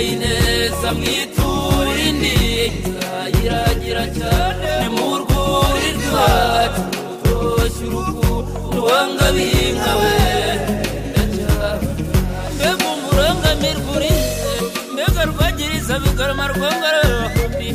yabaye 0.00 0.16
neza 0.22 0.88
mwitura 0.96 1.92
indi 2.08 2.36
nzayiragira 2.88 4.04
cyane 4.16 4.88
mu 4.96 5.08
rwuri 5.20 5.88
rwacu. 6.00 6.82
Rutoshye 7.24 7.84
urukundo 7.88 8.78
wanga 8.88 9.26
binkawe 9.36 10.12
mbega 12.54 12.86
umurangamirwa 12.94 13.90
urize 13.96 14.52
mbega 14.92 15.22
rwagiriza 15.30 15.94
bigarama 16.02 16.44
rwongarahumbi 16.52 17.68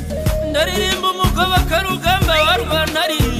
ndaririmba 0.49 1.07
umugabo 1.13 1.53
akarugamba 1.61 2.33
warwa 2.45 2.79
ntarindwa 2.91 3.34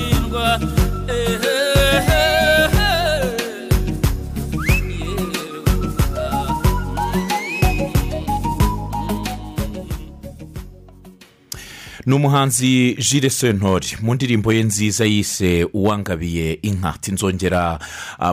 ni 12.05 12.14
umuhanzi 12.14 12.95
jire 13.00 13.30
sentori 13.30 13.88
mu 14.02 14.14
ndirimbo 14.14 14.54
ye 14.54 14.64
nziza 14.64 15.05
yise 15.05 15.68
uwangabiye 15.73 16.59
inka. 16.62 16.94
Tinzongera 17.02 17.80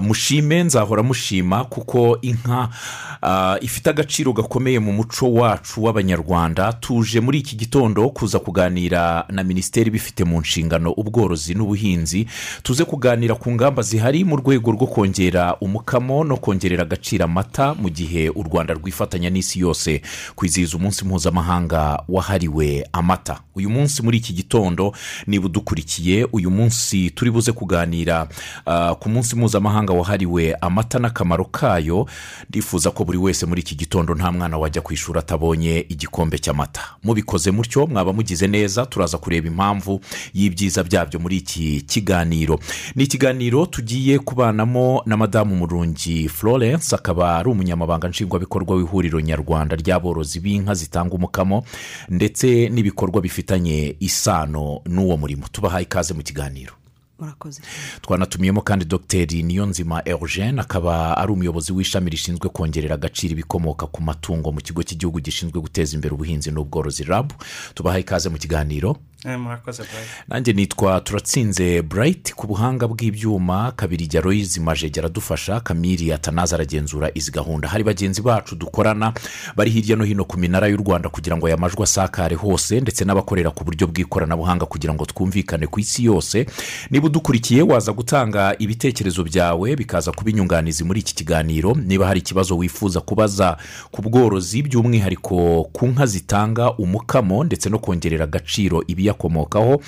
mushime 0.00 0.62
nzahora 0.64 1.02
mushima 1.02 1.64
kuko 1.64 2.18
inka 2.22 2.68
ah, 2.68 3.11
ifite 3.60 3.90
agaciro 3.90 4.32
gakomeye 4.32 4.78
mu 4.78 4.92
muco 4.92 5.32
wacu 5.32 5.84
w'abanyarwanda. 5.84 6.72
Tuje 6.72 7.20
muri 7.20 7.38
iki 7.38 7.56
gitondo 7.56 8.08
kuza 8.10 8.38
kuganira 8.38 9.24
na 9.28 9.42
minisiteri 9.44 9.88
ibifite 9.88 10.24
mu 10.24 10.40
nshingano 10.40 10.92
ubworozi 10.92 11.54
n'ubuhinzi. 11.54 12.26
Tuze 12.62 12.84
kuganira 12.84 13.34
ku 13.34 13.52
ngamba 13.52 13.82
zihari 13.82 14.24
mu 14.24 14.36
rwego 14.36 14.70
rwo 14.72 14.86
kongera 14.86 15.56
umukamo 15.60 16.24
no 16.24 16.36
kongerera 16.36 16.82
agaciro 16.82 17.24
amata 17.24 17.74
mu 17.74 17.88
gihe 17.90 18.28
u 18.28 18.42
rwanda 18.42 18.74
rwifatanya 18.74 19.30
n'isi 19.30 19.60
yose. 19.60 20.02
Kwizihiza 20.34 20.76
umunsi 20.76 21.04
mpuzamahanga 21.04 22.02
wahariwe 22.08 22.86
amata. 22.92 23.40
Uyu 23.54 23.70
munsi 23.70 24.02
muri 24.02 24.18
iki 24.18 24.32
gitondo 24.32 24.92
niba 25.26 25.46
udukurikiye 25.46 26.26
uyu 26.32 26.50
munsi 26.50 27.10
turi 27.10 27.30
buze 27.30 27.52
kuganira 27.52 28.28
ah, 28.66 28.94
ku 28.94 29.08
munsi 29.08 29.36
mpuzamahanga 29.36 29.92
wahariwe 29.92 30.54
amata 30.60 30.98
n'akamaro 30.98 31.44
kayo. 31.44 32.06
Ndifuza 32.50 32.90
ko 32.90 33.04
buri 33.12 33.24
wese 33.24 33.46
muri 33.46 33.60
iki 33.60 33.74
gitondo 33.74 34.14
nta 34.14 34.32
mwana 34.32 34.58
wajya 34.58 34.80
ku 34.82 34.92
ishuri 34.92 35.18
atabonye 35.18 35.84
igikombe 35.88 36.38
cy'amata. 36.38 36.80
Mubikoze 37.04 37.50
mutyo 37.50 37.86
mwaba 37.86 38.12
mugize 38.12 38.46
neza 38.48 38.86
turaza 38.86 39.18
kureba 39.18 39.48
impamvu 39.48 40.00
y'ibyiza 40.34 40.82
byabyo 40.82 41.20
muri 41.20 41.36
iki 41.36 41.80
kiganiro. 41.86 42.58
Ni 42.94 43.04
ikiganiro 43.04 43.66
tugiye 43.66 44.18
kubanamo 44.18 45.02
na 45.06 45.16
madamu 45.16 45.56
murungi 45.56 46.28
florence 46.28 46.94
akaba 46.96 47.36
ari 47.36 47.48
umunyamabanga 47.50 48.08
nshingwabikorwa 48.08 48.76
w'ihuriro 48.76 49.20
nyarwanda 49.20 49.76
ry'aborozi 49.76 50.40
b'inka 50.40 50.74
zitanga 50.74 51.14
umukamo 51.14 51.64
ndetse 52.08 52.68
n'ibikorwa 52.72 53.20
bifitanye 53.20 53.96
isano 54.00 54.80
n'uwo 54.86 55.16
murimo. 55.16 55.44
Tubahaye 55.52 55.84
ikaze 55.84 56.14
mu 56.14 56.22
kiganiro. 56.22 56.72
Murakoze. 57.22 57.62
Twanatumiyemo 58.02 58.60
kandi 58.62 58.84
dogiteri 58.84 59.42
niyonzima 59.42 60.02
eugene 60.04 60.60
akaba 60.60 61.16
ari 61.16 61.32
umuyobozi 61.32 61.72
w'ishami 61.72 62.10
rishinzwe 62.10 62.48
kongerera 62.50 62.94
agaciro 62.94 63.32
ibikomoka 63.32 63.86
ku 63.86 64.02
matungo 64.02 64.52
mu 64.52 64.60
kigo 64.60 64.82
cy'igihugu 64.82 65.20
gishinzwe 65.22 65.60
guteza 65.60 65.94
imbere 65.94 66.14
ubuhinzi 66.14 66.50
n'ubworozi 66.50 67.04
rabu 67.06 67.34
tubahaye 67.74 68.02
ikaze 68.02 68.28
mu 68.28 68.38
kiganiro. 68.38 68.96
Murakoze 69.24 69.82
Brian. 69.82 70.04
nanjye 70.28 70.52
nitwa 70.52 71.00
turatsinze 71.00 71.82
burayiti 71.82 72.32
ku 72.34 72.46
buhanga 72.46 72.86
bw'ibyuma. 72.88 73.72
Kabiri 73.76 74.06
jya 74.06 74.20
royizi 74.20 74.60
majege 74.60 75.00
aradufasha 75.00 75.60
kamiri 75.60 76.12
atanaza 76.12 76.56
aragenzura 76.56 77.10
izi 77.14 77.30
gahunda. 77.30 77.68
Hari 77.68 77.84
bagenzi 77.84 78.22
bacu 78.22 78.56
dukorana 78.56 79.12
bari 79.56 79.70
hirya 79.70 79.96
no 79.96 80.04
hino 80.04 80.24
ku 80.24 80.38
minara 80.38 80.68
y'u 80.68 80.76
rwanda 80.76 81.08
kugira 81.08 81.36
ngo 81.36 81.46
aya 81.46 81.56
majwi 81.56 81.82
asakare 81.82 82.36
hose 82.36 82.80
ndetse 82.80 83.04
n'abakorera 83.04 83.50
ku 83.50 83.64
buryo 83.64 83.86
bw'ikoranabuhanga 83.86 84.66
kugira 84.66 84.94
ngo 84.94 85.04
twumvikane 85.06 85.66
ku 85.66 85.80
isi 85.80 86.04
yose. 86.04 86.46
Niba 86.90 87.06
udukurikiye 87.06 87.62
waza 87.62 87.92
gutanga 87.92 88.56
ibitekerezo 88.58 89.24
byawe 89.24 89.76
bikaza 89.76 90.12
kuba 90.12 90.30
inyunganizi 90.30 90.84
muri 90.84 91.00
iki 91.00 91.14
kiganiro. 91.14 91.74
Niba 91.74 92.06
hari 92.06 92.20
ikibazo 92.20 92.56
wifuza 92.58 93.00
kubaza 93.00 93.56
ku 93.90 94.02
bworozi 94.02 94.62
by'umwihariko 94.62 95.64
ku 95.72 95.86
nka 95.86 96.06
zitanga 96.06 96.72
umukamo 96.74 97.44
ndetse 97.44 97.70
no 97.70 97.78
kongerera 97.78 98.24
agaciro 98.24 98.82
ibiyakomokaho 99.12 99.80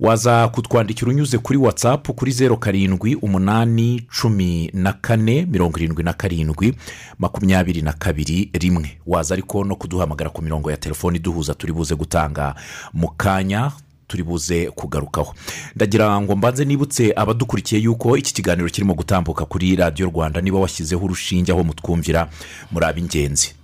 waza 0.00 0.48
kutwandikira 0.48 1.10
unyuze 1.10 1.38
kuri 1.38 1.58
watsapu 1.58 2.14
kuri 2.14 2.32
zeru 2.32 2.56
karindwi 2.56 3.14
umunani 3.14 4.02
cumi 4.20 4.70
na 4.74 4.92
kane 4.92 5.46
mirongo 5.46 5.78
irindwi 5.78 6.04
na 6.04 6.12
karindwi 6.12 6.74
makumyabiri 7.18 7.82
na 7.82 7.92
kabiri 7.92 8.50
rimwe. 8.52 8.98
Waza 9.06 9.34
ariko 9.34 9.64
no 9.64 9.76
kuduhamagara 9.76 10.30
ku 10.30 10.42
mirongo 10.42 10.70
ya 10.70 10.76
telefoni 10.76 11.18
duhuza 11.18 11.54
turi 11.54 11.72
buze 11.72 11.94
gutanga 11.94 12.54
mu 12.92 13.08
kanya 13.08 13.72
turi 14.08 14.22
buze 14.22 14.70
kugarukaho. 14.70 15.34
Ndagira 15.76 16.20
ngo 16.20 16.36
mbanze 16.36 16.64
nibutse 16.64 17.12
abadukurikiye 17.16 17.80
yuko 17.82 18.16
iki 18.16 18.34
kiganiro 18.34 18.68
kirimo 18.68 18.94
gutambuka 18.94 19.44
kuri 19.44 19.76
radiyo 19.76 20.08
rwanda 20.10 20.40
niba 20.40 20.58
washyizeho 20.58 21.04
urushinge 21.04 21.52
aho 21.52 21.64
mutwumvira 21.64 22.28
muri 22.70 22.86
ab'ingenzi 22.86 23.54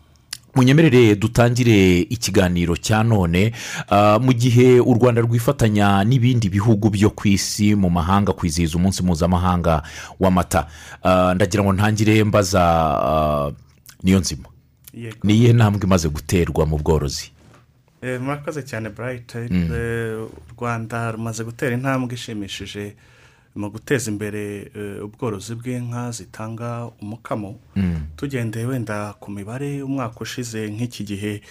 munyemerere 0.59 1.15
dutangire 1.15 2.03
ikiganiro 2.11 2.75
cya 2.77 3.03
none 3.07 3.53
ah, 3.91 4.19
mu 4.19 4.33
gihe 4.35 4.81
u 4.83 4.95
rwanda 4.95 5.23
rwifatanya 5.23 6.03
n'ibindi 6.05 6.49
bihugu 6.51 6.91
byo 6.91 7.11
ku 7.15 7.29
isi 7.31 7.75
mu 7.79 7.87
mahanga 7.91 8.33
kwizihiza 8.35 8.75
umunsi 8.75 9.03
mpuzamahanga 9.07 9.83
w'amata. 10.21 10.67
Ah, 11.03 11.35
ndagira 11.35 11.63
ngo 11.63 11.73
ntangire 11.73 12.25
mbaza 12.25 12.63
ah, 12.63 13.51
niyo 14.03 14.19
nzima 14.19 14.49
ni 15.23 15.33
iyihe 15.35 15.53
ntambwe 15.53 15.87
imaze 15.87 16.09
guterwa 16.09 16.67
mu 16.67 16.79
bworozi? 16.79 17.31
Eh, 18.03 18.21
murakoze 18.21 18.63
cyane 18.63 18.91
burayiti 18.91 19.39
Eh, 19.39 20.27
u 20.27 20.53
rwanda 20.59 21.11
rumaze 21.13 21.45
gutera 21.45 21.75
intambwe 21.75 22.15
ishimishije. 22.15 22.95
Mu 23.57 23.71
guteza 23.71 24.11
imbere 24.11 24.71
eh, 24.75 25.05
ubworozi 25.05 25.55
bw'inka 25.55 26.11
zitanga 26.11 26.91
umukamo. 27.03 27.57
Tugendeye 28.17 28.67
wenda 28.67 29.13
ku 29.21 29.31
mibare 29.31 29.83
umwaka 29.83 30.21
ushize 30.21 30.69
nk'iki 30.71 31.05
gihe 31.05 31.43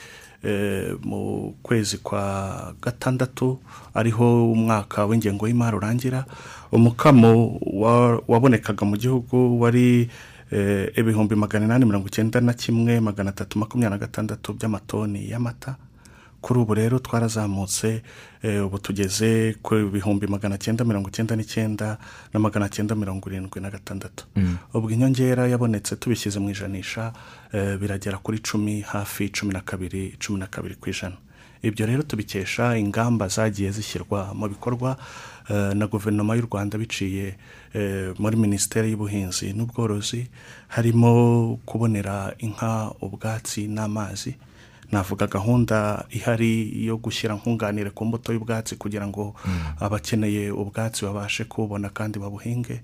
eh, 0.43 0.95
mu 1.03 1.53
kwezi 1.63 1.97
kwa 1.97 2.73
gatandatu 2.81 3.59
ariho 3.93 4.51
umwaka 4.51 5.05
w'ingengo 5.05 5.47
y'imari 5.47 5.77
urangira. 5.77 6.25
Umukamo 6.71 7.59
wa- 7.73 8.21
wabonekaga 8.27 8.85
mu 8.85 8.97
gihugu 8.97 9.61
wari 9.61 10.09
eh, 10.51 10.91
ibihumbi 10.95 11.35
magana 11.35 11.65
inani 11.65 11.85
mirongo 11.85 12.07
icyenda 12.07 12.41
na 12.41 12.53
kimwe 12.53 12.99
magana 12.99 13.29
atatu 13.29 13.59
makumyabiri 13.59 13.99
na 13.99 14.05
gatandatu 14.07 14.53
by'amatoni 14.53 15.29
y'amata. 15.29 15.75
Kuri 16.47 16.59
ubu 16.59 16.73
rero 16.73 16.99
twarazamutse 16.99 18.01
eh, 18.41 18.65
ubu 18.65 18.79
tugeze 18.79 19.55
ku 19.61 19.75
bihumbi 19.91 20.27
magana 20.27 20.55
cyenda 20.57 20.85
mirongo 20.87 21.09
icyenda 21.11 21.35
n'icyenda 21.35 21.97
na 22.33 22.39
magana 22.39 22.69
cyenda 22.69 22.95
mirongo 22.95 23.27
irindwi 23.29 23.59
na 23.59 23.69
gatandatu. 23.69 24.23
Ubwo 24.73 24.89
inyongera 24.89 25.47
yabonetse 25.51 25.95
tubishyize 25.99 26.39
mu 26.39 26.49
ijanisha 26.49 27.11
eh, 27.51 27.75
biragera 27.77 28.17
kuri 28.23 28.39
cumi 28.39 28.79
hafi 28.81 29.27
cumi 29.29 29.53
na 29.53 29.59
kabiri 29.59 30.15
cumi 30.19 30.39
na 30.39 30.47
kabiri 30.47 30.75
ku 30.79 30.87
ijana. 30.89 31.17
Ibyo 31.61 31.85
rero 31.85 32.03
tubikesha 32.03 32.77
ingamba 32.77 33.27
zagiye 33.27 33.71
zishyirwa 33.71 34.31
mu 34.33 34.47
bikorwa 34.47 34.95
eh, 35.51 35.75
na 35.75 35.87
guverinoma 35.87 36.35
y'u 36.39 36.47
rwanda 36.47 36.77
biciye 36.79 37.35
muri 38.19 38.35
minisiteri 38.39 38.89
y'ubuhinzi 38.95 39.51
n'ubworozi 39.53 40.31
harimo 40.67 41.59
kubonera 41.65 42.33
inka 42.39 42.95
ubwatsi 43.03 43.67
n'amazi 43.67 44.46
navuga 44.91 45.27
gahunda 45.27 46.05
ihari 46.09 46.85
yo 46.85 46.97
gushyira 46.97 47.35
nkunganire 47.35 47.89
ku 47.89 48.05
mbuto 48.05 48.33
y'ubwatsi 48.33 48.75
kugira 48.75 49.07
ngo 49.07 49.35
abakeneye 49.79 50.51
ubwatsi 50.51 51.05
babashe 51.05 51.43
kububona 51.43 51.89
kandi 51.89 52.19
babuhinge. 52.19 52.81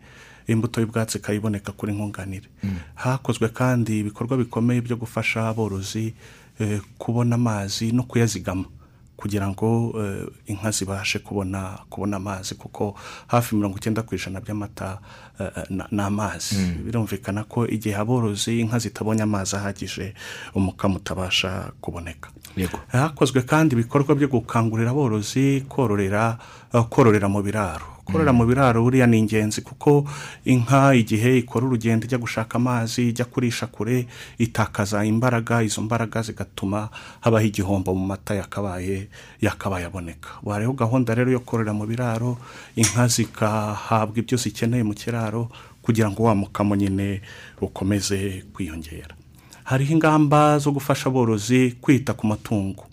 Imbuto 0.48 0.82
y'ubwatsi 0.82 1.18
ikayiboneka 1.18 1.72
kuri 1.72 1.94
nkunganire. 1.94 2.48
Hakozwe 2.96 3.50
kandi 3.50 4.00
ibikorwa 4.00 4.38
bikomeye 4.38 4.82
byo 4.82 4.96
gufasha 4.96 5.48
aborozi 5.50 6.14
eh, 6.60 6.82
kubona 6.98 7.36
amazi 7.36 7.92
no 7.92 8.04
kuyazigama. 8.04 8.66
Kugira 9.24 9.48
ngo 9.48 9.96
eh, 9.96 10.28
inka 10.52 10.72
zibashe 10.72 11.20
kubona 11.20 11.80
kubona 11.90 12.18
amazi 12.20 12.56
kuko 12.56 12.96
hafi 13.28 13.56
mirongo 13.56 13.78
icyenda 13.80 14.04
ku 14.04 14.16
ijana 14.16 14.44
by'amata 14.44 15.00
eh, 15.40 15.48
eh, 15.56 15.64
ni 15.92 16.02
amazi 16.02 16.60
birumvikana 16.84 17.48
ko 17.48 17.64
igihe 17.68 17.96
aborozi 17.96 18.60
inka 18.60 18.80
zitabonye 18.84 19.24
amazi 19.24 19.56
ahagije 19.56 20.14
umukamo 20.52 21.00
utabasha 21.00 21.72
kuboneka. 21.82 22.30
Hakozwe 22.92 23.42
kandi 23.48 23.80
ibikorwa 23.80 24.12
byo 24.16 24.28
gukangurira 24.28 24.92
aborozi 24.92 25.64
kororera 25.72 26.38
kororera 26.92 27.32
mu 27.32 27.40
biraro. 27.40 27.93
Korora 28.06 28.34
mu 28.34 28.46
biraro 28.46 28.84
buriya 28.84 29.08
ni 29.08 29.20
ingenzi 29.20 29.62
kuko 29.62 30.04
inka 30.46 30.94
igihe 30.96 31.38
ikora 31.40 31.66
urugendo 31.66 32.06
ijya 32.06 32.18
gushaka 32.18 32.56
amazi 32.60 33.10
ijya 33.10 33.26
kurisha 33.26 33.68
kure 33.68 34.08
itakaza 34.38 35.06
imbaraga 35.06 35.64
izo 35.64 35.82
mbaraga 35.82 36.22
zigatuma 36.22 36.90
habaho 37.22 37.46
igihombo 37.46 37.96
mu 37.96 38.06
mata 38.06 38.36
yakabaye 38.36 39.08
yakabaye 39.42 39.86
aboneka 39.86 40.30
hariho 40.46 40.74
gahunda 40.74 41.16
rero 41.16 41.32
yo 41.32 41.40
korora 41.40 41.74
mu 41.74 41.86
biraro 41.88 42.38
inka 42.76 43.08
zikahabwa 43.08 44.18
ibyo 44.20 44.38
zikeneye 44.38 44.84
mu 44.84 44.94
kiraro 44.94 45.50
kugira 45.82 46.12
ngo 46.12 46.24
wa 46.24 46.36
mukamo 46.36 46.76
nyine 46.76 47.22
ukomeze 47.62 48.44
kwiyongera. 48.54 49.16
Hariho 49.64 49.94
ingamba 49.94 50.60
zo 50.60 50.72
gufasha 50.72 51.10
aborozi 51.12 51.76
kwita 51.82 52.14
ku 52.14 52.28
matungo. 52.28 52.88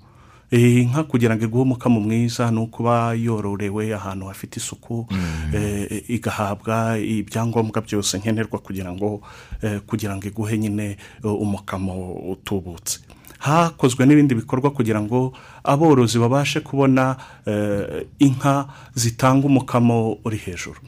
Inka 0.50 1.04
kugira 1.04 1.36
ngo 1.36 1.44
iguhe 1.44 1.62
umukamo 1.62 2.00
mwiza 2.00 2.50
ni 2.50 2.58
ukuba 2.58 3.14
yororewe 3.14 3.94
ahantu 3.94 4.26
hafite 4.26 4.56
isuku 4.60 5.06
eh, 5.54 6.02
igahabwa 6.10 6.98
ibyangombwa 6.98 7.80
byose 7.82 8.18
nkenerwa 8.18 8.58
kugira 8.58 8.92
ngo 8.92 9.22
eh, 9.62 9.80
kugira 9.86 10.16
ngo 10.16 10.26
iguhe 10.26 10.58
nyine 10.58 10.96
eh, 11.24 11.40
umukamo 11.40 12.12
utubutse. 12.34 12.98
Hakozwe 13.38 14.06
n'ibindi 14.06 14.34
bikorwa 14.34 14.70
kugira 14.70 15.00
ngo 15.00 15.32
aborozi 15.64 16.18
babashe 16.18 16.60
kubona 16.60 17.16
eh, 17.46 18.06
inka 18.18 18.66
zitanga 18.94 19.46
umukamo 19.46 20.18
uri 20.24 20.36
hejuru. 20.36 20.80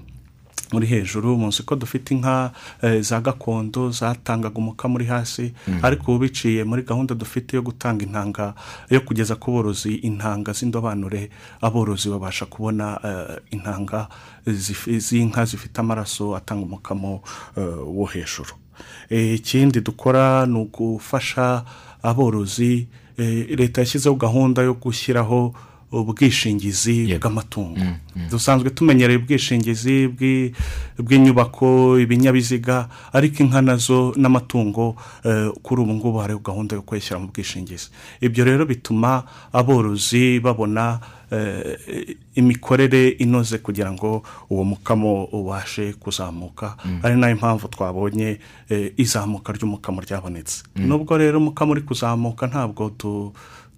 Muri 0.72 0.86
hejuru 0.86 1.36
munsi 1.36 1.62
ko 1.62 1.76
dufite 1.76 2.10
inka 2.14 2.52
eh, 2.82 3.00
za 3.02 3.20
gakondo 3.20 3.90
zatangaga 3.90 4.56
umukamo 4.58 4.94
uri 4.96 5.06
hasi 5.06 5.52
ariko 5.82 6.12
ubu 6.12 6.19
biciye 6.19 6.64
muri 6.64 6.82
gahunda 6.82 7.14
dufite 7.14 7.56
yo 7.56 7.62
gutanga 7.62 8.04
intanga 8.04 8.54
yo 8.90 9.00
kugeza 9.00 9.36
ku 9.36 9.52
borozi 9.52 9.94
intanga 9.94 10.52
z'indobanure 10.52 11.30
aborozi 11.60 12.08
babasha 12.08 12.46
kubona 12.46 12.98
eh, 13.04 13.36
intanga 13.50 14.08
z'inka 14.98 15.44
zifite 15.44 15.78
amaraso 15.80 16.36
atanga 16.36 16.62
umukamo 16.64 17.22
eh, 17.56 17.78
wo 17.86 18.06
hejuru. 18.06 18.54
Ikindi 19.10 19.80
dukora 19.80 20.46
ni 20.46 20.58
ugufasha 20.58 21.64
aborozi 22.02 22.86
leta 23.56 23.80
yashyizeho 23.80 24.14
gahunda 24.16 24.62
yo 24.62 24.75
gushyiraho 24.75 25.54
ubwishingizi 25.92 27.14
bw'amatungo. 27.18 27.80
Dusanzwe 28.30 28.70
tumenyereye 28.70 29.18
ubwishingizi 29.18 30.08
bw'i- 30.08 30.52
bw'inyubako 30.98 31.98
ibinyabiziga 32.00 32.88
ariko 33.12 33.42
inka 33.42 33.62
na 33.62 33.76
zo 33.76 34.12
n'amatungo 34.16 34.96
eh, 35.24 35.50
kuri 35.62 35.82
ubu 35.82 35.94
ngubu 35.94 36.18
hariho 36.18 36.38
gahunda 36.40 36.76
yo 36.76 36.82
kuyashyira 36.82 37.20
mu 37.20 37.26
bwishingizi. 37.28 37.88
Ibyo 38.20 38.44
rero 38.44 38.66
bituma 38.66 39.22
aborozi 39.52 40.40
babona 40.40 41.00
eh, 41.30 42.16
imikorere 42.34 43.08
inoze 43.08 43.58
kugira 43.58 43.92
ngo 43.92 44.22
uwo 44.50 44.64
mukamo 44.64 45.24
ubashe 45.32 45.92
kuzamuka. 45.92 46.76
Ari 47.02 47.16
na 47.16 47.28
yo 47.28 47.36
mpamvu 47.36 47.68
twabonye 47.68 48.38
eh, 48.68 48.92
izamuka 48.96 49.52
ry'umukamo 49.52 50.00
ryabonetse. 50.00 50.62
Nubwo 50.76 51.16
rero 51.18 51.38
umukamo 51.38 51.72
uri 51.72 51.82
kuzamuka 51.82 52.46
ntabwo 52.46 52.90
tu 52.90 53.32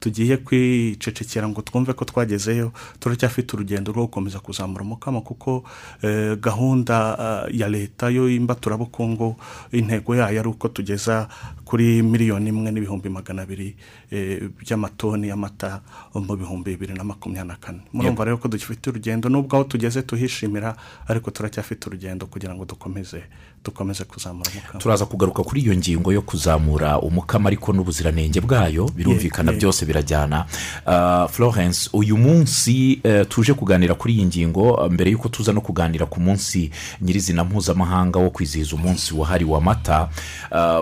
tugiye 0.05 0.37
kwicecekera 0.37 1.49
ngo 1.49 1.63
twumve 1.65 1.93
ko 1.97 2.05
twagezeyo 2.05 2.73
turacyafite 3.01 3.57
urugendo 3.57 3.89
rwo 3.93 4.05
gukomeza 4.05 4.37
kuzamura 4.37 4.85
umukamo 4.85 5.25
kuko 5.25 5.65
eh, 6.05 6.37
gahunda 6.37 7.17
eh, 7.49 7.61
ya 7.61 7.69
leta 7.73 8.13
yo 8.13 8.29
y'imbaturabukungu 8.29 9.37
intego 9.73 10.13
yayo 10.13 10.41
ari 10.41 10.49
uko 10.49 10.69
tugeza 10.69 11.29
kuri 11.65 12.03
miliyoni 12.03 12.53
imwe 12.53 12.69
n'ibihumbi 12.69 13.09
magana 13.09 13.49
abiri 13.49 13.77
eh, 14.13 14.45
by'amatoni 14.61 15.33
y'amata 15.33 15.81
mu 16.13 16.37
bihumbi 16.37 16.77
bibiri 16.77 16.93
na 16.93 17.05
makumyabiri 17.05 17.49
na 17.49 17.57
kane. 17.57 17.81
Murumva 17.93 18.25
rero 18.25 18.37
ko 18.37 18.49
dufite 18.49 18.93
urugendo 18.93 19.33
nubwo 19.33 19.57
aho 19.57 19.65
tugeze 19.65 20.03
tuhishimira 20.03 20.77
ariko 21.09 21.31
turacyafite 21.31 21.89
urugendo 21.89 22.27
kugira 22.29 22.53
ngo 22.53 22.69
dukomeze 22.69 23.25
dukomeze 23.65 24.05
kuzamura 24.05 24.51
umukamo. 24.53 24.81
Turaza 24.81 25.07
kugaruka 25.07 25.43
kuri 25.43 25.61
iyo 25.61 25.77
ngingo 25.77 26.13
yo 26.13 26.23
kuzamura 26.23 26.99
umukamo 27.01 27.49
ariko 27.49 27.73
n'ubuziranenge 27.73 28.41
bwayo. 28.41 28.89
Birumvikana 28.95 29.53
byose 29.53 29.87
birajyana. 29.87 30.47
Ah, 30.87 31.29
florence 31.31 31.91
uyu 31.93 32.17
munsi 32.17 33.01
eh, 33.05 33.27
tuje 33.29 33.55
kuganira 33.55 33.95
kuri 33.95 34.15
iyi 34.15 34.25
ngingo 34.27 34.77
ah, 34.81 34.89
mbere 34.89 35.11
y'uko 35.11 35.29
tuza 35.29 35.53
no 35.53 35.61
kuganira 35.61 36.07
ku 36.07 36.21
munsi 36.21 36.71
nyirizina 37.01 37.45
mpuzamahanga 37.45 38.19
wo 38.19 38.31
kwizihiza 38.31 38.77
umunsi 38.77 39.15
wahariwe 39.15 39.57
amata 39.57 40.09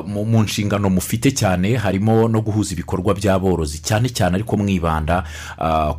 mu 0.06 0.42
nshingano 0.42 0.90
mufite 0.90 1.30
cyane 1.30 1.76
harimo 1.76 2.28
no 2.28 2.40
guhuza 2.40 2.72
ibikorwa 2.74 3.14
by'aborozi 3.14 3.78
cyane 3.78 4.08
cyane 4.08 4.34
ariko 4.34 4.56
mwibanda 4.56 5.24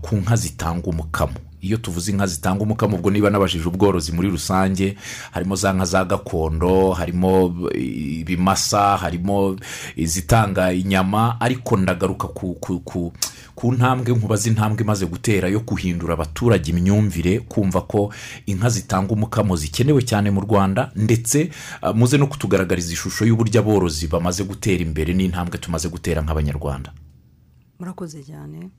ku 0.01 0.15
nka 0.15 0.35
zitanga 0.35 0.87
umukamo. 0.89 1.33
Iyo 1.63 1.77
tuvuze 1.77 2.11
inka 2.11 2.27
zitanga 2.27 2.63
umukamo 2.63 2.97
ubwo 2.97 3.09
niba 3.11 3.29
nabajije 3.29 3.67
ubworozi 3.67 4.11
muri 4.11 4.29
rusange 4.29 4.97
harimo 5.31 5.55
za 5.55 5.73
nka 5.73 5.85
za 5.85 6.05
gakondo 6.05 6.91
harimo 6.91 7.55
ibimasa 7.75 8.97
harimo 8.97 9.55
izitanga 9.95 10.73
inyama 10.73 11.41
ariko 11.41 11.77
ndagaruka 11.77 12.27
ku, 12.27 12.53
ku, 12.59 12.79
ku, 12.79 13.13
ku 13.55 13.71
ntambwe 13.71 14.11
nkubaza 14.15 14.49
intambwe 14.49 14.83
imaze 14.83 15.05
gutera 15.05 15.47
yo 15.47 15.59
guhindura 15.59 16.13
abaturage 16.13 16.71
imyumvire 16.71 17.39
kumva 17.39 17.81
ko 17.81 18.13
inka 18.45 18.69
zitanga 18.69 19.13
umukamo 19.13 19.55
zikenewe 19.55 20.01
cyane 20.03 20.31
mu 20.31 20.41
rwanda 20.41 20.91
ndetse 20.95 21.49
ah, 21.81 21.93
muze 21.93 22.17
no 22.17 22.27
kutugaragariza 22.27 22.93
ishusho 22.93 23.25
y'uburyo 23.25 23.59
aborozi 23.63 24.07
bamaze 24.07 24.43
gutera 24.43 24.83
imbere 24.83 25.13
n'intambwe 25.13 25.57
tumaze 25.57 25.87
gutera 25.89 26.21
nk'abanyarwanda. 26.21 26.91
Murakoze 27.79 28.23
cyane. 28.23 28.69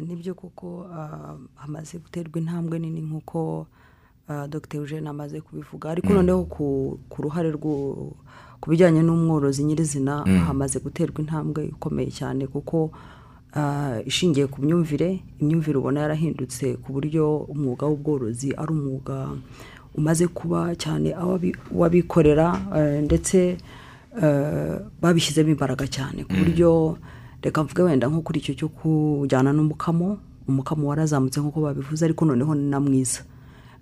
Ni 0.00 0.16
byo 0.16 0.34
kuko 0.34 0.86
ah, 0.92 1.36
hamaze 1.54 1.98
guterwa 1.98 2.38
intambwe 2.40 2.78
nini 2.78 3.00
nk'uko 3.00 3.66
ah, 4.28 4.46
dr. 4.48 4.76
Eugene 4.78 5.08
amaze 5.08 5.40
kubivuga. 5.40 5.90
Ariko 5.90 6.12
noneho 6.12 6.44
ku 6.44 6.98
ruhare 7.22 7.52
ku 7.56 8.66
bijyanye 8.70 9.02
n'umworozi 9.02 9.64
nyirizina 9.64 10.24
hamaze 10.46 10.78
guterwa 10.78 11.20
intambwe 11.20 11.66
ikomeye 11.66 12.10
cyane 12.10 12.46
kuko 12.46 12.90
ishingiye 14.06 14.46
ku 14.46 14.62
myumvire 14.62 15.20
imyumvire 15.40 15.78
ubona 15.78 16.00
yarahindutse 16.00 16.76
ku 16.82 16.92
buryo 16.92 17.36
umwuga 17.50 17.86
w'ubworozi 17.86 18.54
ari 18.54 18.70
umwuga 18.72 19.28
umaze 19.94 20.26
kuba 20.30 20.74
cyane 20.76 21.14
uw'abikorera 21.74 22.46
eh, 22.76 23.02
ndetse 23.02 23.56
eh, 24.22 24.74
babishyizemo 25.02 25.50
imbaraga 25.50 25.86
cyane 25.86 26.24
ku 26.24 26.32
buryo 26.38 26.70
reka 27.42 27.64
mvuge 27.64 27.82
wenda 27.82 28.08
nko 28.08 28.20
kuri 28.20 28.38
icyo 28.40 28.54
cyo 28.54 28.68
kujyana 28.68 29.52
n'umukamo 29.52 30.18
umukamo 30.48 30.88
warazamutse 30.88 31.40
nk'uko 31.40 31.60
babivuze 31.60 32.04
ariko 32.04 32.24
noneho 32.24 32.54
ni 32.54 32.70
na 32.70 32.80
mwiza. 32.80 33.20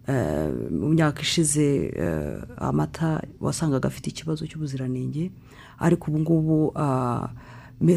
Eh, 0.08 0.48
mu 0.70 0.88
myaka 0.88 1.20
ishize 1.20 1.92
eh, 1.96 2.38
amata 2.56 3.22
wasangaga 3.40 3.88
afite 3.88 4.06
ikibazo 4.10 4.46
cy'ubuziranenge 4.46 5.30
ariko 5.78 6.10
ubu 6.10 6.18
ngubu 6.20 6.72
ah, 6.76 7.28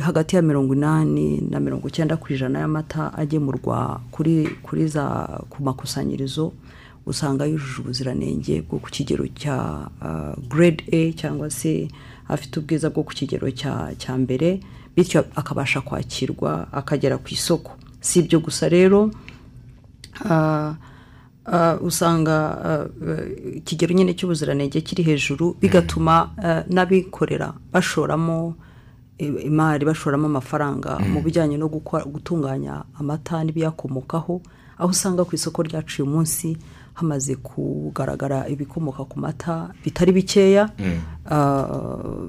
hagati 0.01 0.35
ya 0.35 0.41
mirongo 0.41 0.73
inani 0.73 1.41
na 1.49 1.59
mirongo 1.59 1.87
icyenda 1.87 2.17
ku 2.17 2.33
ijana 2.33 2.59
y'amata 2.59 3.13
agemurwa 3.13 4.01
kuri 4.11 4.47
kuri 4.63 4.87
za 4.87 5.05
ku 5.49 5.63
makusanyirizo 5.63 6.51
usanga 7.05 7.45
yujuje 7.45 7.79
ubuziranenge 7.81 8.61
bwo 8.61 8.79
ku 8.79 8.89
kigero 8.91 9.27
cya 9.27 9.87
ah, 10.01 10.35
grade 10.49 10.83
a 10.91 11.13
cyangwa 11.15 11.49
se 11.49 11.87
afite 12.27 12.59
ubwiza 12.59 12.89
bwo 12.89 13.03
ku 13.03 13.13
kigero 13.13 13.47
cya 13.97 14.13
mbere. 14.17 14.59
Bityo 14.95 15.25
akabasha 15.35 15.81
kwakirwa 15.81 16.67
akagera 16.71 17.17
ku 17.17 17.27
isoko. 17.31 17.71
Si 17.99 18.19
ibyo 18.19 18.39
gusa 18.39 18.69
rero 18.69 19.11
ah, 20.25 20.75
ah, 21.45 21.77
usanga 21.81 22.35
ah, 22.63 22.85
ikigero 23.55 23.93
nyine 23.93 24.13
cy'ubuziranenge 24.13 24.81
kiri 24.81 25.03
hejuru 25.03 25.55
bigatuma 25.61 26.31
ah, 26.37 26.63
n'abikorera 26.69 27.53
bashoramo 27.73 28.55
imari 29.17 29.85
bashoramo 29.85 30.25
amafaranga 30.25 30.99
mu 30.99 31.21
bijyanye 31.21 31.57
no 31.57 31.69
gutunganya 31.69 32.83
amata 32.99 33.43
n'ibiyakomokaho 33.43 34.41
aho 34.77 34.89
usanga 34.89 35.25
ku 35.25 35.35
isoko 35.35 35.61
ryacu 35.61 36.01
uyu 36.01 36.11
munsi 36.11 36.57
hamaze 36.93 37.35
kugaragara 37.35 38.47
ibikomoka 38.49 39.05
ku 39.05 39.19
mata 39.19 39.73
bitari 39.83 40.11
bikeya 40.11 40.69
Ah, 41.25 42.27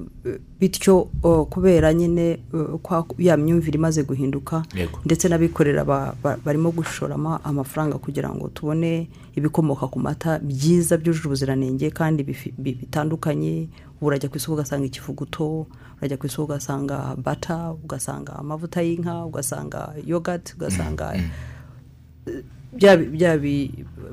bityo 0.59 1.09
oh, 1.23 1.45
kubera 1.45 1.93
nyine 1.93 2.39
uh, 2.53 3.03
ya 3.17 3.37
myumvire 3.37 3.75
imaze 3.77 4.03
guhinduka 4.03 4.63
ndetse 5.05 5.27
n'abikorera 5.27 5.83
ba- 5.85 6.15
ba- 6.23 6.37
barimo 6.45 6.71
gushoramo 6.71 7.39
amafaranga 7.43 7.97
kugira 7.97 8.29
ngo 8.29 8.47
tubone 8.53 9.09
ibikomoka 9.35 9.87
ku 9.87 9.99
mata 9.99 10.39
byiza 10.39 10.97
byujuje 10.97 11.25
ubuziranenge 11.27 11.89
kandi 11.91 12.23
bitandukanye 12.57 13.67
urajya 14.01 14.29
ku 14.29 14.37
isoko 14.37 14.53
ugasanga 14.61 14.85
ikivuguto 14.85 15.65
urajya 15.99 16.17
ku 16.17 16.25
isoko 16.29 16.43
ugasanga 16.53 17.15
bata 17.17 17.73
ugasanga 17.83 18.35
amavuta 18.39 18.81
y'inka 18.85 19.25
ugasanga 19.25 19.93
yogati 20.05 20.53
ugasanga 20.55 21.17
bya 22.77 23.37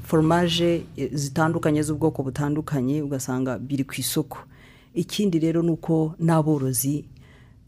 foromaje 0.03 0.83
zitandukanye 1.13 1.83
z'ubwoko 1.83 2.23
butandukanye 2.23 3.03
ugasanga 3.03 3.59
biri 3.59 3.85
ku 3.85 3.95
isoko. 3.99 4.39
Ikindi 4.95 5.39
rero 5.39 5.63
ni 5.63 5.71
uko 5.71 6.15
n'aborozi 6.19 7.05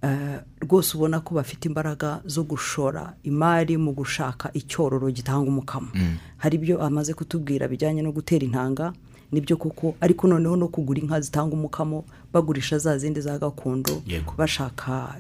eh, 0.03 0.41
rwose 0.61 0.97
ubona 0.97 1.21
ko 1.21 1.35
bafite 1.35 1.65
imbaraga 1.69 2.21
zo 2.27 2.43
gushora 2.43 3.15
imari 3.23 3.77
mu 3.77 3.93
gushaka 3.93 4.51
icyororo 4.55 5.11
gitanga 5.11 5.49
umukamo. 5.49 5.89
Hari 6.37 6.57
ibyo 6.57 6.83
amaze 6.83 7.15
kutubwira 7.15 7.69
bijyanye 7.69 8.03
no 8.03 8.13
gutera 8.13 8.45
intanga 8.45 8.93
ni 9.33 9.41
byo 9.41 9.57
koko 9.57 9.95
ariko 10.01 10.27
noneho 10.29 10.57
no 10.57 10.69
kugura 10.69 11.01
inka 11.01 11.21
zitanga 11.21 11.55
umukamo 11.55 12.05
bagurisha 12.33 12.79
za 12.79 12.99
zindi 12.99 13.21
za 13.21 13.39
gakondo 13.39 14.03
bashaka 14.37 15.15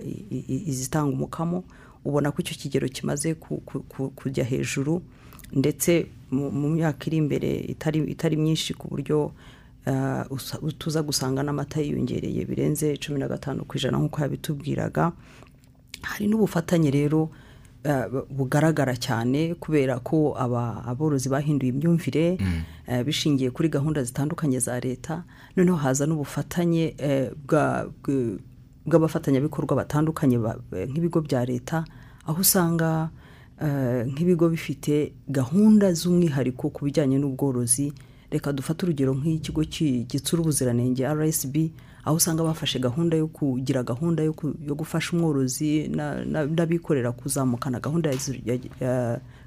izitanga 0.48 1.12
umukamo 1.14 1.64
ubona 2.04 2.30
ko 2.34 2.42
icyo 2.42 2.54
kigero 2.58 2.88
kimaze 2.88 3.34
ku- 3.38 3.62
ku- 3.64 3.80
ku- 3.88 4.10
kujya 4.10 4.44
hejuru 4.44 5.00
ndetse 5.52 6.06
mu 6.32 6.68
myaka 6.72 7.06
iri 7.06 7.16
imbere 7.16 7.50
itari 7.72 7.98
itari 8.08 8.36
myinshi 8.36 8.74
ku 8.74 8.88
buryo 8.88 9.32
usa- 10.30 10.58
tuza 10.78 11.02
gusanga 11.02 11.42
n'amata 11.42 11.80
yiyongereye 11.80 12.44
birenze 12.44 12.96
cumi 12.96 13.18
na 13.20 13.28
gatanu 13.28 13.64
ku 13.64 13.76
ijana 13.76 13.98
nk'uko 13.98 14.20
yabitubwiraga. 14.22 15.12
Hari 16.02 16.26
n'ubufatanye 16.26 16.90
rero 16.90 17.30
eh, 17.84 18.06
bugaragara 18.30 18.94
cyane 18.96 19.54
kubera 19.58 19.98
ko 20.00 20.34
aborozi 20.38 21.28
bahinduye 21.28 21.70
imyumvire 21.74 22.38
eh, 22.86 23.02
bishingiye 23.04 23.50
kuri 23.50 23.68
gahunda 23.68 24.02
zitandukanye 24.06 24.58
za 24.62 24.78
leta. 24.80 25.24
Noneho 25.56 25.76
haza 25.76 26.06
n'ubufatanye 26.06 26.94
eh, 26.98 27.30
bwa- 27.46 27.90
bw- 28.02 28.38
bw'abafatanyabikorwa 28.86 29.76
batandukanye 29.82 30.38
ba- 30.38 30.58
nk'ibigo 30.70 31.20
bya 31.26 31.44
leta 31.44 31.84
aho 32.26 32.40
usanga 32.40 33.10
eh, 33.10 33.18
nk'ibigo 34.06 34.48
bifite 34.48 35.12
gahunda 35.28 35.92
z'umwihariko 35.92 36.70
ku 36.70 36.84
bijyanye 36.84 37.18
n'ubworozi 37.18 37.92
reka 38.30 38.52
dufate 38.52 38.82
urugero 38.86 39.14
nk'ikigo 39.14 39.62
ki- 39.64 40.04
gitsura 40.10 40.42
ubuziranenge 40.42 41.06
rsb 41.06 41.56
aho 42.04 42.16
usanga 42.16 42.42
bafashe 42.42 42.78
gahunda 42.78 43.16
yo 43.16 43.26
kugira 43.30 43.82
gahunda 43.82 44.22
yo 44.22 44.74
gufasha 44.74 45.14
umworozi 45.16 45.88
na- 45.88 46.24
na- 46.24 46.46
n'abikorera 46.46 47.12
kuzamukana. 47.12 47.78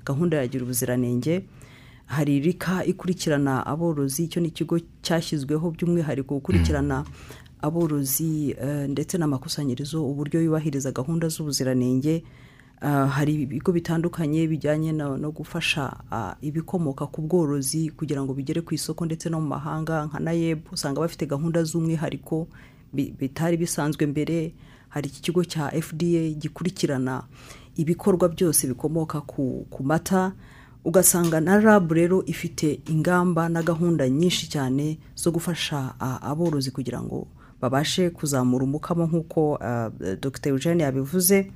Gahunda 0.06 0.38
ya 0.38 0.48
gira 0.48 0.64
ubuziranenge 0.64 1.44
hari 2.06 2.40
rika 2.40 2.86
ikurikirana 2.86 3.66
aborozi 3.66 4.24
icyo 4.24 4.42
ni 4.42 4.48
ikigo 4.48 4.80
cyashyizweho 5.02 5.72
by'umwihariko 5.72 6.36
gukurikirana 6.40 7.04
aborozi 7.62 8.56
eh, 8.62 8.88
ndetse 8.90 9.18
n'amakusanyirizo 9.18 10.06
uburyo 10.08 10.42
yubahiriza 10.42 10.92
gahunda 10.92 11.28
z'ubuziranenge 11.28 12.24
hari 12.90 13.34
ibigo 13.42 13.72
bitandukanye 13.72 14.48
bijyanye 14.48 14.92
no, 14.92 15.32
gufasha 15.32 15.94
ah, 16.12 16.36
ibikomoka 16.42 17.08
ku 17.08 17.22
bworozi 17.22 17.90
kugira 17.90 18.22
ngo 18.24 18.34
bigere 18.34 18.62
ku 18.62 18.74
isoko 18.76 19.06
ndetse 19.06 19.30
no 19.30 19.42
mu 19.42 19.48
mahanga 19.48 20.06
nka 20.06 20.20
nayeb 20.20 20.60
usanga 20.72 21.02
bafite 21.02 21.26
gahunda 21.26 21.64
z'umwihariko 21.64 22.48
bi- 22.94 23.14
bitari 23.20 23.58
bisanzwe 23.58 24.06
mbere 24.06 24.54
hari 24.90 25.10
iki 25.10 25.22
kigo 25.22 25.44
cya 25.44 25.72
fda 25.82 26.30
gikurikirana 26.38 27.24
ibikorwa 27.76 28.30
byose 28.30 28.68
bikomoka 28.68 29.22
ku, 29.22 29.66
mata 29.84 30.32
ugasanga 30.86 31.42
na 31.42 31.58
rab 31.60 31.92
rero 31.92 32.24
ifite 32.26 32.80
ingamba 32.86 33.50
na 33.50 33.64
gahunda 33.64 34.10
nyinshi 34.10 34.46
cyane 34.50 35.00
zo 35.16 35.32
gufasha 35.32 35.96
ah, 36.00 36.22
aborozi 36.22 36.72
kugira 36.72 37.02
ngo 37.02 37.28
babashe 37.62 38.10
kuzamura 38.10 38.64
umukamo 38.64 39.06
nk'uko 39.10 39.58
ah, 39.62 39.90
dr. 40.22 40.50
Eugene 40.54 40.84
yabivuze. 40.84 41.50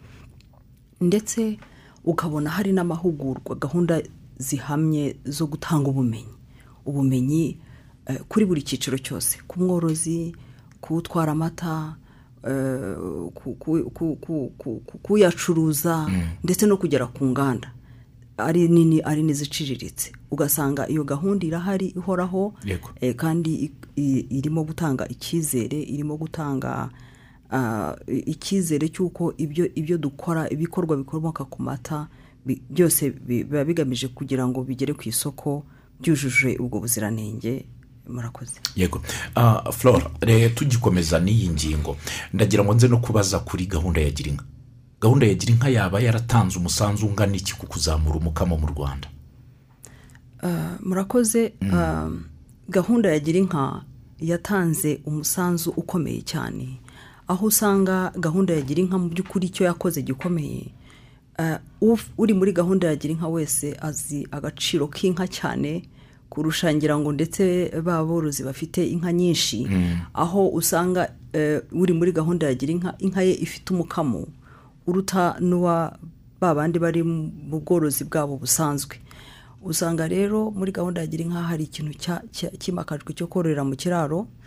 Ndetse 1.02 1.58
ukabona 2.06 2.50
hari 2.50 2.72
n'amahugurwa 2.72 3.56
gahunda 3.56 4.02
zihamye 4.38 5.16
zo 5.26 5.48
gutanga 5.48 5.90
ubumenyi. 5.90 6.36
Ubumenyi 6.86 7.58
eh, 8.06 8.20
kuri 8.28 8.46
buri 8.46 8.62
cyiciro 8.62 8.98
cyose. 8.98 9.38
Ku 9.48 9.60
mworozi 9.60 10.36
kuwutwara 10.82 11.32
amata 11.32 11.96
eh, 12.48 12.96
ku- 13.34 13.54
ku- 13.60 13.90
ku- 13.94 14.16
ku- 14.16 14.52
ku- 14.58 14.82
ku- 14.86 14.98
kuyacuruza 14.98 16.08
ndetse 16.44 16.66
no 16.66 16.78
kugera 16.78 17.08
ku 17.08 17.26
nganda. 17.26 17.72
Ari 18.38 18.68
nini 18.68 19.02
ari 19.04 19.24
n'iziciriritse 19.24 20.12
ugasanga 20.32 20.88
iyo 20.90 21.04
gahunda 21.04 21.44
irahari 21.48 21.88
ihoraho 21.96 22.54
eh, 23.02 23.16
kandi 23.16 23.72
irimo 24.32 24.64
gutanga 24.64 25.04
icyizere 25.12 25.82
irimo 25.84 26.16
gutanga 26.18 26.90
icyizere 28.08 28.90
cy'uko 28.90 29.34
ibyo 29.38 29.66
ibyo 29.76 29.98
dukora 29.98 30.50
ibikorwa 30.50 30.98
bikomoka 30.98 31.46
ku 31.46 31.62
mata 31.62 32.08
byose 32.70 33.10
bi- 33.10 33.44
biba 33.44 33.66
bigamije 33.66 34.08
kugira 34.14 34.48
ngo 34.48 34.64
bigere 34.64 34.94
ku 34.94 35.04
isoko 35.10 35.66
byujuje 36.02 36.58
ubwo 36.60 36.80
buziranenge. 36.80 37.66
Murakoze. 38.10 38.58
Yego. 38.76 39.02
Ah, 39.36 39.72
flora 39.72 40.10
tugikomeza 40.56 41.20
n'iyi 41.20 41.50
ngingo. 41.50 41.98
Ndagira 42.34 42.64
ngo 42.64 42.74
nze 42.74 42.88
no 42.88 42.98
kubaza 42.98 43.40
kuri 43.40 43.66
gahunda 43.66 44.02
ya 44.02 44.10
girinka. 44.10 44.46
Gahunda 45.02 45.28
ya 45.28 45.34
girinka 45.34 45.70
yaba 45.70 46.00
yaratanze 46.02 46.58
umusanzu 46.60 47.06
ungana 47.08 47.36
iki 47.38 47.54
ku 47.54 47.68
kuzamura 47.68 48.18
umukamo 48.18 48.58
mu 48.58 48.68
rwanda? 48.68 49.08
Murakoze. 50.84 51.54
Ah, 51.74 52.10
gahunda 52.70 53.10
ya 53.12 53.20
girinka 53.20 53.82
yatanze 54.20 55.02
umusanzu 55.06 55.70
ukomeye 55.78 56.22
cyane. 56.22 56.82
Aho 57.30 57.46
usanga 57.48 58.10
gahunda 58.18 58.54
ya 58.58 58.62
girinka 58.66 58.98
mu 58.98 59.10
by'ukuri 59.14 59.48
icyo 59.54 59.66
yakoze 59.70 60.02
gikomeye 60.02 60.74
uf- 61.82 62.10
uri 62.18 62.34
muri 62.34 62.52
gahunda 62.52 62.88
ya 62.88 62.96
girinka 62.96 63.28
wese 63.28 63.78
azi 63.82 64.28
agaciro 64.32 64.88
k'inka 64.88 65.28
cyane 65.30 65.86
kurusha 66.30 66.74
ngira 66.74 66.98
ngo 67.00 67.12
ndetse 67.12 67.72
ba 67.86 68.04
borozi 68.06 68.44
bafite 68.44 68.86
inka 68.92 69.14
nyinshi. 69.14 69.68
Aho 70.14 70.50
usanga 70.50 71.10
eh, 71.34 71.62
uri 71.72 71.94
muri 71.94 72.12
gahunda 72.12 72.48
ya 72.48 72.54
girinka 72.54 72.94
inka 73.00 73.22
ye 73.24 73.34
ifite 73.34 73.74
umukamo 73.74 74.28
uruta 74.88 75.36
n'uwa 75.40 75.98
ba 76.42 76.56
bandi 76.56 76.80
bari 76.80 77.04
mu 77.04 77.60
bworozi 77.62 78.04
bwabo 78.04 78.38
busanzwe. 78.38 78.98
Usanga 79.64 80.08
rero 80.08 80.52
muri 80.52 80.72
gahunda 80.72 81.02
ya 81.02 81.08
girinka 81.08 81.42
hari 81.42 81.64
ikintu 81.66 81.94
cyimakajwe 82.60 83.14
cyo 83.14 83.28
kororera 83.28 83.64
mu 83.64 83.76
kiraro 83.76 84.20
eh, 84.20 84.39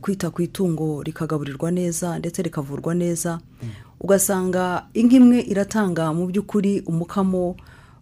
kwita 0.00 0.30
ku 0.30 0.42
itungo 0.42 1.02
rikagaburirwa 1.02 1.70
neza 1.70 2.18
ndetse 2.18 2.42
rikavurwa 2.42 2.94
neza 2.94 3.40
ugasanga 4.00 4.86
inka 4.94 5.16
imwe 5.16 5.40
iratanga 5.40 6.12
mu 6.12 6.26
by'ukuri 6.26 6.80
umukamo 6.86 7.56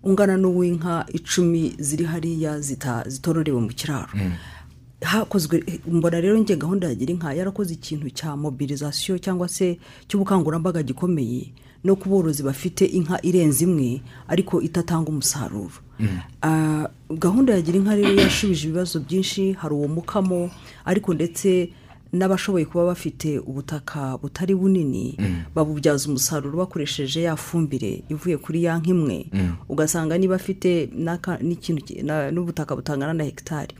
ungana 0.04 0.36
n'uw'inka 0.36 1.06
icumi 1.12 1.74
ziri 1.78 2.04
hariya 2.04 2.60
zitororewe 3.06 3.60
mu 3.60 3.68
kiraro. 3.72 4.12
Hakozwe 5.00 5.64
mbona 5.86 6.20
rero 6.20 6.38
njye 6.38 6.56
gahunda 6.56 6.88
ya 6.88 6.94
girinka 6.94 7.32
yarakoze 7.34 7.74
ikintu 7.74 8.10
cya 8.10 8.36
mobilizasiyo 8.36 9.18
cyangwa 9.18 9.48
se 9.48 9.78
cy'ubukangurambaga 10.08 10.82
gikomeye 10.82 11.52
no 11.84 11.96
ku 11.96 12.08
borozi 12.08 12.42
bafite 12.42 12.84
inka 12.88 13.20
irenze 13.22 13.64
imwe 13.64 14.00
ariko 14.28 14.60
itatanga 14.64 15.08
umusaruro. 15.12 15.83
Gahunda 17.10 17.54
ya 17.54 17.60
girinka 17.62 17.94
rero 17.96 18.12
yashubije 18.20 18.68
ibibazo 18.68 19.00
byinshi 19.00 19.52
hari 19.52 19.74
uwo 19.74 19.88
mukamo 19.88 20.50
ariko 20.84 21.14
ndetse 21.14 21.70
n'abashoboye 22.12 22.64
kuba 22.64 22.84
bafite 22.94 23.38
ubutaka 23.38 24.18
butari 24.18 24.54
bunini 24.54 25.16
babubyaza 25.54 26.08
umusaruro 26.08 26.58
bakoresheje 26.58 27.22
ya 27.22 27.36
fumbire 27.36 28.02
ivuye 28.08 28.36
kuri 28.38 28.64
ya 28.64 28.78
nka 28.78 28.90
imwe 28.90 29.26
ugasanga 29.68 30.18
niba 30.18 30.34
afite 30.36 30.88
n'ubutaka 32.32 32.76
butangana 32.76 33.14
na 33.14 33.24
hegitari 33.24 33.74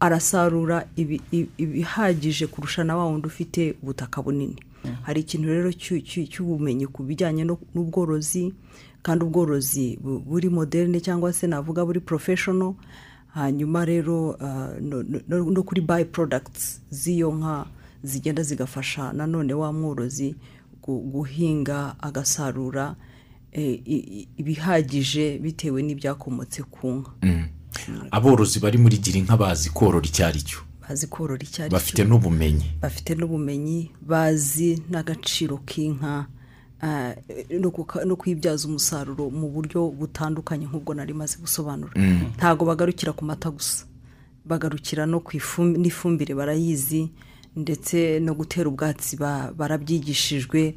arasarura 0.00 0.86
ibi- 0.96 1.20
ibi- 1.32 1.50
ibihagije 1.58 2.46
kurusha 2.46 2.84
na 2.84 2.96
wa 2.96 3.06
wundi 3.06 3.26
ufite 3.26 3.74
ubutaka 3.82 4.22
bunini. 4.22 4.56
Hari 5.02 5.20
ikintu 5.20 5.48
rero 5.48 5.70
cy'u- 5.72 6.02
cy'u- 6.04 6.28
cy'ubumenyi 6.30 6.86
ku 6.86 7.02
bijyanye 7.02 7.42
n'ubworozi 7.74 8.52
kandi 9.06 9.22
ubworozi 9.24 9.98
bu- 10.02 10.18
buri 10.26 10.48
moderne 10.50 10.98
cyangwa 11.00 11.30
se 11.32 11.46
navuga 11.46 11.84
buri 11.86 12.00
professional 12.02 12.74
hanyuma 13.30 13.84
rero 13.86 14.34
ah, 14.42 14.74
no- 14.80 15.62
kuri 15.62 15.80
bayi 15.80 16.04
porodagiti 16.04 16.80
z'iyo 16.90 17.30
nka 17.30 17.66
zigenda 18.02 18.42
zigafasha 18.42 19.12
nanone 19.12 19.54
wa 19.54 19.72
mworozi 19.72 20.34
gu- 20.82 21.00
guhinga 21.12 21.94
agasarura 22.02 22.96
eh, 23.52 23.80
ibihagije 24.36 25.38
bitewe 25.38 25.82
n'ibyakomotse 25.82 26.62
ku 26.62 26.86
nka. 26.92 27.10
Aborozi 28.10 28.58
bari 28.60 28.78
muri 28.78 28.98
girinka 28.98 29.36
bazi 29.36 29.70
korora 29.70 30.06
icyo 30.06 30.26
ari 30.26 30.42
cyo. 30.42 30.58
Bazi 30.88 31.06
korora 31.06 31.42
icyo 31.42 31.64
ari 31.64 31.72
bafite 31.72 31.96
cyo 32.02 32.04
n'ubumenyi. 32.08 32.64
Bafite 32.82 33.14
n'ubumenyi 33.14 33.90
bazi 34.02 34.82
n'agaciro 34.90 35.56
k'inka. 35.66 36.26
No 37.60 37.70
kuka- 37.70 38.04
no 38.04 38.16
kuyibyaza 38.16 38.68
umusaruro 38.68 39.30
mu 39.30 39.48
buryo 39.48 39.88
butandukanye 39.90 40.66
nk'ubwo 40.68 40.94
nari 40.94 41.12
maze 41.14 41.38
gusobanura. 41.40 41.92
Ntabwo 42.36 42.64
bagarukira 42.68 43.12
ku 43.16 43.24
mata 43.24 43.50
gusa. 43.50 43.84
Bagarukira 44.44 45.06
no 45.06 45.20
ku 45.20 45.32
ifum- 45.36 45.76
n'ifumbire 45.78 46.34
barayizi 46.34 47.10
ndetse 47.56 48.20
no 48.20 48.34
gutera 48.34 48.68
ubwatsi 48.68 49.16
ba- 49.16 49.50
barabyigishijwe 49.56 50.74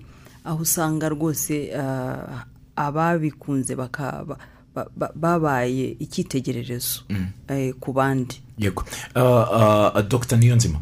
aho 0.48 0.64
usanga 0.64 1.10
rwose 1.12 1.70
ah, 1.76 2.46
ababikunze 2.76 3.76
baka- 3.76 4.24
ba- 4.26 4.38
ba- 4.76 4.88
ba- 4.96 5.12
babaye 5.16 5.96
icyitegererezo 6.00 7.04
eh, 7.48 7.74
ku 7.80 7.92
bandi. 7.94 8.42
Yego 8.60 8.84
Ah, 9.16 9.92
ah, 9.96 10.02
dr 10.02 10.38
niyonzima. 10.38 10.80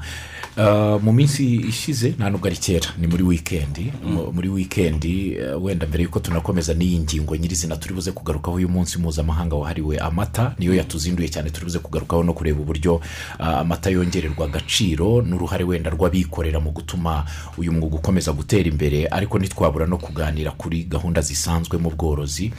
Ah, 0.57 0.97
mu 1.01 1.13
minsi 1.13 1.55
ishize 1.55 2.09
nta 2.17 2.29
nubwo 2.29 2.47
ari 2.47 2.57
kera. 2.57 2.89
Ni 2.97 3.07
muri 3.07 3.23
wikendi 3.23 3.93
Mu- 4.03 4.31
muri 4.33 4.49
wikendi 4.49 5.37
wenda 5.61 5.85
mbere 5.87 6.03
y'uko 6.03 6.19
tunakomeza 6.19 6.73
n'iyi 6.73 6.99
ngingo 6.99 7.35
nyirizina 7.35 7.75
turi 7.77 7.93
buze 7.93 8.11
kugarukaho 8.11 8.57
uyu 8.57 8.69
munsi 8.69 8.97
mpuzamahanga 8.99 9.55
wahariwe 9.55 9.97
amata. 9.99 10.55
Niyo 10.59 10.73
yatuzinduye 10.73 11.29
cyane 11.29 11.49
turi 11.49 11.65
buze 11.65 11.79
kugarukaho 11.79 12.23
no 12.23 12.33
kureba 12.33 12.61
uburyo 12.61 13.01
amata 13.39 13.89
yongererwa 13.89 14.45
agaciro 14.45 15.21
n'uruhare 15.21 15.63
wenda 15.63 15.89
rw'abikorera 15.93 16.59
mu 16.59 16.71
gutuma 16.71 17.25
uyu 17.57 17.71
mwuga 17.71 17.95
ukomeza 18.01 18.31
gutera 18.33 18.65
imbere. 18.69 19.05
Ariko 19.11 19.37
ntitwabura 19.39 19.85
no 19.85 19.97
kuganira 19.97 20.51
kuri 20.57 20.83
gahunda 20.89 21.21
zisanzwe 21.21 21.77
mu 21.77 21.89
bworozi. 21.93 22.49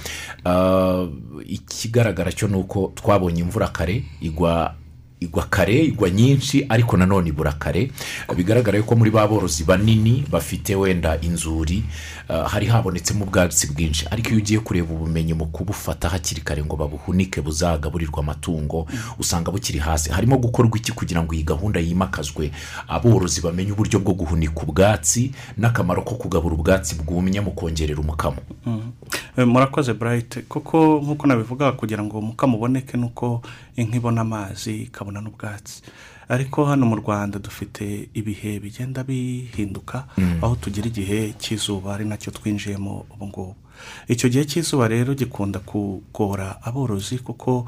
Ikigaragara 1.46 2.32
cyo 2.32 2.48
ni 2.48 2.56
uko 2.56 2.92
twabonye 2.94 3.40
imvura 3.42 3.68
kare 3.68 4.04
igwa 4.20 4.74
igwa 5.20 5.44
kare 5.50 5.84
igwa 5.84 6.10
nyinshi 6.10 6.66
ariko 6.68 6.96
nanone 6.96 7.28
ibura 7.28 7.52
kare. 7.52 7.90
Bigaragara 8.36 8.82
ko 8.82 8.94
muri 8.96 9.10
ba 9.10 9.26
borozi 9.28 9.64
banini 9.64 10.24
bafite 10.30 10.74
wenda 10.74 11.18
inzuri 11.20 11.82
uh, 12.28 12.46
hari 12.50 12.66
habonetsemo 12.66 13.24
ubwatsi 13.24 13.66
bwinshi. 13.72 14.06
Ariko 14.10 14.28
iyo 14.30 14.38
ugiye 14.38 14.60
kureba 14.60 14.94
ubumenyi 14.94 15.34
mu 15.34 15.46
kubufata 15.46 16.08
hakiri 16.08 16.40
kare 16.40 16.64
ngo 16.64 16.76
babuhunike 16.76 17.40
buzagaburirwa 17.40 18.18
amatungo 18.22 18.86
usanga 19.18 19.50
bukiri 19.50 19.78
hasi. 19.78 20.10
Harimo 20.10 20.36
gukorwa 20.38 20.76
iki 20.78 20.92
kugira 20.92 21.22
ngo 21.22 21.34
iyi 21.34 21.42
gahunda 21.44 21.80
yimakazwe? 21.80 22.50
Aborozi 22.88 23.40
bamenye 23.40 23.72
uburyo 23.72 23.98
bwo 23.98 24.14
guhunika 24.14 24.62
ubwatsi 24.62 25.32
n'akamaro 25.58 26.02
ko 26.02 26.14
kugabura 26.14 26.54
ubwatsi 26.54 26.94
bwumye 26.94 27.40
mu 27.40 27.50
kongerera 27.50 28.00
umukamo. 28.00 28.38
Eh, 29.36 29.46
murakoze 29.46 29.94
burayiti 29.94 30.42
kuko 30.42 31.00
nk'uko 31.02 31.26
nabivuga 31.26 31.72
kugira 31.72 32.02
ngo 32.02 32.18
umukamo 32.18 32.56
uboneke 32.56 32.96
ni 32.96 33.04
uko 33.04 33.42
inka 33.76 33.96
ibona 33.96 34.20
amazi 34.20 34.82
ikabona 34.82 35.07
n'ubwatsi. 35.20 35.82
Ariko 36.28 36.64
hano 36.68 36.86
mu 36.86 36.96
rwanda 37.00 37.38
dufite 37.38 38.08
ibihe 38.14 38.60
bigenda 38.60 39.00
bihinduka 39.04 40.04
aho 40.42 40.56
tugira 40.60 40.86
igihe 40.92 41.32
cy'izuba 41.40 41.94
ari 41.94 42.04
na 42.04 42.16
cyo 42.20 42.30
twinjiyemo 42.30 43.06
ubu 43.14 43.26
ngubu. 43.26 43.54
Icyo 44.08 44.28
gihe 44.28 44.44
cy'izuba 44.44 44.88
rero 44.88 45.14
gikunda 45.14 45.58
kugora 45.64 46.60
aborozi 46.62 47.18
kuko 47.18 47.64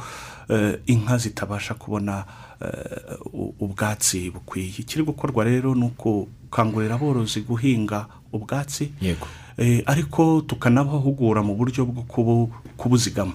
eh, 0.49 0.77
inka 0.87 1.17
zitabasha 1.19 1.75
kubona 1.75 2.25
eh, 2.61 3.17
ubwatsi 3.61 4.31
bukwiye. 4.31 4.69
Ikiri 4.85 5.05
gukorwa 5.05 5.45
rero 5.45 5.75
ni 5.75 5.85
ukukangurira 5.89 6.95
aborozi 6.95 7.41
guhinga 7.41 8.07
ubwatsi 8.33 8.93
Eh, 9.61 9.83
ariko 9.87 10.41
tukanabahugura 10.47 11.43
mu 11.45 11.53
buryo 11.55 11.85
bwo 11.85 12.03
kubu- 12.09 12.49
kubuzigama. 12.81 13.33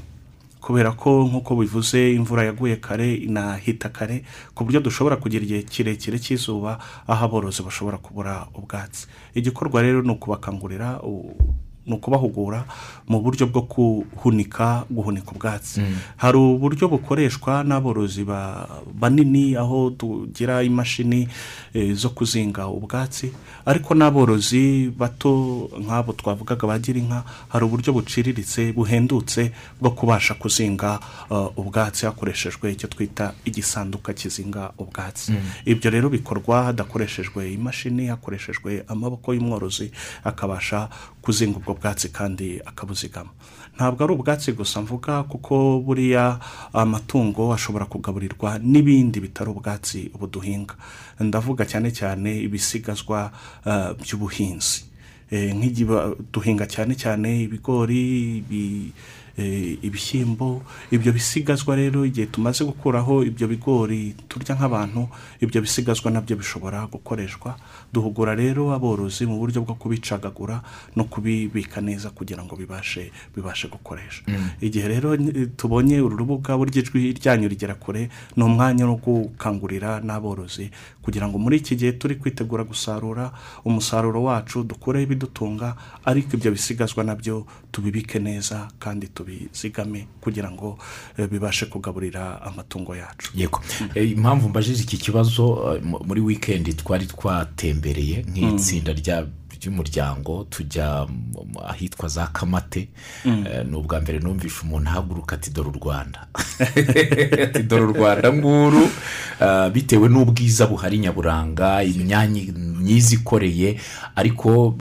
Kubera 0.65 0.91
ko 0.97 1.29
nk'uko 1.29 1.61
bivuze 1.61 2.09
imvura 2.17 2.43
yaguye 2.49 2.81
kare 2.81 3.13
inahita 3.13 3.89
kare 3.93 4.25
ku 4.57 4.65
buryo 4.65 4.81
dushobora 4.81 5.21
kugira 5.21 5.45
igihe 5.45 5.61
kirekire 5.61 6.17
cy'izuba 6.17 6.81
aho 7.05 7.21
aborozi 7.25 7.61
bashobora 7.61 8.01
kubura 8.01 8.49
ubwatsi. 8.57 9.05
Igikorwa 9.37 9.85
rero 9.85 10.01
ni 10.01 10.09
ukubakangurira 10.09 11.05
ni 11.85 11.93
ukubahugura 11.93 12.65
mu 13.07 13.21
buryo 13.21 13.45
bwo 13.47 13.61
guhunika 13.61 14.85
guhunika 14.89 15.31
ubwatsi. 15.31 15.81
Hari 16.17 16.37
uburyo 16.37 16.87
bukoreshwa 16.89 17.63
n'aborozi 17.63 18.23
ba- 18.23 18.67
banini 18.93 19.55
aho 19.55 19.89
tugira 19.97 20.63
imashini 20.63 21.27
eh, 21.73 21.93
zo 21.93 22.09
kuzinga 22.09 22.67
ubwatsi. 22.67 23.31
Ariko 23.65 23.93
n'aborozi 23.95 24.89
bato 24.97 25.69
nk'abo 25.77 26.13
twavugaga 26.13 26.67
bagira 26.67 26.99
inka 26.99 27.23
hari 27.49 27.65
uburyo 27.65 27.93
buciriritse 27.93 28.73
buhendutse 28.73 29.51
bwo 29.81 29.91
kubasha 29.91 30.33
kuzinga 30.33 30.99
uh, 31.29 31.53
ubwatsi 31.57 32.05
hakoreshejwe 32.05 32.71
icyo 32.71 32.87
twita 32.89 33.33
igisanduka 33.45 34.13
kizinga 34.13 34.71
ubwatsi. 34.77 35.33
Ibyo 35.65 35.89
rero 35.91 36.09
bikorwa 36.09 36.63
hadakoreshejwe 36.63 37.53
imashini 37.53 38.07
hakoreshejwe 38.07 38.83
amaboko 38.87 39.33
y'umworozi 39.33 39.91
akabasha 40.23 40.89
kuzinga 41.21 41.57
ubwo 41.57 41.74
bwatsi 41.75 42.09
kandi 42.09 42.59
akabuzigama. 42.65 43.29
Ntabwo 43.75 44.03
ari 44.03 44.13
ubwatsi 44.13 44.51
gusa 44.55 44.81
mvuga 44.81 45.23
kuko 45.23 45.79
buriya 45.85 46.39
amatungo 46.73 47.53
ashobora 47.53 47.85
kugaburirwa 47.85 48.59
n'ibindi 48.59 49.19
bitari 49.19 49.49
ubwatsi 49.51 50.11
buduhinga. 50.19 50.75
Ndavuga 51.19 51.65
cyane 51.65 51.91
cyane 51.91 52.39
ibisigazwa 52.47 53.31
uh, 53.65 53.91
by'ubuhinzi. 53.99 54.83
Eh, 55.31 55.51
duhinga 56.31 56.65
cyane 56.69 56.95
cyane 56.95 57.41
ibigori 57.49 58.37
ibi- 58.37 58.93
eh, 59.37 59.77
ibishyimbo. 59.83 60.61
Ibyo 60.91 61.11
bisigazwa 61.11 61.75
rero 61.75 62.05
igihe 62.05 62.27
tumaze 62.31 62.63
gukuraho 62.63 63.23
ibyo 63.25 63.47
bigori 63.47 64.15
turya 64.29 64.55
nk'abantu 64.55 65.09
ibyo 65.41 65.61
bisigazwa 65.61 66.11
na 66.11 66.21
byo 66.21 66.37
bishobora 66.37 66.87
gukoreshwa 66.87 67.57
duhugura 67.95 68.35
rero 68.35 68.73
aborozi 68.75 69.23
mu 69.25 69.39
buryo 69.39 69.63
bwo 69.63 69.79
kubicagagura 69.79 70.59
no 70.99 71.07
kubibika 71.07 71.79
neza 71.81 72.09
kugira 72.11 72.43
ngo 72.43 72.55
bibashe 72.59 73.11
bibashe 73.35 73.67
gukoresha. 73.71 74.27
Igihe 74.59 74.87
rero 74.91 75.15
tubonye 75.55 76.01
uru 76.03 76.17
rubuga 76.19 76.57
burya 76.59 76.83
ijwi 76.83 77.15
ryanyu 77.15 77.47
rigera 77.47 77.75
kure 77.79 78.09
ni 78.35 78.43
umwanya 78.43 78.83
wo 78.91 78.99
gukangurira 78.99 80.03
n'aborozi 80.03 80.67
kugira 81.01 81.27
ngo 81.31 81.37
muri 81.39 81.57
iki 81.63 81.75
gihe 81.79 81.91
turi 81.95 82.15
kwitegura 82.19 82.63
gusarura 82.67 83.31
umusaruro 83.63 84.23
wacu 84.23 84.63
dukureho 84.67 85.03
ibidutunga 85.07 85.75
ariko 86.05 86.35
ibyo 86.35 86.51
bisigazwa 86.51 87.03
na 87.03 87.15
byo 87.15 87.45
tubibike 87.71 88.19
neza 88.19 88.67
kandi 88.79 89.07
tubizigame 89.07 90.07
kugira 90.21 90.51
ngo 90.51 90.77
eh, 91.17 91.29
bibashe 91.29 91.65
kugaburira 91.65 92.41
amatungo 92.41 92.95
yacu. 92.95 93.31
Yego. 93.35 93.61
Eh, 93.95 94.11
impamvu 94.11 94.49
mbajije 94.49 94.83
iki 94.83 94.97
kibazo 94.97 95.75
eh, 95.77 95.83
mu- 95.83 96.01
muri 96.05 96.21
wikendi 96.21 96.73
twari 96.73 97.05
twatembereye 97.85 98.25
nk'itsinda 98.29 98.93
rya 98.93 99.27
ry'umuryango 99.55 100.45
tujya 100.49 101.07
ahitwa 101.67 102.09
za 102.09 102.27
kamate. 102.27 102.89
Eh, 103.25 103.65
ni 103.69 103.75
ubwa 103.75 104.01
mbere 104.01 104.19
numvishe 104.19 104.61
umuntu 104.63 104.89
ahaguruka 104.89 105.35
ati 105.35 105.49
dore 105.51 105.69
u 105.69 105.79
rwanda. 105.81 106.27
Ati 107.43 107.63
dore 107.63 107.83
u 107.83 107.93
rwanda 107.93 108.33
nguru. 108.33 108.89
Eh, 109.41 109.69
bitewe 109.71 110.09
n'ubwiza 110.09 110.67
buhari 110.67 110.97
nyaburanga 110.97 111.83
imyanya 111.83 112.41
myiza 112.85 113.15
ikoreye 113.15 113.79
ariko 114.15 114.75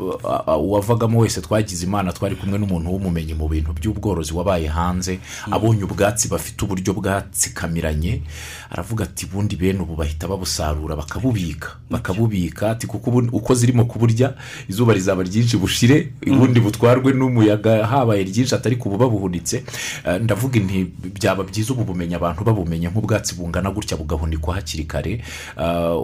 uwavagamo 0.60 1.18
wese 1.20 1.40
twagize 1.40 1.86
imana 1.86 2.12
twari 2.12 2.36
kumwe 2.36 2.58
n'umuntu 2.58 2.90
w'umumenyi 2.92 3.34
mu 3.34 3.48
bintu 3.48 3.72
by'ubworozi 3.72 4.34
wabaye 4.36 4.66
hanze 4.68 5.18
abonye 5.50 5.84
ubwatsi 5.88 6.28
bafite 6.28 6.64
uburyo 6.64 6.92
bwatsikamiranye 6.94 8.20
aravuga 8.70 9.04
ati 9.04 9.26
bundi 9.26 9.56
bene 9.56 9.80
ubu 9.80 9.96
bahita 9.96 10.28
babusarura 10.28 10.96
bakabubika 10.96 11.68
bakabubika 11.90 12.70
ati 12.70 12.86
kuko 12.86 13.10
uko 13.32 13.54
zirimo 13.54 13.84
kuburya 13.84 14.34
izuba 14.68 14.92
rizaba 14.92 15.22
ryinshi 15.22 15.56
bushire 15.56 16.12
ubundi 16.26 16.60
butwarwe 16.60 17.12
n'umuyaga 17.12 17.86
habaye 17.86 18.24
ryinshi 18.24 18.54
atari 18.54 18.76
kubu 18.76 18.96
babuhunitse 18.96 19.64
ndavuga 20.20 20.60
nti 20.60 20.84
byaba 21.14 21.44
byiza 21.44 21.72
ubu 21.72 21.84
bumenyi 21.84 22.14
abantu 22.14 22.44
babumenya 22.44 22.90
nk'ubwatsi 22.90 23.34
bungana 23.34 23.70
gutya 23.70 23.96
bugahunikwa 23.96 24.54
hakiri 24.54 24.84
kare. 24.84 25.22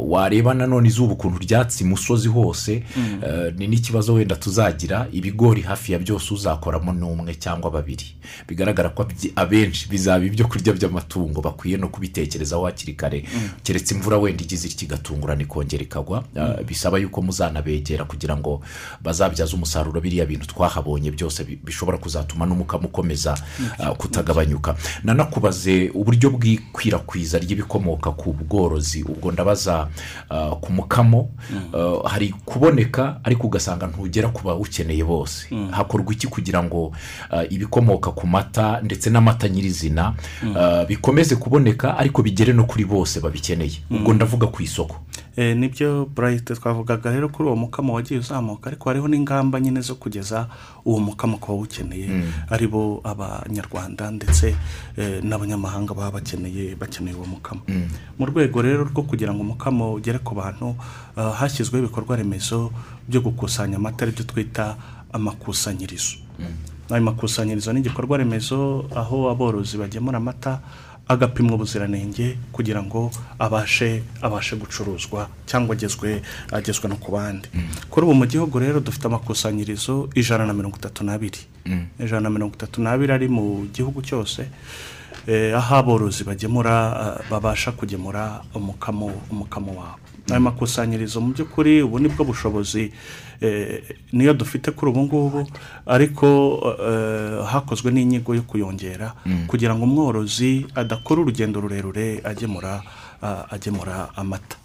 Wareba 0.09 0.55
nanone 0.55 0.89
izuba 0.89 1.13
ukuntu 1.13 1.39
ryatsi 1.39 1.85
imusozi 1.91 2.29
hose 2.29 2.83
eh, 3.27 3.55
ni 3.59 3.67
n'ikibazo 3.67 4.15
wenda 4.15 4.37
tuzagira 4.37 5.09
ibigori 5.13 5.63
hafi 5.63 5.93
ya 5.93 5.99
byose 5.99 6.35
uzakoramo 6.35 6.93
n'umwe 6.93 7.35
cyangwa 7.35 7.71
babiri. 7.71 8.05
Bigaragara 8.49 8.89
ko 8.95 9.07
abenshi 9.37 9.89
bizaba 9.91 10.25
ibyo 10.25 10.47
kurya 10.47 10.73
by'amatungo 10.73 11.41
bakwiye 11.43 11.77
no 11.77 11.89
kubitekerezaho 11.89 12.65
hakiri 12.65 12.93
kare. 12.95 13.25
Keretse 13.63 13.95
imvura 13.95 14.19
wenda 14.19 14.43
igize 14.45 14.69
ityo 14.69 14.87
igatungurana 14.87 15.43
ikongera 15.43 15.83
ikagwa. 15.83 16.25
Eh, 16.37 16.65
bisaba 16.67 16.99
yuko 16.99 17.23
muzanabegera 17.23 18.05
kugira 18.05 18.37
ngo 18.37 18.63
bazabyaze 19.03 19.55
umusaruro 19.57 20.01
biriya 20.01 20.27
bintu 20.27 20.47
twahabonye 20.47 21.11
byose 21.11 21.45
bi- 21.45 21.59
bishobora 21.65 21.99
kuzatuma 21.99 22.47
n'umukamo 22.47 22.87
ukomeza 22.89 23.35
eh, 23.81 23.91
kutagabanyuka. 23.99 24.77
Nanakubaze 25.05 25.91
uburyo 25.95 26.31
bw'ikwirakwiza 26.31 27.39
ry'ibikomoka 27.39 28.11
ku 28.15 28.33
bworozi. 28.33 29.03
Ubwo 29.03 29.33
ndabaza 29.33 29.89
ku 30.61 30.73
mukamo 30.73 31.31
hari 32.05 32.35
kuboneka 32.45 33.21
ariko 33.25 33.47
ugasanga 33.47 33.87
ntugera 33.87 34.29
ku 34.29 34.43
bawukeneye 34.45 35.05
bose. 35.05 35.47
Hakorwa 35.71 36.13
iki 36.13 36.27
kugira 36.27 36.63
ngo 36.63 36.93
eh, 37.33 37.47
ibikomoka 37.51 38.11
ku 38.11 38.27
mata 38.27 38.81
ndetse 38.83 39.11
n'amata 39.11 39.49
nyirizina 39.49 40.15
eh, 40.43 40.87
bikomeze 40.89 41.37
kuboneka 41.37 41.99
ariko 41.99 42.23
bigere 42.23 42.53
no 42.53 42.65
kuri 42.65 42.85
bose 42.85 43.21
babikeneye? 43.21 43.81
Ubwo 43.91 44.13
ndavuga 44.15 44.47
ku 44.47 44.63
isoko. 44.63 44.97
Eh, 45.30 45.30
ni 45.37 45.69
byo 45.69 46.05
burayiti 46.07 46.55
twavugaga 46.55 47.11
rero 47.11 47.29
kuri 47.29 47.49
uwo 47.49 47.57
mukamo 47.57 47.95
wagiye 47.95 48.21
uzamuka 48.21 48.67
ariko 48.71 48.89
hariho 48.89 49.09
n'ingamba 49.09 49.61
nyine 49.61 49.81
zo 49.81 49.95
kugeza 49.95 50.49
uwo 50.85 50.99
mukamo 51.01 51.39
ku 51.39 51.53
bawukeneye 51.53 52.09
ari 52.51 52.67
bo 52.67 53.01
abanyarwanda 53.05 54.11
ndetse 54.11 54.57
eh, 54.97 55.23
n'abanyamahanga 55.25 55.95
baba 55.95 56.11
bakeneye 56.21 56.75
bakeneye 56.77 57.17
uwo 57.17 57.27
mukamo. 57.27 57.63
Mu 58.19 58.27
rwego 58.27 58.63
rero 58.63 58.85
rwo 58.85 59.03
kugira 59.03 59.33
ngo 59.33 59.41
umukamo 59.43 59.95
ugere 59.95 60.19
ku 60.19 60.35
bantu 60.35 60.75
ah, 61.17 61.31
hashyizweho 61.33 61.85
ibikorwa 61.87 62.17
remezo 62.17 62.73
byo 63.09 63.21
gukusanya 63.21 63.77
amata 63.77 64.05
ari 64.05 64.13
byo 64.13 64.25
twita 64.25 64.77
amakusanyirizo. 65.13 66.17
Ayo 66.91 67.03
makusanyirizo 67.03 67.73
ni 67.73 67.81
igikorwa 67.81 68.19
remezo 68.19 68.85
aho 68.97 69.31
aborozi 69.31 69.79
bagemura 69.79 70.19
amata 70.19 70.61
agapimwa 71.11 71.55
ubuziranenge 71.59 72.39
kugira 72.55 72.79
ngo 72.83 73.11
abashe 73.39 74.03
abashe 74.23 74.55
gucuruzwa 74.57 75.27
cyangwa 75.47 75.75
agezwe 75.75 76.23
agezwe 76.55 76.87
no 76.89 76.97
ku 77.03 77.11
bandi. 77.13 77.49
Kuri 77.91 78.07
ubu 78.07 78.15
mu 78.15 78.27
gihugu 78.31 78.59
rero 78.63 78.79
dufite 78.81 79.11
amakusanyirizo 79.11 80.09
ijana 80.15 80.47
na 80.47 80.55
mirongo 80.55 80.77
itatu 80.79 81.03
n'abiri. 81.03 81.43
Ijana 81.99 82.21
na 82.21 82.31
mirongo 82.31 82.55
itatu 82.55 82.79
n'abiri 82.79 83.13
ari 83.13 83.29
mu 83.29 83.67
gihugu 83.75 84.03
cyose 84.07 84.47
eh, 85.27 85.51
aho 85.57 85.75
aborozi 85.77 86.23
bagemura 86.25 86.75
ah, 86.95 87.19
babasha 87.31 87.73
kugemura 87.73 88.43
umukamo 88.55 89.11
umukamo 89.31 89.73
wabo. 89.83 89.99
Ayo 90.31 90.41
makusanyirizo 90.41 91.19
mu 91.21 91.35
by'ukuri 91.35 91.83
ubu 91.83 91.99
ni 91.99 92.07
bwo 92.09 92.23
bushobozi 92.25 92.87
eh, 92.87 92.93
niyo 94.13 94.35
dufite 94.35 94.71
kuri 94.71 94.91
ubu 94.93 95.01
ngubu 95.03 95.41
ariko 95.87 96.27
eh, 96.81 97.45
hakozwe 97.47 97.91
n'inyigo 97.93 98.35
yo 98.35 98.43
kuyongera 98.43 99.15
kugira 99.47 99.75
ngo 99.75 99.85
umworozi 99.85 100.67
adakora 100.75 101.21
urugendo 101.23 101.61
rurerure 101.61 102.21
agemura 102.25 102.83
ah, 103.23 103.45
agemura 103.51 104.09
amata. 104.17 104.57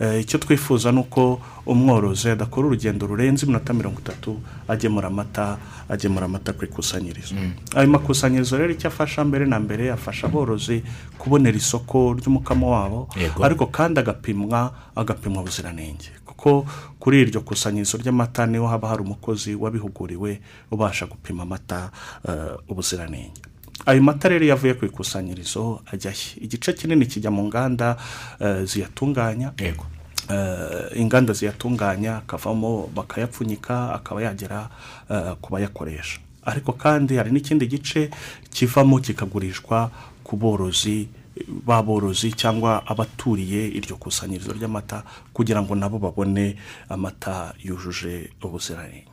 Eh, 0.00 0.20
icyo 0.20 0.38
twifuza 0.38 0.90
ni 0.92 0.98
uko 0.98 1.38
umworozi 1.66 2.28
adakora 2.34 2.66
urugendo 2.66 3.06
rurenze 3.06 3.46
iminota 3.46 3.72
mirongo 3.74 4.00
itatu 4.00 4.40
agemura 4.68 5.06
amata 5.06 5.56
agemura 5.88 6.26
amata 6.26 6.52
ku 6.52 6.64
ikusanyirizo. 6.64 7.34
Ayo 7.78 7.86
makusanyirizo 7.88 8.58
rero 8.58 8.72
icyo 8.74 8.88
afasha 8.90 9.22
mbere 9.24 9.46
na 9.46 9.60
mbere 9.62 9.92
afasha 9.94 10.26
aborozi 10.26 10.82
kubonera 11.18 11.56
isoko 11.56 12.18
ry'umukamo 12.18 12.66
wabo 12.74 13.08
ariko 13.42 13.66
kandi 13.70 14.00
agapimwa 14.00 14.74
agapimwa 14.96 15.42
ubuziranenge. 15.42 16.10
Kuko 16.44 16.66
kuri 17.00 17.20
iryo 17.24 17.40
kusanyirizo 17.40 17.96
ry'amata 17.98 18.46
ni 18.46 18.58
ho 18.58 18.66
haba 18.66 18.88
hari 18.88 19.02
umukozi 19.02 19.54
wabihuguriwe 19.54 20.40
ubasha 20.70 21.06
gupima 21.06 21.42
amata 21.42 21.90
eh, 22.28 22.52
ubuziranenge. 22.68 23.40
Ayo 23.86 24.02
mata 24.02 24.28
rero 24.28 24.44
iyo 24.44 24.52
avuye 24.54 24.74
ku 24.74 24.84
ikusanyirizo 24.84 25.80
ajya 25.92 26.10
he? 26.10 26.40
Igice 26.44 26.72
kinini 26.72 27.06
kijya 27.06 27.30
mu 27.30 27.44
nganda 27.48 27.96
eh, 28.40 28.64
ziyatunganya. 28.64 29.52
Yego. 29.58 29.86
Eh, 30.30 31.00
inganda 31.00 31.32
ziyatunganya 31.32 32.16
akavamo 32.16 32.90
bakayapfunyika 32.94 33.94
akaba 33.94 34.22
yagera 34.22 34.68
ku 35.40 35.48
bayakoresha. 35.52 36.20
Ariko 36.44 36.72
kandi 36.72 37.16
hari 37.16 37.32
n'ikindi 37.32 37.66
gice 37.66 38.10
kivamo 38.52 39.00
kikagurishwa 39.00 39.90
ku 40.24 40.36
borozi 40.36 41.08
b'aborozi 41.66 42.32
cyangwa 42.32 42.86
abaturiye 42.86 43.68
iryo 43.68 43.96
kusanyirizo 43.96 44.52
ry'amata 44.52 45.02
kugira 45.32 45.62
ngo 45.62 45.74
nabo 45.74 45.98
babone 45.98 46.56
amata 46.88 47.54
yujuje 47.62 48.30
ubuziranenge 48.42 49.10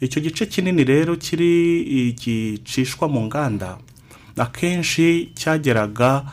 icyo 0.00 0.20
gice 0.22 0.46
kinini 0.46 0.84
rero 0.84 1.16
kiri 1.16 2.12
gicishwa 2.16 3.08
mu 3.08 3.20
nganda 3.28 3.76
akenshi 4.36 5.32
cyageraga 5.36 6.24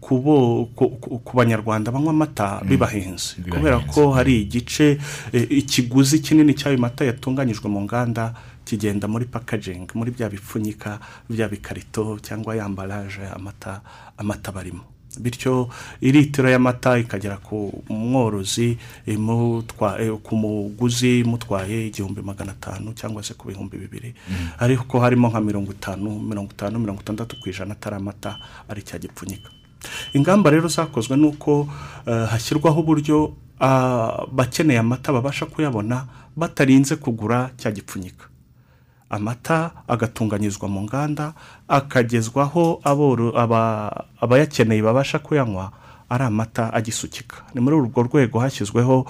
ku 0.00 1.32
banyarwanda 1.34 1.90
banywa 1.92 2.10
amata 2.10 2.60
bibahenze 2.66 3.38
Bibahenze. 3.38 3.50
kubera 3.50 3.78
ko 3.86 4.10
hari 4.12 4.42
igice 4.42 4.98
eh, 5.32 5.46
ikiguzi 5.50 6.18
kinini 6.18 6.54
cy'ayo 6.54 6.78
mata 6.78 7.04
yatunganyijwe 7.04 7.68
mu 7.70 7.80
nganda 7.86 8.34
kigenda 8.74 9.06
muri 9.06 9.24
packaging 9.30 9.86
muri 9.94 10.10
bya 10.10 10.26
bipfunyika 10.28 10.98
bya 11.30 11.46
bikarito 11.48 12.18
cyangwa 12.18 12.56
ya 12.58 12.64
ambaraje 12.66 13.22
amata 13.30 13.80
amata 14.18 14.50
barimo. 14.52 14.82
Bityo 15.14 15.68
iritiro 16.02 16.50
y'amata 16.50 16.98
ikagera 16.98 17.36
ku 17.38 17.70
mworozi 17.88 18.76
eh, 19.06 19.16
ku 20.22 20.34
muguzi 20.36 21.20
imutwaye 21.22 21.86
igihumbi 21.86 22.18
magana 22.22 22.50
atanu 22.52 22.92
cyangwa 22.98 23.22
se 23.22 23.34
ku 23.34 23.46
bihumbi 23.46 23.78
bibiri. 23.78 24.14
Ariko 24.58 24.98
harimo 24.98 25.28
nka 25.30 25.40
mirongo 25.40 25.70
itanu 25.70 26.18
mirongo 26.18 26.50
itanu 26.50 26.78
mirongo 26.78 27.00
itandatu 27.00 27.38
ku 27.38 27.48
ijana 27.48 27.78
atari 27.78 27.96
amata 27.96 28.38
ari 28.68 28.82
cya 28.82 28.98
gipfunyika. 28.98 29.50
Ingamba 30.14 30.50
rero 30.50 30.66
zakozwe 30.68 31.16
ni 31.16 31.26
uko 31.30 31.68
eh, 32.06 32.26
hashyirwaho 32.26 32.80
uburyo 32.80 33.36
ah, 33.60 34.26
abakeneye 34.26 34.78
amata 34.82 35.12
babasha 35.12 35.46
kuyabona 35.46 36.06
batarinze 36.36 36.96
kugura 36.96 37.50
cya 37.56 37.70
gipfunyika. 37.70 38.33
Amata 39.14 39.70
agatunganyirizwa 39.88 40.66
mu 40.68 40.82
nganda 40.82 41.32
akagezwaho 41.68 42.80
abayakeneye 44.20 44.82
babasha 44.82 45.18
kuyanywa 45.18 45.70
ari 46.10 46.24
amata 46.24 46.72
agisukika. 46.74 47.36
Ni 47.54 47.60
muri 47.60 47.76
urwo 47.76 48.02
rwego 48.02 48.38
hashyizweho 48.38 49.06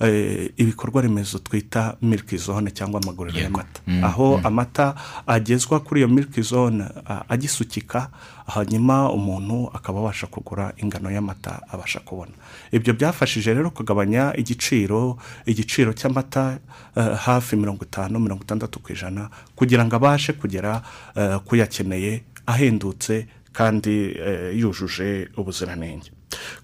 eh, 0.00 0.50
ibikorwa 0.56 1.02
remezo 1.02 1.38
twita 1.38 1.96
miliki 2.02 2.36
zone 2.36 2.70
cyangwa 2.70 3.00
amaguriro 3.02 3.38
y'amata. 3.38 3.80
Aho 4.04 4.40
amata 4.44 4.94
agezwa 5.26 5.80
kuri 5.80 6.00
iyo 6.00 6.08
miliki 6.08 6.42
zone 6.42 6.84
agisukika 7.28 8.08
hanyuma 8.46 9.10
umuntu 9.12 9.70
akaba 9.72 10.00
abasha 10.00 10.26
kugura 10.26 10.72
ingano 10.76 11.10
y'amata 11.10 11.60
abasha 11.72 12.00
kubona. 12.00 12.32
Ibyo 12.72 12.92
byafashije 12.94 13.54
rero 13.54 13.70
kugabanya 13.70 14.32
igiciro 14.36 15.16
igiciro 15.46 15.92
cy'amata 15.92 16.58
eh, 16.96 17.16
hafi 17.16 17.56
mirongo 17.56 17.84
itanu 17.84 18.20
mirongo 18.20 18.42
itandatu 18.44 18.78
ku 18.80 18.92
ijana 18.92 19.30
kugira 19.56 19.84
ngo 19.84 19.96
abashe 19.96 20.32
kugera 20.32 20.82
eh, 21.16 21.38
kuyakeneye 21.44 22.22
ahendutse 22.46 23.26
kandi 23.52 24.12
eh, 24.18 24.52
yujuje 24.60 25.28
ubuziranenge. 25.36 26.10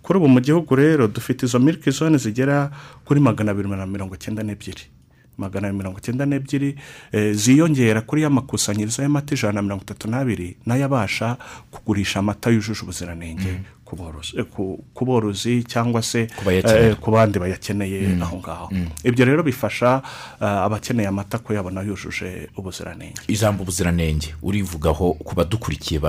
Kuri 0.03 0.19
ubu 0.19 0.29
mu 0.29 0.40
gihugu 0.40 0.75
rero 0.77 1.09
dufite 1.09 1.47
izo 1.47 1.59
miliki 1.59 1.90
zone 1.90 2.19
zigera 2.19 2.71
kuri 3.05 3.21
magana 3.21 3.51
abiri 3.51 3.69
na 3.69 3.87
mirongo 3.87 4.14
icyenda 4.14 4.43
n'ebyiri. 4.43 5.00
Magana 5.38 5.73
mirongo 5.73 5.99
icyenda 5.99 6.27
n'ebyiri 6.27 6.77
eh, 7.12 7.33
ziyongera 7.35 8.01
kuri 8.01 8.23
ya 8.23 8.31
makusanyirizo 8.31 9.03
y'amata 9.03 9.35
ijana 9.35 9.53
na 9.53 9.62
mirongo 9.62 9.83
itatu 9.83 10.09
n'abiri 10.11 10.57
na 10.66 10.77
yo 10.77 10.85
abasha 10.85 11.37
kugurisha 11.71 12.19
amata 12.19 12.51
yujuje 12.51 12.83
ubuziranenge. 12.83 13.61
Ku 13.90 13.96
borozi- 13.96 14.38
eh, 14.38 14.44
ku- 14.46 14.79
borozi 15.05 15.64
cyangwa 15.66 16.03
se 16.03 16.26
Ku 16.94 17.11
eh, 17.11 17.12
bandi 17.12 17.38
bayakeneye 17.38 18.22
aho 18.22 18.37
ngaho. 18.38 18.68
Ibyo 19.05 19.24
rero 19.24 19.42
bifasha 19.42 20.03
eh, 20.40 20.46
abakeneye 20.46 21.09
amata 21.09 21.38
kuyabona 21.38 21.83
yujuje 21.83 22.48
ubuziranenge. 22.57 23.18
Ijambo 23.29 23.62
ubuziranenge 23.62 24.35
urivugaho 24.42 25.12
ku 25.18 25.35
badukurikiye 25.35 26.00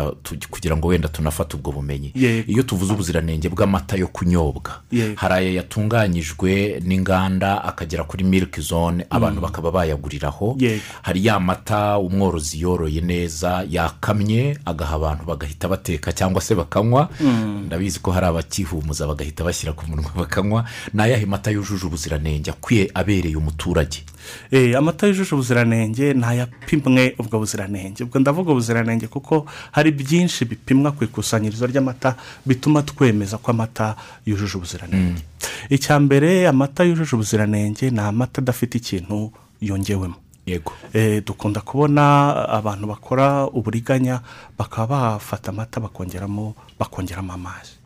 kugira 0.50 0.78
ngo 0.78 0.88
wenda 0.88 1.08
tunafate 1.10 1.56
ubwo 1.58 1.72
bumenyi. 1.72 2.12
Iyo 2.48 2.64
tuvuze 2.64 2.94
ubuziranenge 2.94 3.50
bw'amata 3.50 3.98
yo 3.98 4.08
kunyobwa 4.08 4.82
hari 5.16 5.34
aya 5.34 5.52
yatunganyijwe 5.62 6.82
n'inganda 6.86 7.64
akagera 7.64 8.04
kuri 8.04 8.24
miliki 8.24 8.62
zone 8.62 9.06
abantu 9.10 9.42
bakaba 9.42 9.72
bayaguriraho. 9.72 10.56
Hari 11.02 11.26
ya 11.26 11.40
mata 11.40 11.98
umworozi 11.98 12.62
yoroye 12.62 13.02
neza 13.02 13.66
yakamye 13.70 14.58
agaha 14.66 14.96
abantu 14.96 15.26
bagahita 15.26 15.68
bateka 15.68 16.12
cyangwa 16.14 16.42
se 16.42 16.56
bakanywa. 16.56 17.10
Ndabizi 17.72 18.00
ko 18.04 18.12
hari 18.12 18.26
abakihumuza 18.28 19.08
bagahita 19.08 19.48
bashyira 19.48 19.72
ku 19.72 19.88
munwa 19.88 20.12
bakanywa 20.16 20.66
ni 20.94 21.02
ayahe 21.02 21.26
mata 21.26 21.52
yujuje 21.56 21.88
ubuziranenge 21.88 22.52
akwiye 22.52 22.92
abereye 22.94 23.36
umuturage? 23.40 24.04
Eh, 24.52 24.76
amata 24.78 25.08
yujuje 25.08 25.32
ubuziranenge 25.32 26.14
ntayapimwe 26.14 27.16
ubwo 27.20 27.40
buziranenge. 27.40 28.04
Ubwo 28.04 28.20
ndavuga 28.20 28.52
ubuziranenge 28.52 29.08
kuko 29.08 29.48
hari 29.72 29.92
byinshi 29.92 30.46
bipimwa 30.46 30.92
ku 30.92 31.04
ikusanyirizo 31.08 31.64
ry'amata 31.72 32.16
bituma 32.46 32.84
twemeza 32.84 33.38
ko 33.40 33.52
amata 33.56 33.96
yujuje 34.28 34.58
ubuziranenge. 34.60 35.24
Icya 35.72 35.96
mbere 36.00 36.48
amata 36.52 36.84
yujuje 36.84 37.16
ubuziranenge 37.16 37.88
ni 37.90 38.00
amata 38.04 38.42
adafite 38.44 38.76
ikintu 38.84 39.32
yongewemo. 39.64 40.20
Yego. 40.46 40.74
Eh, 40.94 41.24
dukunda 41.26 41.62
kubona 41.62 42.34
abantu 42.50 42.88
bakora 42.88 43.48
uburiganya 43.48 44.22
bakaba 44.58 45.16
bafata 45.20 45.52
amata 45.52 45.80
bakongeramo 45.80 46.56
bakongeramo 46.80 47.34
amazi. 47.34 47.78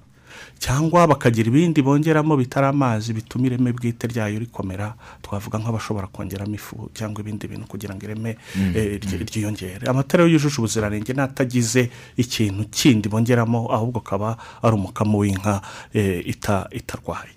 Cyangwa 0.59 1.07
bakagira 1.07 1.47
ibindi 1.51 1.81
bongeramo 1.83 2.37
bitari 2.39 2.67
amazi 2.67 3.13
bituma 3.13 3.45
ireme 3.45 3.71
bwite 3.75 4.07
ryayo 4.07 4.39
rikomera 4.39 4.95
twavuga 5.21 5.59
nk'abashobora 5.59 6.07
kongeramo 6.07 6.55
ifu 6.55 6.89
cyangwa 6.95 7.21
ibindi 7.21 7.47
bintu 7.47 7.67
kugira 7.67 7.91
ngo 7.93 8.03
ireme 8.07 8.37
eh, 8.73 8.95
ry- 9.03 9.19
ryiyongere. 9.27 9.83
Amata 9.87 10.17
rero 10.17 10.29
yujuje 10.31 10.55
ubuziranenge 10.57 11.11
n'atagize 11.13 11.91
ikintu 12.17 12.71
kindi 12.71 13.09
bongeramo 13.11 13.67
ahubwo 13.67 13.99
akaba 13.99 14.37
ari 14.63 14.73
umukamo 14.79 15.17
w'inka 15.19 15.61
eh, 15.93 16.23
ita- 16.23 16.67
itarwaye. 16.71 17.35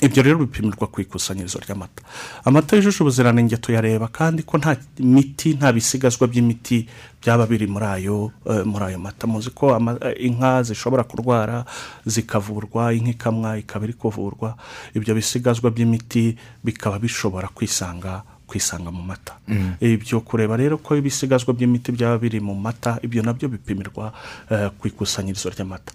Ibyo 0.00 0.22
rero 0.22 0.38
bipimirwa 0.38 0.86
ku 0.86 1.00
ikusanyirizo 1.00 1.58
ry'amata. 1.58 2.02
Amata 2.44 2.76
yujuje 2.76 3.02
ubuziranenge 3.02 3.56
tuyareba 3.56 4.08
kandi 4.08 4.42
ko 4.42 4.58
nta 4.58 4.76
miti 4.98 5.54
nta 5.54 5.72
bisigazwa 5.72 6.28
by'imiti 6.28 6.86
byaba 7.22 7.46
biri 7.46 7.66
muri 7.66 7.86
ayo 7.86 8.30
eh, 8.46 8.62
muri 8.64 8.84
ayo 8.84 8.98
mata. 8.98 9.26
Muzi 9.26 9.50
ko 9.50 9.74
eh, 9.74 10.14
inka 10.26 10.62
zishobora 10.62 11.04
kurwara 11.04 11.64
zikavurwa 12.06 12.92
inka 12.94 13.10
ikamwa 13.10 13.58
ikaba 13.58 13.84
iri 13.84 13.94
kuvurwa. 13.94 14.56
Ibyo 14.94 15.14
bisigazwa 15.14 15.70
by'imiti 15.70 16.36
bikaba 16.64 16.98
bishobora 16.98 17.48
kwisanga 17.48 18.22
kwisanga 18.48 18.88
mu 18.90 19.02
mata. 19.04 19.36
Ibyo 19.80 20.20
kureba 20.24 20.56
rero 20.56 20.78
ko 20.80 20.96
ibisigazwa 20.96 21.52
by'imiti 21.54 21.92
byaba 21.92 22.16
biri 22.18 22.40
mu 22.40 22.54
mata 22.56 22.96
ibyo 23.04 23.20
na 23.22 23.32
byo 23.36 23.48
bipimirwa 23.48 24.12
eh, 24.50 24.70
ku 24.80 24.88
ikusanyirizo 24.88 25.52
ry'amata. 25.52 25.92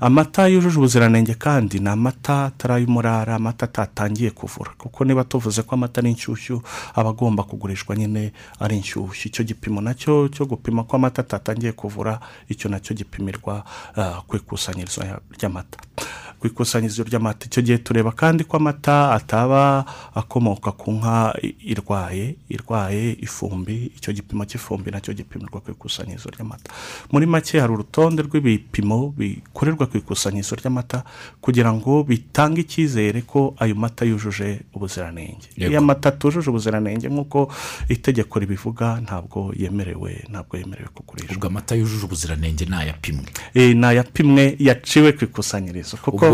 Amata 0.00 0.46
yujuje 0.48 0.76
ubuziranenge 0.78 1.34
kandi 1.40 1.80
ni 1.80 1.88
amata 1.88 2.44
atari 2.52 2.74
ay'umurara 2.84 3.34
amata 3.40 3.64
atatangiye 3.64 4.30
kuvura. 4.30 4.70
Kuko 4.78 5.04
niba 5.04 5.24
tuvuze 5.24 5.62
ko 5.64 5.74
amata 5.74 6.00
ari 6.04 6.10
inshyushyu 6.12 6.60
aba 6.94 7.10
agomba 7.10 7.42
kugurishwa 7.42 7.96
nyine 7.96 8.32
ari 8.60 8.76
inshyushyu. 8.76 9.28
Icyo 9.32 9.44
gipimo 9.44 9.80
na 9.80 9.94
cyo 9.96 10.28
cyo 10.28 10.44
gupima 10.46 10.84
ko 10.84 10.96
amata 10.96 11.22
atatangiye 11.24 11.72
kuvura 11.72 12.20
icyo 12.48 12.68
na 12.70 12.80
cyo 12.84 12.92
gipimirwa 12.94 13.64
eh, 13.96 14.20
ku 14.28 14.36
ikusanyirizo 14.36 15.00
ry'amata. 15.32 15.78
Ku 16.40 16.46
ikusanyirizo 16.46 17.02
ry'amata. 17.04 17.46
Icyo 17.46 17.62
gihe 17.62 17.78
tureba 17.78 18.12
kandi 18.12 18.44
ko 18.44 18.56
amata 18.56 19.12
ataba 19.12 19.84
akomoka 20.14 20.72
ku 20.72 20.92
nka 20.92 21.34
irwaye 21.64 22.36
irwaye 22.48 23.16
ifumbi 23.20 23.92
icyo 23.96 24.12
gipimo 24.12 24.44
cy'ifumbi 24.44 24.90
na 24.90 25.00
cyo 25.00 25.14
gipimirwa 25.14 25.60
ku 25.60 25.70
ikusanyirizo 25.70 26.28
ry'amata. 26.30 26.70
Muri 27.12 27.26
make 27.26 27.60
hari 27.60 27.72
urutonde 27.72 28.22
rw'ibipimo 28.22 29.14
bikorerwa 29.16 29.86
ku 29.86 29.96
ikusanyirizo 29.96 30.56
ry'amata 30.56 31.04
kugira 31.40 31.72
ngo 31.72 32.04
bitange 32.04 32.60
icyizere 32.60 33.22
ko 33.22 33.54
ayo 33.58 33.74
mata 33.74 34.04
yujuje 34.04 34.60
ubuziranenge. 34.74 35.48
Iyo 35.56 35.78
amata 35.78 36.08
atujuje 36.08 36.50
ubuziranenge 36.50 37.08
nk'uko 37.08 37.48
itegeko 37.88 38.38
ribivuga 38.38 39.00
ntabwo 39.00 39.52
yemerewe 39.56 40.24
ntabwo 40.30 40.56
yemerewe 40.56 40.88
kugurishwa. 40.94 41.34
Ubwo 41.36 41.46
amata 41.46 41.74
yujuje 41.74 42.04
ubuziranenge 42.04 42.64
ni 42.64 42.74
ayapimwe 42.76 43.24
Eh, 43.54 43.76
ni 43.76 43.86
ayapimwe 43.86 44.56
yaciwe 44.58 45.12
ku 45.12 45.24
ikusanyirizo. 45.24 45.96
Kuko 45.96 46.26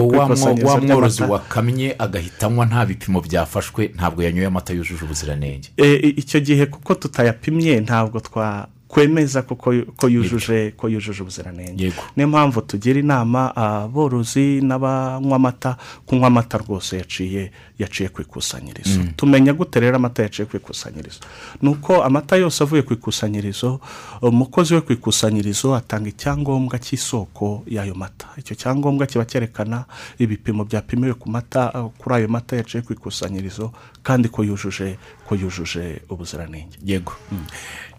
wa 0.67 0.81
mworozi 0.81 1.23
wakamye 1.33 1.95
agahita 1.99 2.47
anywa 2.47 2.67
nta 2.67 2.87
bipimo 2.87 3.21
byafashwe 3.21 3.91
ntabwo 3.95 4.23
yanyoye 4.23 4.47
amata 4.47 4.73
yujuje 4.73 5.05
ubuziranenge. 5.05 5.69
E, 5.77 5.95
i- 5.95 6.09
icyo 6.21 6.41
gihe 6.41 6.67
kuko 6.67 6.95
tutayapimye 6.95 7.81
ntabwo 7.81 8.21
twakwemeza 8.21 8.69
kuko 8.95 9.73
ko 9.97 10.09
yujuje 10.09 10.75
ko 10.77 10.89
yujuje 10.89 11.23
ubuziranenge. 11.23 11.93
Niyo 12.17 12.29
mpamvu 12.29 12.61
tugira 12.61 13.01
inama 13.01 13.55
aborozi 13.57 14.61
n'abanywa 14.61 15.37
amata 15.37 15.77
kunywa 16.07 16.27
amata 16.27 16.59
rwose 16.59 16.97
yaciye 16.99 17.53
yaciye 17.79 18.09
ku 18.09 18.23
ikusanyirizo. 18.23 19.01
Tumenya 19.17 19.53
gute 19.53 19.81
rero 19.81 19.97
amata 19.97 20.23
yaciye 20.23 20.47
ku 20.47 20.57
ikusanyirizo? 20.57 21.21
Ni 21.63 21.69
uko 21.69 22.03
amata 22.03 22.37
yose 22.37 22.63
avuye 22.65 22.83
ku 22.83 22.93
ikusanyirizo 22.93 23.81
umukozi 24.23 24.75
we 24.75 24.81
ku 24.81 24.93
ikusanyirizo 24.93 25.75
atanga 25.75 26.09
icyangombwa 26.09 26.79
cy'isoko 26.79 27.63
y'ayo 27.67 27.95
mata. 27.95 28.27
Icyo 28.37 28.55
cyangombwa 28.57 29.07
kiba 29.07 29.25
cyerekana 29.25 29.85
ibipimo 30.19 30.65
byapimiwe 30.65 31.15
ku 31.15 31.31
mata 31.31 31.71
uh, 31.73 31.91
kuri 31.99 32.15
ayo 32.15 32.29
mata 32.29 32.57
yaciye 32.57 32.83
ku 32.83 32.93
ikusanyirizo 32.93 33.73
kandi 34.03 34.29
ko 34.29 34.43
yujuje 34.45 34.99
ko 35.29 35.35
yujuje 35.37 36.03
ubuziranenge. 36.11 36.79
Yego. 36.85 37.13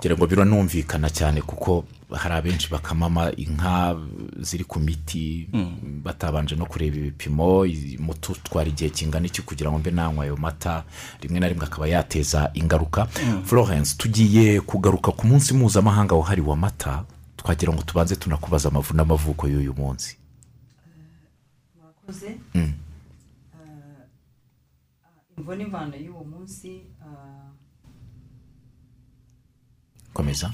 Ngira 0.01 0.15
ngo 0.17 0.27
biranumvikana 0.27 1.09
cyane 1.13 1.41
kuko 1.41 1.85
hari 2.09 2.33
abenshi 2.35 2.69
bakamama 2.73 3.31
inka 3.37 3.95
ziri 4.41 4.63
ku 4.65 4.79
miti 4.79 5.47
batabanje 6.03 6.55
no 6.55 6.65
kureba 6.65 6.97
ibipimo. 6.97 7.65
Mutu 7.99 8.31
utwara 8.33 8.69
igihe 8.69 8.89
kingana 8.89 9.25
iki 9.29 9.41
kugira 9.45 9.69
ngo 9.71 9.77
mbe 9.79 9.91
nanywa 9.91 10.23
ayo 10.25 10.37
mata 10.37 10.83
rimwe 11.21 11.39
na 11.39 11.47
rimwe 11.47 11.65
akaba 11.65 11.87
yateza 11.87 12.49
ingaruka. 12.53 13.05
Florence 13.45 13.95
tugiye 13.97 14.61
kugaruka 14.61 15.11
ku 15.11 15.27
munsi 15.27 15.53
mpuzamahanga 15.53 16.15
wahariwe 16.15 16.53
amata 16.53 17.05
twagira 17.37 17.73
ngo 17.73 17.81
tubanze 17.85 18.15
tunakubaza 18.15 18.69
amavu 18.69 18.93
n'amavuko 18.93 19.47
y'uyu 19.47 19.73
munsi. 19.77 20.17
Murakoze 21.77 22.37
imvo 25.37 25.55
n'imvano 25.55 25.93
y'uwo 25.97 26.23
munsi 26.25 26.81
komeza. 30.13 30.49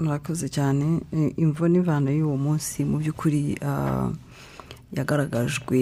Murakoze 0.00 0.48
cyane. 0.48 1.00
I- 1.12 1.34
imvo 1.36 1.68
n'imvano 1.68 2.08
y'uwo 2.10 2.36
munsi 2.36 2.84
mu 2.84 2.98
by'ukuri 2.98 3.58
ah, 3.60 4.08
yagaragajwe 4.96 5.80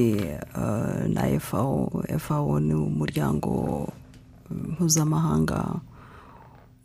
ah, 0.55 1.07
na 1.09 1.39
fao 1.41 1.87
fao 2.19 2.61
ni 2.61 2.75
umuryango 2.75 3.87
mpuzamahanga 4.51 5.81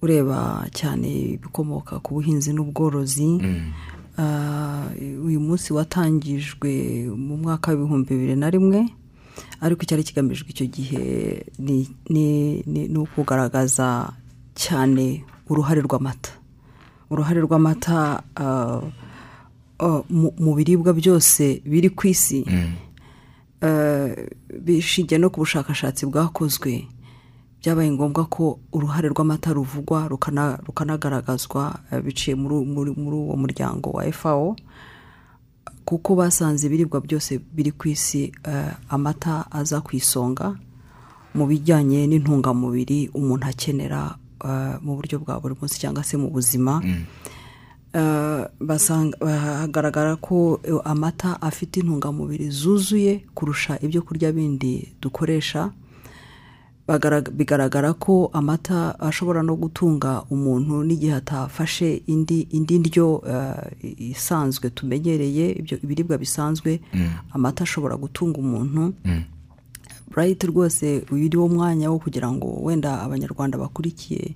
ureba 0.02 0.68
cyane 0.76 1.10
ibikomoka 1.40 2.00
ku 2.00 2.14
buhinzi 2.22 2.54
n'ubworozi. 2.54 3.42
Ah, 4.18 4.86
uyu 5.26 5.40
munsi 5.42 5.74
watangijwe 5.74 7.10
mu 7.18 7.38
mwaka 7.38 7.72
w'ibihumbi 7.72 8.14
bibiri 8.14 8.36
na 8.38 8.50
rimwe 8.54 8.86
ariko 9.62 9.82
icyari 9.82 10.04
kigamijwe 10.06 10.50
icyo 10.54 10.66
gihe 10.70 11.02
ni 11.58 11.90
ni- 12.14 12.62
ni 12.70 12.86
ni 12.94 12.98
ukugaragaza 13.02 14.14
cyane 14.54 15.26
uruhare 15.50 15.82
rw'amata 15.82 16.32
uruhare 17.12 17.42
rw'amata 17.42 18.24
ah, 18.36 18.82
ah, 19.80 20.02
mu- 20.10 20.56
biribwa 20.56 20.94
byose 20.94 21.62
biri 21.66 21.90
ku 21.90 22.08
isi 22.08 22.46
eh, 23.62 24.30
bishingiye 24.62 25.20
no 25.20 25.30
ku 25.30 25.40
bushakashatsi 25.42 26.06
bwakozwe 26.06 26.88
byabaye 27.62 27.92
ngombwa 27.92 28.26
ko 28.28 28.60
uruhare 28.74 29.08
rw'amata 29.10 29.54
ruvugwa 29.54 30.08
rukana- 30.08 30.60
rukanagaragazwa 30.68 31.80
biciye 32.04 32.36
muri 32.36 32.92
uwo 32.92 33.36
muryango 33.38 33.90
wa 33.92 34.12
fao 34.12 34.56
kuko 35.86 36.16
basanze 36.16 36.68
ibiribwa 36.68 37.00
byose 37.02 37.40
biri 37.40 37.72
ku 37.72 37.88
isi 37.88 38.32
amata 38.90 39.46
aza 39.52 39.82
ku 39.82 39.96
isonga 39.96 40.56
mu 41.36 41.48
bijyanye 41.48 42.08
n'intungamubiri 42.08 43.10
umuntu 43.16 43.48
akenera 43.48 44.16
mu 44.82 44.96
buryo 44.96 45.20
bwa 45.20 45.40
buri 45.40 45.56
munsi 45.60 45.80
cyangwa 45.80 46.04
se 46.04 46.18
mu 46.18 46.30
buzima 46.30 46.82
Eh, 47.94 48.46
basanga 48.60 49.14
hagaragara 49.22 50.16
ko 50.18 50.58
eh, 50.66 50.74
amata 50.84 51.38
afite 51.42 51.78
intungamubiri 51.78 52.50
zuzuye 52.50 53.22
kurusha 53.38 53.78
ibyo 53.86 54.02
kurya 54.02 54.32
bindi 54.34 54.98
dukoresha. 55.02 55.70
Bigaragara 57.32 57.94
ko 57.94 58.30
amata 58.34 59.00
ashobora 59.00 59.40
no 59.46 59.56
gutunga 59.56 60.26
umuntu 60.30 60.84
n'igihe 60.84 61.14
atafashe 61.16 62.02
indi 62.08 62.42
indi 62.52 62.80
ndyo 62.80 63.22
isanzwe 64.12 64.70
tumenyereye 64.70 65.52
ibyo 65.64 65.78
ibiribwa 65.84 66.18
bisanzwe. 66.18 66.82
Amata 67.32 67.64
ashobora 67.64 67.96
gutunga 67.96 68.38
umuntu. 68.42 68.94
Burayiti 70.14 70.48
rwose 70.48 71.06
uyu 71.12 71.26
ni 71.30 71.38
wo 71.38 71.48
mwanya 71.50 71.90
wo 71.92 71.98
kugira 72.00 72.30
ngo 72.32 72.62
wenda 72.64 73.02
abanyarwanda 73.02 73.58
bakurikiye 73.58 74.36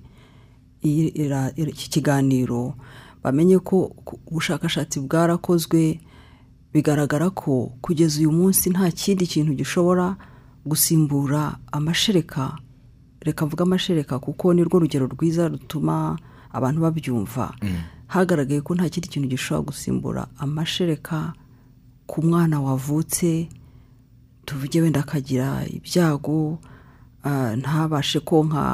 iki 0.82 1.90
kiganiro 1.90 2.74
bamenye 3.22 3.58
ko 3.58 3.94
ubushakashatsi 4.26 5.00
bwarakozwe 5.00 6.00
bigaragara 6.72 7.30
ko 7.30 7.72
kugeza 7.80 8.18
uyu 8.20 8.32
munsi 8.32 8.70
nta 8.70 8.90
kindi 8.90 9.26
kintu 9.26 9.54
gishobora 9.54 10.16
gusimbura 10.66 11.58
amashereka. 11.72 12.58
Reka 13.20 13.46
mvuga 13.46 13.62
amashereka 13.64 14.18
kuko 14.18 14.54
ni 14.54 14.64
rwo 14.64 14.78
rugero 14.78 15.06
rwiza 15.06 15.48
rutuma 15.48 16.18
abantu 16.52 16.80
babyumva. 16.80 17.54
Hagaragaye 18.06 18.60
ko 18.60 18.74
nta 18.74 18.88
kindi 18.88 19.08
kintu 19.08 19.28
gishobora 19.28 19.66
gusimbura 19.66 20.26
amashereka 20.38 21.32
ku 22.06 22.22
mwana 22.22 22.60
wavutse 22.60 23.48
tuvuge 24.48 24.80
wenda 24.80 25.00
akagira 25.00 25.66
ibyago 25.68 26.58
ah, 27.24 27.56
ntabashe 27.56 28.20
konka 28.20 28.64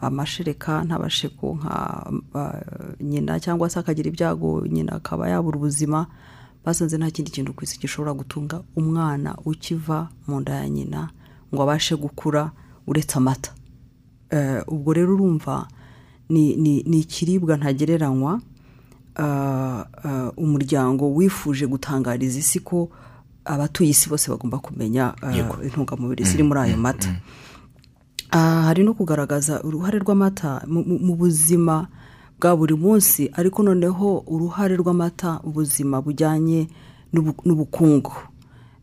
amashereka 0.00 0.84
ntabashe 0.84 1.28
konka 1.28 2.06
ah, 2.34 2.60
nyina 3.00 3.40
cyangwa 3.40 3.70
se 3.70 3.78
akagira 3.78 4.08
ibyago 4.08 4.66
nyina 4.66 4.92
akaba 4.92 5.28
yabura 5.28 5.56
ubuzima 5.58 6.06
basanze 6.64 6.98
nta 6.98 7.10
kindi 7.10 7.30
kintu 7.30 7.52
ku 7.52 7.64
isi 7.64 7.78
gishobora 7.82 8.14
gutunga 8.14 8.62
umwana 8.76 9.34
ukiva 9.44 10.08
mu 10.26 10.40
nda 10.40 10.54
ya 10.54 10.68
nyina 10.68 11.10
ngo 11.54 11.62
abashe 11.62 11.96
gukura 11.96 12.50
uretse 12.86 13.18
amata. 13.18 13.50
Eh, 14.30 14.62
ubwo 14.66 14.92
rero 14.92 15.14
urumva 15.14 15.68
ni 16.28 16.80
ikiribwa 17.02 17.56
ntagereranywa 17.56 18.40
ah, 19.16 19.84
umuryango 20.36 21.14
wifuje 21.14 21.66
gutangariza 21.66 22.38
isi 22.38 22.60
ko 22.60 22.88
abatuye 23.44 23.90
isi 23.90 24.08
bose 24.08 24.30
bagomba 24.30 24.58
kumenya 24.58 25.14
Yego. 25.32 25.62
intungamubiri 25.62 26.24
ziri 26.24 26.42
muri 26.42 26.60
ayo 26.60 26.76
mata. 26.76 27.08
Ah, 28.30 28.62
hari 28.66 28.82
no 28.84 28.94
kugaragaza 28.94 29.62
uruhare 29.62 29.98
rw'amata 29.98 30.62
mu- 30.66 31.16
buzima 31.16 31.86
bwa 32.40 32.56
buri 32.56 32.74
munsi 32.74 33.30
ariko 33.32 33.62
noneho 33.62 34.24
uruhare 34.26 34.76
rw'amata 34.76 35.38
mu 35.44 35.52
buzima 35.52 36.02
bujyanye 36.02 36.66
n'ubu- 37.12 37.38
n'ubukungu. 37.46 38.12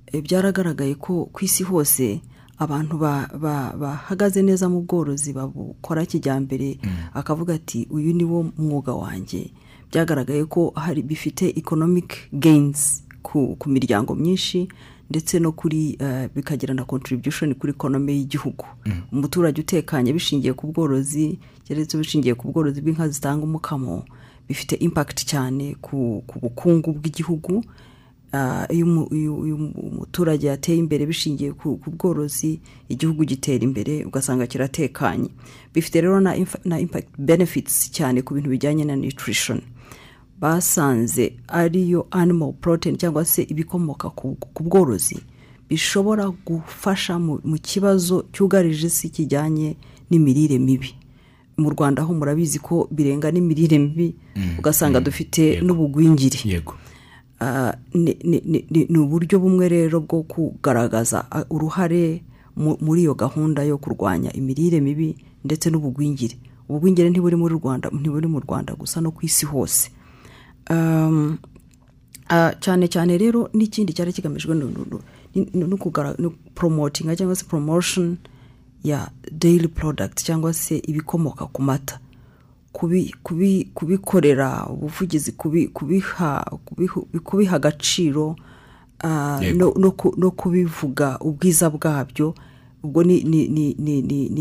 Eh, 0.07 0.21
byaragaragaye 0.23 0.95
ko 0.95 1.27
ku 1.33 1.43
isi 1.43 1.63
hose 1.63 2.21
abantu 2.59 2.97
ba- 2.97 3.27
ba- 3.35 3.73
bahagaze 3.75 4.39
neza 4.41 4.69
mu 4.69 4.81
bworozi 4.87 5.33
babukora 5.33 6.05
kijyambere 6.05 6.79
akavuga 7.13 7.53
ati 7.59 7.87
uyu 7.91 8.13
ni 8.15 8.23
wo 8.23 8.47
mwuga 8.57 8.93
wanjye. 8.95 9.51
Byagaragaye 9.91 10.45
ko 10.47 10.71
hari 10.75 11.01
bifite 11.03 11.51
economic 11.59 12.31
gains. 12.31 13.03
Ku, 13.23 13.55
miryango 13.69 14.15
myinshi 14.15 14.67
ndetse 15.09 15.39
no 15.39 15.51
kuri 15.51 15.97
eh, 15.99 16.29
bikagira 16.35 16.73
na 16.73 16.83
contribution 16.85 17.53
kuri 17.55 17.73
economy 17.73 18.13
y'igihugu. 18.13 18.65
Umuturage 19.11 19.61
utekanye 19.61 20.13
bishingiye 20.13 20.53
ku 20.53 20.67
bworozi 20.71 21.39
keretse 21.67 21.97
bishingiye 21.97 22.35
ku 22.35 22.47
bworozi 22.51 22.81
bw'inka 22.81 23.09
zitanga 23.09 23.43
umukamo 23.43 24.03
bifite 24.47 24.75
impact 24.79 25.25
cyane 25.27 25.75
ku, 25.81 26.23
ku 26.27 26.39
bukungu 26.39 26.93
bw'igihugu. 26.93 27.63
Ah, 28.33 28.63
iyo 28.71 28.85
umu- 28.85 29.11
iyo- 29.11 29.43
iyo 29.45 29.55
umuturage 29.75 30.47
yateye 30.47 30.77
imbere 30.79 31.03
bishingiye 31.05 31.51
ku 31.51 31.75
bworozi 31.91 32.59
igihugu 32.89 33.25
gitera 33.27 33.63
imbere 33.63 34.05
ugasanga 34.07 34.47
kiratekanye. 34.47 35.27
Bifite 35.75 36.01
rero 36.01 36.19
na 36.23 36.79
impact 36.79 37.09
benefits 37.19 37.91
cyane 37.91 38.21
ku 38.23 38.33
bintu 38.33 38.49
bijyanye 38.49 38.85
na 38.87 38.95
nutrition. 38.95 39.59
Basanze 40.41 41.33
ariyo 41.47 42.07
animal 42.11 42.53
protein 42.61 42.97
cyangwa 42.97 43.25
se 43.25 43.41
ibikomoka 43.43 44.09
ku, 44.09 44.37
bworozi 44.63 45.19
bishobora 45.69 46.29
gufasha 46.45 47.19
mu, 47.19 47.39
kibazo 47.59 48.25
cyugarije 48.33 48.87
isi 48.87 49.09
kijyanye 49.09 49.75
n'imirire 50.09 50.59
mibi. 50.59 50.95
Mu 51.57 51.69
rwanda 51.69 52.01
ho 52.03 52.13
murabizi 52.13 52.59
ko 52.59 52.87
birenga 52.91 53.31
n'imirire 53.31 53.79
mibi 53.79 54.15
ugasanga 54.59 54.99
dufite 54.99 55.41
Yego. 55.61 55.65
n'ubugwingiri. 55.65 56.39
Ah, 57.39 57.73
ni 57.93 58.97
uburyo 58.99 59.39
bumwe 59.39 59.69
rero 59.69 59.99
bwo 60.01 60.23
kugaragaza 60.23 61.25
uruhare 61.49 62.23
mu- 62.55 62.77
muri 62.81 63.01
iyo 63.01 63.13
gahunda 63.13 63.63
yo 63.63 63.77
kurwanya 63.77 64.33
imirire 64.33 64.79
mibi 64.81 65.15
ndetse 65.45 65.69
n'ubugwingire 65.69 66.35
ubugwingire 66.69 67.09
ntiburi 67.09 67.35
mu 67.35 68.39
rwanda 68.43 68.73
gusa 68.77 69.01
no 69.01 69.11
ku 69.11 69.25
isi 69.25 69.45
hose. 69.45 69.89
Cyane 72.59 72.87
cyane 72.87 73.17
rero 73.17 73.49
n'ikindi 73.53 73.93
cyari 73.93 74.13
kigamijwe 74.13 74.55
no- 74.55 76.33
poromotinga 76.55 77.15
cyangwa 77.15 77.35
se 77.35 77.45
poromoshoni 77.45 78.17
ya 78.83 79.09
dayili 79.31 79.67
porodagiti 79.67 80.23
cyangwa 80.25 80.53
se 80.53 80.77
ibikomoka 80.87 81.45
ku 81.45 81.61
mata 81.61 81.99
kubi- 82.73 83.13
kubi- 83.23 83.67
kubikorera 83.73 84.67
ubuvugizi 84.69 85.31
kubi- 85.31 85.67
kubiha 85.67 87.55
agaciro 87.55 88.35
Yego. 89.41 89.57
no- 89.59 89.73
no 89.77 89.91
ku- 89.91 90.13
no 90.17 90.31
kubivuga 90.31 91.17
ubwiza 91.19 91.69
bwabyo 91.69 92.33
ubwo 92.83 93.03
ni 93.03 93.19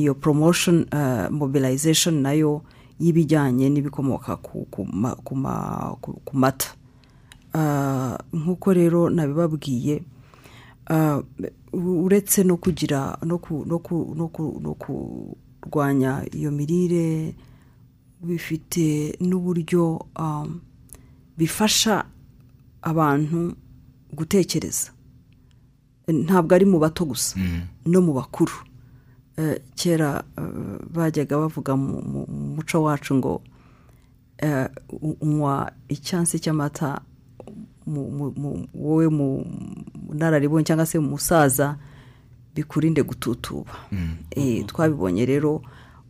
iyo 0.00 0.14
promotion 0.14 0.86
uh, 0.92 1.30
mobilization 1.30 2.14
na 2.22 2.32
yo 2.32 2.62
y'ibijyanye 3.00 3.68
n'ibikomoka 3.72 4.36
ku 4.36 4.66
ku 4.70 4.84
ma- 4.84 5.16
ku 5.24 5.34
ma- 5.36 5.96
ku- 6.00 6.20
ku 6.24 6.36
mata. 6.36 6.68
Ah, 7.54 8.18
nk'uko 8.32 8.72
rero 8.72 9.10
nabibabwiye 9.10 10.02
ah, 10.86 11.18
uretse 11.72 12.44
no 12.44 12.56
kugira 12.56 13.18
no 13.26 13.38
ku- 13.38 13.64
no 13.66 13.78
ku- 13.78 14.14
no 14.16 14.28
ku- 14.28 14.60
no 14.62 14.74
kurwanya 14.74 16.22
iyo 16.34 16.50
mirire 16.50 17.34
bifite 18.22 19.16
n'uburyo 19.20 20.06
um, 20.16 20.60
bifasha 21.38 22.04
abantu 22.82 23.56
gutekereza. 24.14 24.92
Ntabwo 26.08 26.54
ari 26.54 26.64
mu 26.66 26.78
bato 26.78 27.04
gusa 27.04 27.38
no 27.86 28.00
mu 28.00 28.12
bakuru. 28.12 28.52
Kera 29.76 30.22
eh, 30.38 30.78
bajyaga 30.94 31.38
bavuga 31.38 31.76
mu 31.76 32.02
mu- 32.02 32.26
mu 32.28 32.46
muco 32.56 32.82
wacu 32.82 33.14
ngo 33.14 33.42
eh, 34.38 34.68
unywa 35.20 35.72
icyansi 35.88 36.38
cy'amata 36.40 37.00
wowe 38.74 39.08
mu 39.08 39.44
nararibonye 40.12 40.64
cyangwa 40.64 40.86
se 40.86 40.98
umusaza 40.98 41.76
bikurinde 42.54 43.02
gututuba. 43.02 43.70
Eh, 44.30 44.64
twabibonye 44.66 45.26
rero 45.26 45.62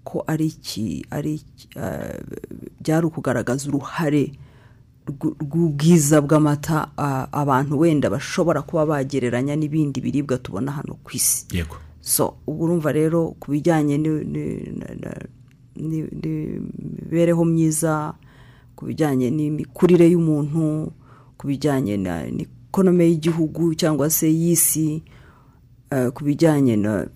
ko 0.04 0.24
ari 0.26 0.46
iki 0.46 1.04
ari 1.10 1.34
iki, 1.34 1.68
eh, 1.76 2.20
byari 2.80 3.06
ukugaragaza 3.06 3.68
uruhare 3.68 4.32
rw'u- 5.06 5.36
rw'ubwiza 5.40 6.20
bw'amata 6.20 6.88
abantu 7.32 7.78
wenda 7.78 8.10
bashobora 8.10 8.62
kuba 8.62 8.86
bagereranya 8.86 9.56
n'ibindi 9.56 10.00
biribwa 10.00 10.38
tubona 10.38 10.72
hano 10.72 10.94
ku 11.04 11.10
isi. 11.16 11.46
Yego. 11.56 11.76
So 12.00 12.36
ubu 12.46 12.64
urumva 12.64 12.92
rero 12.92 13.36
ku 13.40 13.50
bijyanye 13.50 13.98
n'imibereho 15.76 17.44
myiza 17.44 18.14
ku 18.76 18.84
bijyanye 18.88 19.30
n'imikurire 19.30 20.06
y'umuntu 20.12 20.92
ku 21.38 21.42
bijyanye 21.46 21.96
na 21.96 22.24
n'ikonomi 22.26 23.04
y'igihugu 23.04 23.74
cyangwa 23.74 24.10
se 24.10 24.26
y'isi 24.32 25.02
eh, 25.90 26.08
ku 26.14 26.24
bijyanye 26.24 26.76
na 26.76 27.06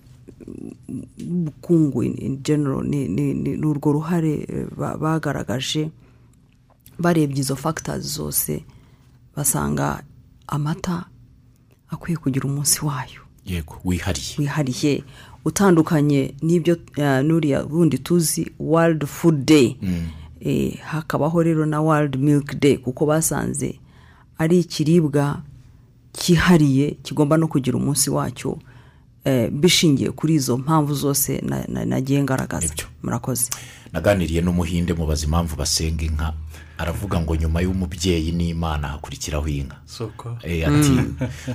ubukungu 1.19 2.03
in 2.03 2.37
general 2.43 2.83
ni 2.85 3.57
urwo 3.65 3.91
ruhare 3.97 4.45
eh, 4.49 4.67
ba- 4.77 4.97
bagaragaje 4.97 5.89
barebye 6.99 7.39
izo 7.41 7.55
factors 7.55 8.05
zose 8.05 8.63
basanga 9.35 10.03
amata 10.47 11.05
akwiye 11.89 12.17
kugira 12.17 12.45
umunsi 12.47 12.85
wayo. 12.85 13.24
Yego 13.45 13.77
wihariye. 13.85 14.35
Wihariye. 14.37 15.03
Utandukanye 15.45 16.33
n'ibyo 16.41 16.77
eh, 16.97 17.23
n'uriya 17.25 17.63
bundi 17.63 17.97
tuzi 17.97 18.51
world 18.59 19.05
food 19.05 19.45
day. 19.45 19.75
Eh, 20.39 20.77
hakabaho 20.77 21.43
rero 21.43 21.65
na 21.65 21.81
world 21.81 22.15
milk 22.15 22.55
day 22.59 22.77
kuko 22.77 23.05
basanze 23.05 23.79
ari 24.37 24.59
ikiribwa 24.59 25.41
cyihariye 26.13 26.91
kigomba 27.03 27.37
no 27.37 27.47
kugira 27.47 27.77
umunsi 27.77 28.09
wacyo 28.09 28.57
eh, 29.23 29.49
bishingiye 29.51 30.11
kuri 30.11 30.33
izo 30.33 30.57
mpamvu 30.57 30.93
zose 30.93 31.41
na- 31.41 31.65
na- 31.67 31.85
nagiye 31.85 32.23
ngaragaza. 32.23 32.73
Murakoze. 33.03 33.49
Naganiriye 33.93 34.41
n'umuhinde 34.41 34.93
mubaza 34.93 35.25
impamvu 35.25 35.55
basenga 35.55 36.05
inka. 36.05 36.33
Aravuga 36.77 37.19
ngo 37.19 37.35
nyuma 37.35 37.61
y'umubyeyi 37.61 38.31
n'imana 38.31 38.87
hakurikiraho 38.87 39.47
inka. 39.47 39.75
Eh, 40.43 40.67
ati 40.67 40.91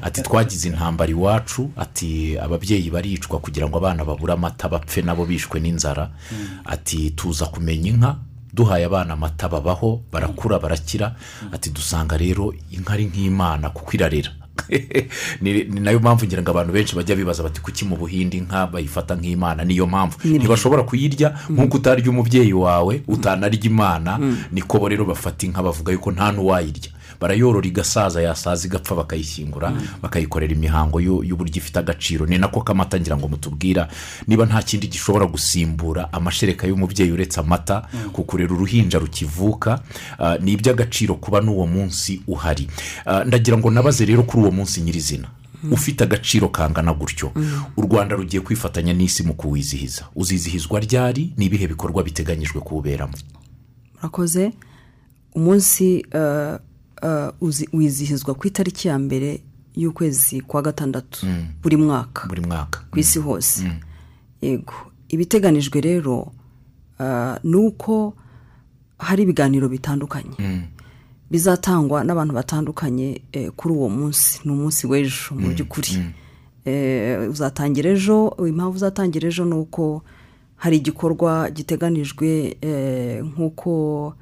ati 0.02 0.22
twagize 0.22 0.68
intambara 0.68 1.10
iwacu 1.10 1.70
ati 1.76 2.38
ababyeyi 2.38 2.90
baricwa 2.90 3.38
kugira 3.40 3.68
ngo 3.68 3.78
abana 3.78 4.04
babure 4.04 4.32
amata 4.32 4.68
bapfe 4.68 5.02
nabo 5.02 5.26
bishwe 5.26 5.60
n'inzara. 5.60 6.10
Ati 6.64 7.10
tuza 7.10 7.46
kumenya 7.46 7.90
inka 7.90 8.16
duhaye 8.54 8.84
abana 8.84 9.12
amata 9.14 9.48
babaho 9.48 10.00
barakura 10.12 10.58
barakira. 10.58 11.14
Ati 11.52 11.70
dusanga 11.70 12.16
rero 12.16 12.54
inka 12.70 12.92
ari 12.94 13.04
nk'imana 13.06 13.70
kuko 13.70 13.92
irarera. 13.92 14.30
ni 15.42 15.64
ni 15.64 15.80
na 15.80 15.90
yo 15.90 15.98
mpamvu 16.00 16.26
ngira 16.26 16.42
ngo 16.42 16.50
abantu 16.50 16.72
benshi 16.72 16.96
bajya 16.96 17.16
bibaza 17.16 17.42
bati 17.42 17.60
kuki 17.60 17.84
mu 17.84 17.96
buhinde 17.96 18.36
inka 18.36 18.66
bayifata 18.66 19.14
nk'imana? 19.14 19.64
Niyo 19.64 19.86
mpamvu. 19.86 20.16
Ntibashobora 20.24 20.82
kuyirya 20.82 21.34
nk'uko 21.50 21.76
utarya 21.76 22.10
umubyeyi 22.10 22.52
wawe 22.52 23.02
utanarya 23.08 23.64
imana. 23.64 24.18
Niko 24.52 24.78
bo 24.78 24.88
rero 24.88 25.04
bafata 25.04 25.46
inka 25.46 25.62
bavuga 25.62 25.92
yuko 25.92 26.10
nta 26.12 26.32
n'uwayirya. 26.32 26.90
Barayorora 27.20 27.66
igasaza 27.66 28.22
yasaza 28.22 28.66
igapfa 28.66 28.94
bakayishyingura 28.94 29.72
bakayikorera 30.02 30.52
imihango 30.52 31.00
y'u- 31.00 31.24
y'uburyo 31.24 31.56
ifite 31.56 31.78
agaciro. 31.78 32.26
Ni 32.26 32.38
nako 32.38 32.60
kamata 32.60 33.00
ngira 33.00 33.16
ngo 33.16 33.28
mutubwira 33.28 33.88
niba 34.26 34.46
nta 34.46 34.62
kindi 34.62 34.86
gishobora 34.88 35.26
gusimbura 35.26 36.12
amashereka 36.12 36.66
y'umubyeyi 36.66 37.12
uretse 37.12 37.40
amata 37.40 37.88
kukurera 38.12 38.54
uruhinja 38.54 38.98
rukivuka 38.98 39.80
ah, 40.18 40.36
ni 40.38 40.52
iby'agaciro 40.52 41.14
kuba 41.14 41.40
n'uwo 41.40 41.66
munsi 41.66 42.22
uhari. 42.26 42.68
Ah, 43.06 43.24
ndagira 43.24 43.58
ngo 43.58 43.70
nabaze 43.70 44.04
rero 44.04 44.22
kuri 44.22 44.42
uwo 44.42 44.50
munsi 44.50 44.80
nyirizina 44.80 45.28
ufite 45.72 46.04
agaciro 46.04 46.48
kangana 46.48 46.94
gutyo. 46.94 47.32
U 47.76 47.82
rwanda 47.82 48.16
rugiye 48.16 48.40
kwifatanya 48.40 48.92
n'isi 48.92 49.22
mu 49.22 49.34
kuwizihiza. 49.34 50.04
Uzizihizwa 50.16 50.80
ryari? 50.80 51.32
Ni 51.36 51.44
ibihe 51.46 51.66
bikorwa 51.68 52.02
biteganyijwe 52.02 52.60
kuwuberamo? 52.60 53.12
Murakoze. 53.96 54.52
Umunsi 55.34 56.06
uzi- 56.12 56.58
wizihizwa 57.72 58.34
ku 58.34 58.46
itariki 58.46 58.88
ya 58.88 58.98
mbere 58.98 59.40
y'ukwezi 59.76 60.40
kwa 60.40 60.62
gatandatu 60.62 61.26
buri 61.62 61.76
mwaka. 61.76 62.26
Buri 62.28 62.40
mwaka. 62.40 62.80
Ku 62.90 62.98
isi 62.98 63.18
hose. 63.18 63.70
Yego. 64.42 64.72
Ibiteganijwe 65.08 65.80
rero 65.80 66.32
ah, 66.98 67.38
ni 67.44 67.56
uko 67.56 68.14
hari 68.98 69.22
ibiganiro 69.22 69.68
bitandukanye. 69.68 70.66
Bizatangwa 71.30 72.04
n'abantu 72.04 72.34
batandukanye 72.34 73.20
eh, 73.32 73.50
kuri 73.56 73.74
uwo 73.74 73.88
munsi. 73.88 74.40
Ni 74.44 74.52
umunsi 74.52 74.86
w'ejo 74.86 75.34
mu 75.34 75.48
by'ukuri. 75.48 76.04
Eh, 76.64 77.30
uzatangira 77.30 77.90
ejo. 77.90 78.36
Impamvu 78.48 78.76
uzatangira 78.76 79.28
ejo 79.28 79.44
ni 79.44 79.54
uko 79.54 80.02
hari 80.56 80.76
igikorwa 80.76 81.50
giteganijwe 81.50 82.56
eh, 82.60 83.24
nk'uko 83.24 84.14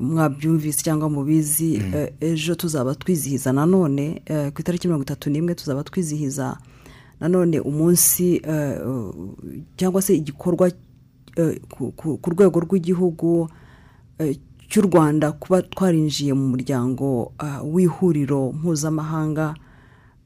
mwabyumvise 0.00 0.82
cyangwa 0.82 1.10
mubizi 1.10 1.74
eh, 1.94 2.12
ejo 2.20 2.54
tuzaba 2.54 2.94
twizihiza. 2.94 3.52
Nanone 3.52 4.22
eh, 4.26 4.52
ku 4.52 4.60
itariki 4.60 4.88
mirongo 4.88 5.02
itatu 5.02 5.30
n'imwe 5.30 5.54
tuzaba 5.54 5.84
twizihiza 5.84 6.58
nanone 7.20 7.60
umunsi 7.60 8.42
cyangwa 9.76 10.02
se 10.02 10.16
igikorwa 10.16 10.70
ku- 11.70 12.18
rwego 12.30 12.60
rw'igihugu 12.60 13.48
cy'u 14.68 14.82
rwanda 14.82 15.32
kuba 15.32 15.62
twarinjiye 15.62 16.34
mu 16.34 16.48
muryango 16.48 17.32
w'ihuriro 17.64 18.52
mpuzamahanga 18.52 19.54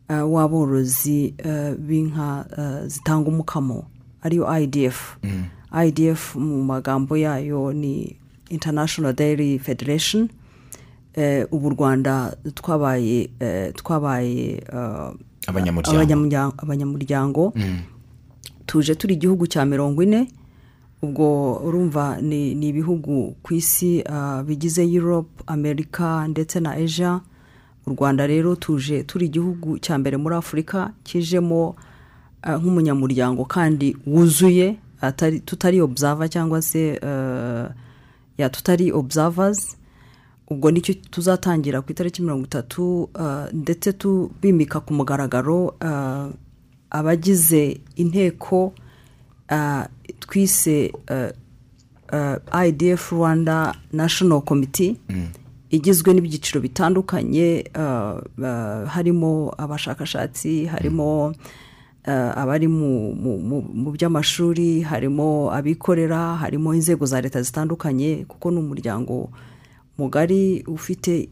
ah, 0.09 0.25
w'aborozi 0.25 1.35
b'inka 1.79 2.47
zitanga 2.87 3.29
umukamo. 3.29 3.85
Ariyo 4.23 4.49
idf 4.61 5.17
idf 5.87 6.37
mu 6.37 6.65
magambo 6.65 7.17
yayo 7.17 7.73
ni 7.73 8.17
international 8.51 9.13
dairy 9.13 9.59
federation 9.59 10.29
Eh, 11.15 11.47
ubu 11.51 11.67
u 11.67 11.71
rwanda 11.71 12.37
twabaye 12.55 13.31
eh, 13.41 13.73
twabaye 13.75 14.63
eh, 14.73 15.11
Abanyamuryango. 15.47 16.55
abanyamuryango. 16.59 17.53
Tuje 18.67 18.95
turi 18.95 19.15
igihugu 19.15 19.47
cya 19.47 19.65
mirongo 19.65 20.03
ine 20.03 20.29
ubwo 21.03 21.57
urumva 21.65 22.21
ni 22.21 22.69
ibihugu 22.69 23.35
ku 23.43 23.55
isi 23.55 24.05
bigize 24.47 24.85
europe 24.95 25.43
amerika 25.47 26.29
ndetse 26.29 26.61
na 26.61 26.73
asia. 26.73 27.21
U 27.87 27.91
rwanda 27.91 28.27
rero 28.27 28.55
tuje 28.57 29.03
turi 29.03 29.27
igihugu 29.27 29.79
cya 29.79 29.99
mbere 29.99 30.17
muri 30.17 30.37
afurika 30.37 30.93
kijemo 31.03 31.75
nk'umunyamuryango 32.47 33.45
kandi 33.45 33.97
wuzuye 34.07 34.77
tutari 35.45 35.81
observer 35.81 36.29
cyangwa 36.31 36.63
se 36.63 36.99
eh, 37.03 37.67
ya 38.39 38.49
tutari 38.51 38.93
observers 38.93 39.77
ubwo 40.51 40.71
ni 40.71 40.81
cyo 40.81 40.95
tuzatangira 40.95 41.83
ku 41.83 41.93
itariki 41.93 42.23
mirongo 42.23 42.45
itatu 42.45 43.11
ah, 43.15 43.47
ndetse 43.53 43.93
tubimika 43.93 44.81
ku 44.81 44.95
mugaragaro 44.95 45.75
ah, 45.81 46.29
abagize 46.91 47.81
inteko 47.97 48.73
ah, 49.49 49.87
twise 50.21 50.93
idf 52.67 53.13
rwanda 53.13 53.75
national 53.93 54.41
committee 54.41 54.97
igizwe 55.71 56.15
n'ibyiciro 56.15 56.61
bitandukanye 56.61 57.65
harimo 58.89 59.53
abashakashatsi 59.59 60.65
harimo 60.67 61.29
ah, 61.29 61.33
abari 62.13 62.69
mu- 62.69 63.93
by'amashuri 63.93 64.81
harimo 64.81 65.53
abikorera 65.53 66.37
harimo 66.37 66.75
inzego 66.75 67.07
za 67.07 67.21
leta 67.21 67.43
zitandukanye 67.43 68.25
kuko 68.29 68.51
ni 68.51 68.59
umuryango 68.59 69.31
mugari 69.99 70.63
ufite 70.67 71.29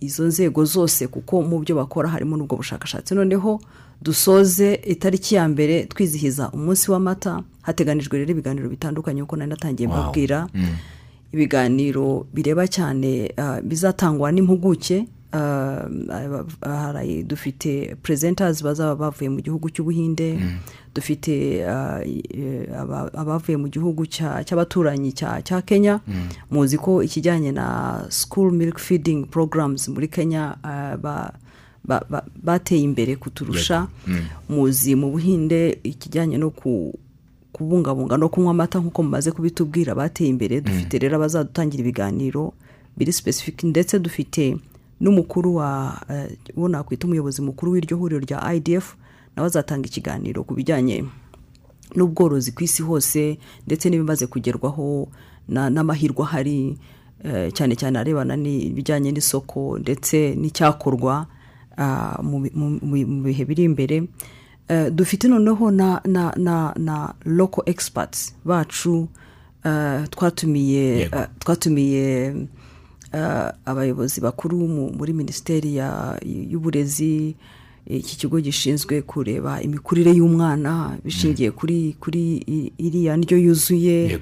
izo 0.00 0.24
nzego 0.26 0.64
zose 0.64 1.06
kuko 1.08 1.42
mu 1.42 1.58
byo 1.60 1.76
bakora 1.76 2.08
harimo 2.08 2.36
n'ubwo 2.36 2.56
bushakashatsi. 2.56 3.14
Noneho 3.14 3.60
dusoze 4.02 4.74
itariki 4.86 5.34
ya 5.34 5.48
mbere 5.48 5.84
twizihiza 5.86 6.50
umunsi 6.54 6.90
w'amata 6.90 7.42
hateganijwe 7.62 8.18
rero 8.18 8.30
ibiganiro 8.30 8.68
bitandukanye 8.68 9.20
kuko 9.26 9.36
nari 9.36 9.50
natangiye 9.50 9.88
mbabwira. 9.88 10.46
Ibiganiro 11.32 12.26
bireba 12.34 12.66
cyane 12.70 13.34
ah, 13.36 13.58
bizatangwa 13.60 14.30
n'impuguke 14.32 15.06
hari- 16.62 17.22
dufite 17.24 17.96
presenters 18.02 18.62
bazaba 18.62 18.94
bavuye 18.96 19.28
mu 19.30 19.40
gihugu 19.40 19.70
cy'ubuhinde 19.70 20.38
dufite 20.94 21.64
ah, 21.66 22.00
eh, 22.04 22.68
aba- 22.80 23.10
abavuye 23.14 23.56
mu 23.56 23.68
gihugu 23.68 24.06
cya- 24.06 24.44
cy'abaturanyi 24.44 25.12
cya 25.12 25.62
kenya. 25.66 26.00
Muzi 26.50 26.78
ko 26.78 27.02
ikijyanye 27.02 27.52
na 27.52 28.06
school 28.10 28.52
milk 28.52 28.78
feeding 28.78 29.26
programs 29.26 29.88
muri 29.88 30.08
kenya 30.08 30.56
ba- 31.02 31.32
bateye 32.42 32.82
imbere 32.82 33.16
kuturusha. 33.16 33.88
Muzi 34.48 34.94
mu 34.94 35.10
buhinde 35.10 35.78
ikijyanye 35.84 36.38
no 36.38 36.50
ku 36.50 36.94
kubungabunga 37.52 38.16
no 38.16 38.28
kunywa 38.28 38.50
amata 38.50 38.78
nk'uko 38.80 39.02
mumaze 39.02 39.30
kubitubwira 39.30 39.94
bateye 39.94 40.30
imbere. 40.30 40.60
Dufite 40.60 40.98
rero 40.98 41.16
abazadutangira 41.16 41.80
ibiganiro 41.82 42.52
biri 42.96 43.12
specific 43.12 43.62
ndetse 43.64 43.98
dufite 43.98 44.56
n'umukuru 45.00 45.54
wa 45.56 46.00
eh, 46.10 46.36
uwo 46.56 46.68
nakwita 46.68 47.06
umuyobozi 47.06 47.42
mukuru 47.42 47.72
w'iryo 47.72 47.96
huriro 47.96 48.20
rya 48.20 48.54
idf 48.54 48.94
nawe 49.36 49.46
azatanga 49.46 49.86
ikiganiro 49.86 50.44
ku 50.44 50.54
bijyanye 50.54 51.04
n'ubworozi 51.96 52.52
ku 52.52 52.64
isi 52.64 52.82
hose 52.82 53.38
ndetse 53.66 53.90
n'ibimaze 53.90 54.26
kugerwaho 54.26 55.08
na- 55.48 55.70
n'amahirwe 55.70 56.22
ahari 56.24 56.78
eh, 57.24 57.52
cyane 57.52 57.76
cyane 57.76 57.98
arebana 57.98 58.36
n'ibijyanye 58.36 59.12
n'isoko 59.12 59.78
ndetse 59.78 60.34
n'icyakorwa 60.34 61.26
ah, 61.76 62.18
mu 62.22 62.40
bi- 62.40 62.52
mu- 62.54 62.78
mu- 62.82 63.06
mu 63.06 63.22
bihe 63.22 63.44
biri 63.44 63.64
imbere. 63.64 64.06
Eh, 64.68 64.90
dufite 64.92 65.28
noneho 65.28 65.70
na 65.70 66.00
na 66.04 66.32
na 66.36 66.72
na 66.76 67.14
local 67.24 67.62
experts 67.66 68.34
bacu 68.44 69.08
eh, 69.64 70.08
twatumiye 70.10 71.00
eh, 71.02 71.26
twatumiye 71.38 72.26
eh, 72.26 72.34
abayobozi 73.64 74.20
bakuru 74.20 74.58
mu- 74.68 74.92
muri 74.98 75.12
minisiteri 75.12 75.76
y'uburezi 76.50 77.34
iki 77.86 78.16
kigo 78.16 78.40
gishinzwe 78.40 79.02
kureba 79.02 79.62
imikurire 79.62 80.10
y'umwana 80.12 80.98
bishingiye 81.04 81.50
kuri 81.50 81.96
kuri 82.00 82.22
i- 82.48 82.72
iriya 82.78 83.16
ndyo 83.16 83.38
yuzuye. 83.38 84.18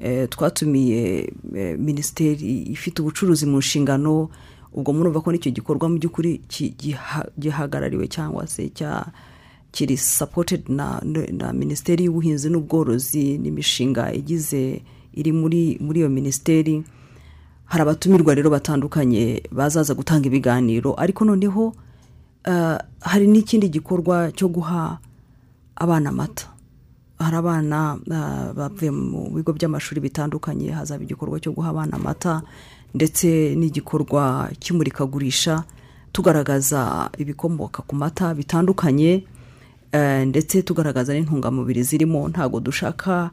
Eh, 0.00 0.28
twatumiye 0.28 1.32
eh, 1.56 1.78
minisiteri 1.78 2.62
ifite 2.68 3.00
ubucuruzi 3.02 3.46
mu 3.46 3.58
nshingano 3.58 4.28
ubwo 4.76 4.92
murumva 4.92 5.20
ko 5.24 5.32
n'icyo 5.32 5.50
gikorwa 5.56 5.88
mu 5.88 5.96
by'ukuri 5.96 6.40
gihagarariwe 7.38 8.04
cyangwa 8.08 8.44
se 8.46 8.68
cya 8.68 9.06
kiri 9.72 9.96
supported 9.96 10.68
na, 10.68 11.00
na 11.32 11.52
minisiteri 11.52 12.04
y'ubuhinzi 12.04 12.50
n'ubworozi 12.52 13.38
n'imishinga 13.40 14.12
igize 14.12 14.82
iri 15.16 15.32
muri 15.32 15.78
muri 15.80 16.00
iyo 16.04 16.08
minisiteri. 16.12 16.82
Hari 17.66 17.82
abatumirwa 17.82 18.34
rero 18.34 18.50
batandukanye 18.50 19.42
bazaza 19.52 19.94
gutanga 19.94 20.26
ibiganiro 20.26 20.94
ariko 20.98 21.24
noneho 21.24 21.74
eh, 22.44 22.78
hari 23.00 23.26
n'ikindi 23.26 23.68
gikorwa 23.68 24.32
cyo 24.32 24.48
guha 24.48 24.98
abana 25.76 26.08
amata. 26.10 26.46
Hari 27.18 27.36
abana 27.36 27.98
ah, 28.12 28.52
bavuye 28.54 28.90
mu 28.90 29.30
bigo 29.34 29.52
by'amashuri 29.52 30.00
bitandukanye 30.00 30.70
hazaba 30.70 31.02
igikorwa 31.04 31.40
cyo 31.40 31.52
guha 31.52 31.70
abana 31.70 31.96
amata 31.96 32.42
ndetse 32.94 33.54
n'igikorwa 33.56 34.48
cy'imurikagurisha 34.60 35.64
tugaragaza 36.12 37.10
ibikomoka 37.18 37.82
ku 37.82 37.94
mata 37.96 38.34
bitandukanye 38.34 39.24
eh, 39.92 40.22
ndetse 40.28 40.62
tugaragaza 40.62 41.12
n'intungamubiri 41.14 41.82
zirimo 41.82 42.28
ntabwo 42.28 42.60
dushaka 42.60 43.30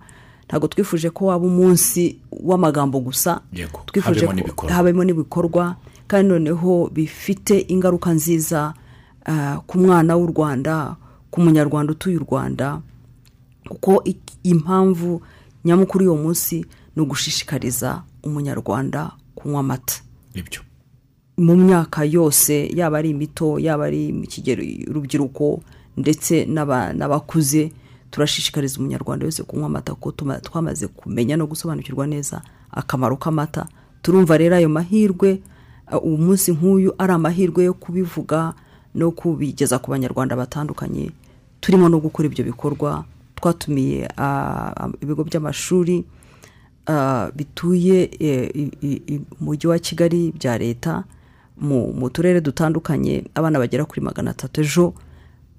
ntabwo 0.48 0.68
twifuje 0.68 1.10
ko 1.10 1.26
waba 1.26 1.46
umunsi 1.46 2.20
w'amagambo 2.32 3.00
gusa. 3.00 3.42
Twifuje 3.86 4.20
ko 4.28 4.34
habemo 4.74 5.04
n'ibikorwa 5.04 5.76
kandi 6.08 6.30
noneho 6.30 6.90
bifite 6.94 7.66
ingaruka 7.68 8.12
nziza 8.14 8.74
ah, 9.26 9.58
ku 9.68 9.78
mwana 9.78 10.16
w'u 10.16 10.28
rwanda 10.28 10.96
ku 11.32 11.42
munyarwanda 11.42 11.92
utuye 11.92 12.18
u 12.18 12.26
rwanda 12.30 12.82
kuko 13.70 14.04
impamvu 14.44 15.22
nyamukuru 15.66 16.04
y'uwo 16.06 16.18
munsi 16.18 16.66
ni 16.96 17.02
ugushishikariza 17.02 18.04
umunyarwanda 18.24 19.12
kunywa 19.36 19.60
amata. 19.60 20.02
Mu 21.38 21.56
myaka 21.56 22.04
yose 22.06 22.70
yaba 22.76 22.98
ari 22.98 23.10
imito 23.10 23.60
yaba 23.60 23.86
ari 23.86 24.14
mu 24.14 24.28
kigero 24.28 24.62
urubyiruko 24.90 25.62
ndetse 25.98 26.46
n'aba- 26.46 26.94
n'abakuze 26.94 27.72
turashishikariza 28.14 28.78
umunyarwanda 28.80 29.26
wese 29.26 29.44
kunywa 29.44 29.66
amata 29.66 29.94
kuko 29.98 30.12
twamaze 30.42 30.88
kumenya 30.88 31.38
no 31.38 31.48
gusobanukirwa 31.50 32.06
neza 32.08 32.42
akamaro 32.72 33.18
k'amata. 33.18 33.66
Turumva 34.06 34.38
rero 34.38 34.56
ayo 34.56 34.70
mahirwe 34.70 35.42
uwo 36.04 36.18
munsi 36.18 36.52
nk'uyu 36.54 36.94
ari 36.98 37.14
amahirwe 37.14 37.64
yo 37.66 37.74
kubivuga 37.74 38.54
no 38.96 39.12
kubigeza 39.12 39.80
ku 39.82 39.90
banyarwanda 39.92 40.36
batandukanye. 40.38 41.10
Turimo 41.62 41.90
no 41.90 41.98
gukora 42.00 42.30
ibyo 42.30 42.46
bikorwa 42.46 43.04
twatumiye 43.36 44.06
ibigo 45.02 45.24
by'amashuri 45.26 46.06
bituye 47.36 47.98
umujyi 49.42 49.68
wa 49.68 49.80
kigali 49.80 50.32
bya 50.38 50.58
leta 50.58 51.04
mu 51.58 52.10
turere 52.14 52.42
dutandukanye 52.42 53.24
abana 53.36 53.58
bagera 53.60 53.86
kuri 53.90 54.02
magana 54.06 54.32
atatu 54.38 54.62
ejo. 54.62 54.94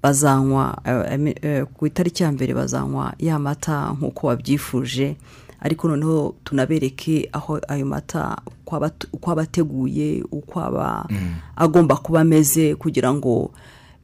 Bazanywa 0.09 0.77
eh, 0.85 1.35
eh, 1.41 1.65
ku 1.73 1.87
itariki 1.87 2.23
ya 2.23 2.31
mbere 2.31 2.53
bazanywa 2.53 3.13
ya 3.19 3.39
mata 3.39 3.89
nk'uko 3.97 4.27
wabyifuje 4.27 5.15
ariko 5.59 5.87
noneho 5.87 6.35
tunabereke 6.43 7.29
aho 7.33 7.59
ayo 7.67 7.85
mata 7.85 8.37
uko 8.63 8.75
aba- 9.31 9.41
ateguye 9.41 10.23
uko 10.31 10.59
aba 10.61 11.07
agomba 11.55 11.95
kuba 11.97 12.21
ameze 12.21 12.75
kugira 12.75 13.13
ngo 13.13 13.51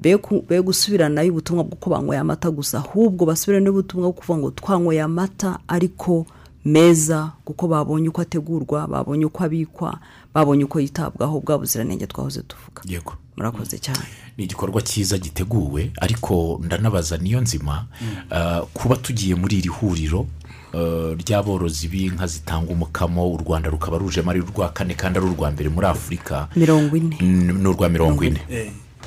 be 0.01 0.61
gusubiranayo 0.61 1.29
ubutumwa 1.31 1.63
bw'uko 1.63 1.89
banyweye 1.89 2.19
amata 2.21 2.49
gusa. 2.51 2.77
Ahubwo 2.81 3.25
basubirane 3.25 3.65
n'ubutumwa 3.69 4.09
bwo 4.09 4.13
kuvuga 4.17 4.39
ngo 4.39 4.51
twanyweye 4.51 5.01
amata 5.01 5.59
ariko 5.67 6.25
meza 6.65 7.31
kuko 7.45 7.67
babonye 7.67 8.09
uko 8.09 8.21
ategurwa 8.21 8.87
babonye 8.87 9.25
uko 9.29 9.43
abikwa 9.43 9.99
babonye 10.33 10.63
uko 10.65 10.79
yitabwaho 10.81 11.39
bwa 11.45 11.57
buziranenge 11.61 12.07
twahoze 12.07 12.41
tuvuga. 12.41 12.81
Yego. 12.85 13.13
Murakoze 13.41 13.77
cyane. 13.81 14.05
Ni 14.37 14.43
igikorwa 14.43 14.81
cyiza 14.81 15.17
giteguwe 15.17 15.91
ariko 16.01 16.61
ndanabaza 16.63 17.17
niyo 17.17 17.41
nzima 17.41 17.85
ah, 18.31 18.61
kuba 18.73 18.95
tugiye 18.95 19.35
muri 19.35 19.57
iri 19.57 19.69
huriro 19.69 20.27
ah, 20.73 21.13
ry'aborozi 21.17 21.87
b'inka 21.87 22.27
zitanga 22.27 22.71
umukamo 22.71 23.25
u 23.33 23.37
rwanda 23.37 23.69
rukaba 23.69 23.97
rujemo 23.97 24.29
ari 24.31 24.41
urwa 24.41 24.69
kane 24.69 24.93
kandi 24.93 25.17
ari 25.19 25.27
urwa 25.27 25.51
mbere 25.51 25.69
muri 25.69 25.87
afurika 25.87 26.47
mirongo 26.55 26.95
ine. 26.97 27.17
N- 27.21 27.57
ni 27.57 27.67
urwa 27.67 27.89
mirongo 27.89 28.23
ine. 28.23 28.41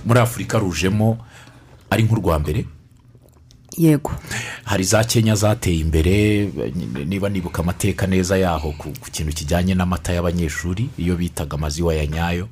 Muri 0.05 0.19
afurika 0.21 0.59
rujemo 0.59 1.19
ari 1.91 2.03
nk'urwa 2.03 2.39
mbere. 2.39 2.67
Yego. 3.79 4.11
Hari 4.65 4.85
za 4.85 5.05
kenya 5.05 5.35
zateye 5.35 5.79
imbere 5.79 6.45
niba 7.07 7.29
nibuka 7.29 7.63
amateka 7.63 8.07
neza 8.07 8.37
yaho 8.39 8.73
ku 8.79 8.89
kintu 9.13 9.33
kijyanye 9.33 9.75
n'amata 9.75 10.13
y'abanyeshuri 10.13 10.89
iyo 10.99 11.17
bitaga 11.17 11.55
amaziwa 11.57 11.95
ya 11.95 12.07
nyayo 12.07 12.49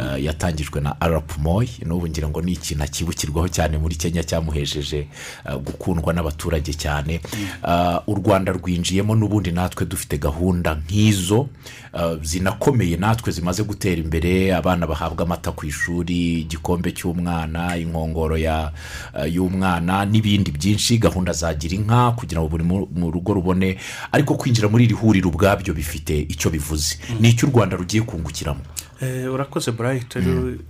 eh, 0.00 0.24
yatangijwe 0.24 0.80
na 0.80 1.00
arapu 1.00 1.40
moyi 1.40 1.68
n'ubu 1.86 2.08
ngira 2.08 2.28
ngo 2.28 2.42
ni 2.42 2.52
ikintu 2.52 2.84
akibukirwaho 2.84 3.48
cyane 3.48 3.78
muri 3.78 3.94
kenya 3.96 4.22
cyamuhesheje 4.24 4.98
eh, 5.46 5.56
gukundwa 5.56 6.12
n'abaturage 6.12 6.72
cyane. 6.74 7.20
Eh, 7.68 7.98
u 8.06 8.14
rwanda 8.14 8.52
rwinjiyemo 8.52 9.14
n'ubundi 9.14 9.52
natwe 9.52 9.86
dufite 9.86 10.18
gahunda 10.18 10.74
nk'izo 10.74 11.48
zinakomeye 12.22 12.96
natwe 12.96 13.32
zimaze 13.32 13.62
gutera 13.62 14.00
imbere. 14.02 14.54
Abana 14.54 14.86
bahabwa 14.86 15.24
amata 15.24 15.52
ku 15.52 15.66
ishuri 15.66 16.40
igikombe 16.40 16.92
cy'umwana 16.92 17.76
inkongoro 17.76 18.36
y'umwana 19.28 20.04
n'ibindi 20.04 20.50
byinshi 20.50 20.61
gahunda 20.98 21.32
zagira 21.32 21.74
inka 21.74 22.12
kugira 22.16 22.40
ngo 22.40 22.48
buri 22.48 22.64
mu- 22.64 23.10
rugo 23.10 23.34
rubone 23.34 23.76
ariko 24.12 24.34
kwinjira 24.34 24.68
muri 24.68 24.84
iri 24.84 24.94
huriro 24.94 25.28
ubwabyo 25.28 25.74
bifite 25.74 26.14
icyo 26.28 26.50
bivuze. 26.50 26.98
Ni 27.20 27.28
icyo 27.30 27.48
u 27.48 27.50
rwanda 27.50 27.76
rugiye 27.76 28.02
kungukiramo? 28.02 28.60
Eh, 29.02 29.26
urakoze 29.32 29.70
burayiti 29.74 30.18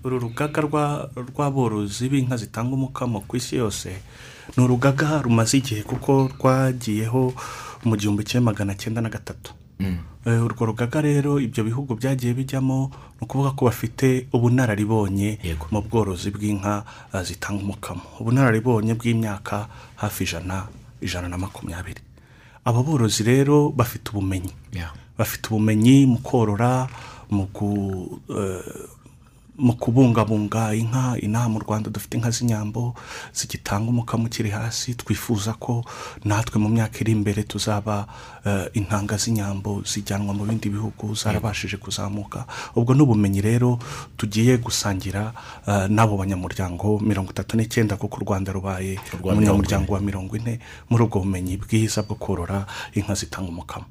uru 0.05 0.18
rugaga 0.18 0.62
rwa- 0.62 1.09
rw'aborozi 1.16 2.09
b'inka 2.09 2.36
zitanga 2.36 2.72
umukamo 2.74 3.20
ku 3.28 3.36
isi 3.36 3.57
yose 3.57 3.93
ni 4.57 4.64
urugaga 4.64 5.20
rumaze 5.22 5.59
igihe 5.59 5.82
kuko 5.84 6.30
rwagiyeho 6.40 7.34
mu 7.84 7.97
gihumbi 7.97 8.24
kimwe 8.24 8.45
magana 8.45 8.74
cyenda 8.74 9.01
na 9.01 9.09
gatatu. 9.12 9.53
Eh, 9.80 9.99
urwo 10.26 10.66
rugaga 10.66 11.00
rero 11.02 11.40
ibyo 11.40 11.64
bihugu 11.64 11.94
byagiye 11.98 12.34
bijyamo 12.34 12.90
ni 13.18 13.22
ukuvuga 13.26 13.50
ko 13.58 13.64
bafite 13.66 14.26
ubunararibonye 14.32 15.38
mu 15.70 15.82
bworozi 15.82 16.30
bw'inka 16.30 16.84
eh, 17.14 17.22
zitanga 17.26 17.62
umukamo. 17.62 18.02
Ubunararibonye 18.20 18.94
bw'imyaka 18.94 19.66
hafi 19.96 20.24
ijana 20.24 20.66
ijana 21.02 21.28
na 21.28 21.38
makumyabiri. 21.38 22.00
Abo 22.64 22.82
borozi 22.82 23.22
rero 23.26 23.70
bafite 23.74 24.10
ubumenyi. 24.14 24.54
Bafite 25.18 25.50
ubumenyi 25.50 26.06
mu 26.06 26.18
korora 26.22 26.86
mu 27.30 27.46
ku- 27.50 28.20
eh, 28.30 28.62
mu 29.59 29.76
kubungabunga 29.76 30.72
inka 30.74 31.20
inaha 31.20 31.48
mu 31.48 31.59
rwanda 31.61 31.90
dufite 31.92 32.16
inka 32.16 32.30
z'inyambo 32.32 32.94
zigitanga 33.36 33.90
umukamo 33.92 34.24
ukiri 34.24 34.50
hasi 34.50 34.94
twifuza 34.94 35.53
ko 35.61 35.84
natwe 36.24 36.57
mu 36.57 36.68
myaka 36.72 37.00
iri 37.05 37.12
imbere 37.12 37.42
tuzaba 37.44 38.07
eh, 38.48 38.72
intanga 38.72 39.16
z'inyambo 39.20 39.84
zijyanwa 39.84 40.32
mu 40.34 40.48
bindi 40.48 40.72
bihugu 40.72 41.14
zarabashije 41.14 41.76
kuzamuka. 41.76 42.46
Ubwo 42.74 42.94
ni 42.94 43.03
ubumenyi 43.05 43.40
rero 43.44 43.78
tugiye 44.16 44.57
gusangira 44.57 45.32
eh, 45.68 45.84
n'abo 45.92 46.16
banyamuryango 46.16 46.98
mirongo 47.05 47.30
itatu 47.36 47.57
n'icyenda 47.57 47.96
kuko 48.00 48.16
u 48.16 48.24
rwanda 48.24 48.53
rubaye. 48.53 48.96
umunyamuryango 49.22 49.92
wa 49.92 50.00
mirongo 50.00 50.36
ine 50.36 50.61
muri 50.88 51.05
ubwo 51.05 51.20
bumenyi 51.20 51.61
bwiza 51.61 52.03
bwo 52.03 52.16
korora 52.16 52.64
inka 52.96 53.14
zitanga 53.14 53.53
umukamo. 53.53 53.84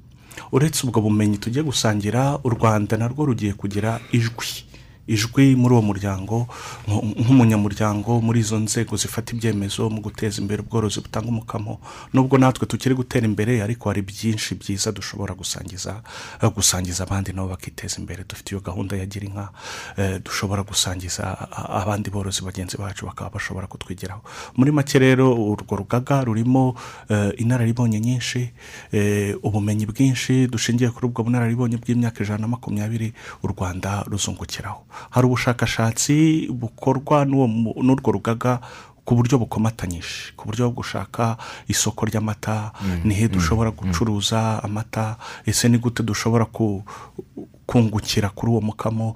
Uretse 0.51 0.87
ubwo 0.89 1.01
bumenyi 1.05 1.37
tugiye 1.37 1.63
gusangira 1.63 2.39
u 2.43 2.49
rwanda 2.49 2.97
narwo 2.97 3.25
rugiye 3.29 3.53
kugira 3.53 4.01
ijwi. 4.11 4.70
Ijwi 5.13 5.55
muri 5.55 5.73
uwo 5.75 5.81
muryango 5.81 6.47
nk- 6.87 7.19
nk'umunyamuryango 7.21 8.21
muri 8.21 8.39
izo 8.39 8.59
nzego 8.59 8.95
zifata 8.97 9.35
ibyemezo 9.35 9.89
mu 9.89 9.99
guteza 10.01 10.41
imbere 10.41 10.61
ubworozi 10.63 10.99
butanga 11.03 11.27
umukamo. 11.27 11.79
Nubwo 12.13 12.37
natwe 12.37 12.67
tukiri 12.67 12.95
gutera 12.95 13.25
imbere 13.27 13.61
ariko 13.63 13.89
hari 13.89 14.01
byinshi 14.01 14.55
byiza 14.55 14.91
dushobora 14.91 15.33
gusangiza 15.35 16.01
eh, 16.41 16.49
gusangiza 16.55 17.03
abandi 17.03 17.33
nabo 17.33 17.49
bakiteza 17.49 17.99
imbere. 17.99 18.23
Dufite 18.23 18.51
iyo 18.55 18.61
gahunda 18.61 18.95
ya 18.97 19.05
gira 19.05 19.25
inka 19.27 19.49
eh, 19.97 20.21
dushobora 20.23 20.63
gusangiza 20.63 21.23
abandi 21.81 22.09
borozi 22.09 22.41
bagenzi 22.41 22.77
bacu 22.77 23.05
bakaba 23.05 23.29
bashobora 23.35 23.67
kutwigiraho. 23.67 24.21
Muri 24.55 24.71
make 24.71 24.99
rero 24.99 25.33
urwo 25.35 25.75
rugaga 25.75 26.23
rurimo 26.23 26.75
eh, 27.09 27.33
inararibonye 27.37 27.99
nyinshi 27.99 28.51
ubumenyi 29.43 29.85
bwinshi 29.85 30.47
dushingiye 30.47 30.89
kuri 30.89 31.05
ubwo 31.07 31.23
bunararibonye 31.23 31.77
bw'imyaka 31.77 32.23
ijana 32.23 32.41
na 32.41 32.47
makumyabiri 32.47 33.13
u 33.43 33.47
rwanda 33.47 34.03
ruzungukiraho. 34.07 34.83
Hari 35.09 35.25
ubushakashatsi 35.27 36.47
bukorwa 36.51 37.25
n'urwo 37.25 38.11
rugaga 38.11 38.59
ku 39.05 39.15
buryo 39.15 39.37
bukomatanyije 39.41 40.37
ku 40.37 40.45
buryo 40.45 40.69
bwo 40.69 40.81
gushaka 40.85 41.37
isoko 41.67 42.05
ry'amata 42.05 42.71
ni 43.03 43.13
he 43.15 43.27
dushobora 43.27 43.71
gucuruza 43.71 44.63
amata 44.63 45.17
ese 45.45 45.69
ni 45.69 45.77
gute 45.77 46.03
dushobora 46.03 46.45
ku- 46.45 46.83
kungukira 47.65 48.29
kuri 48.29 48.51
uwo 48.51 48.61
mukamo 48.61 49.15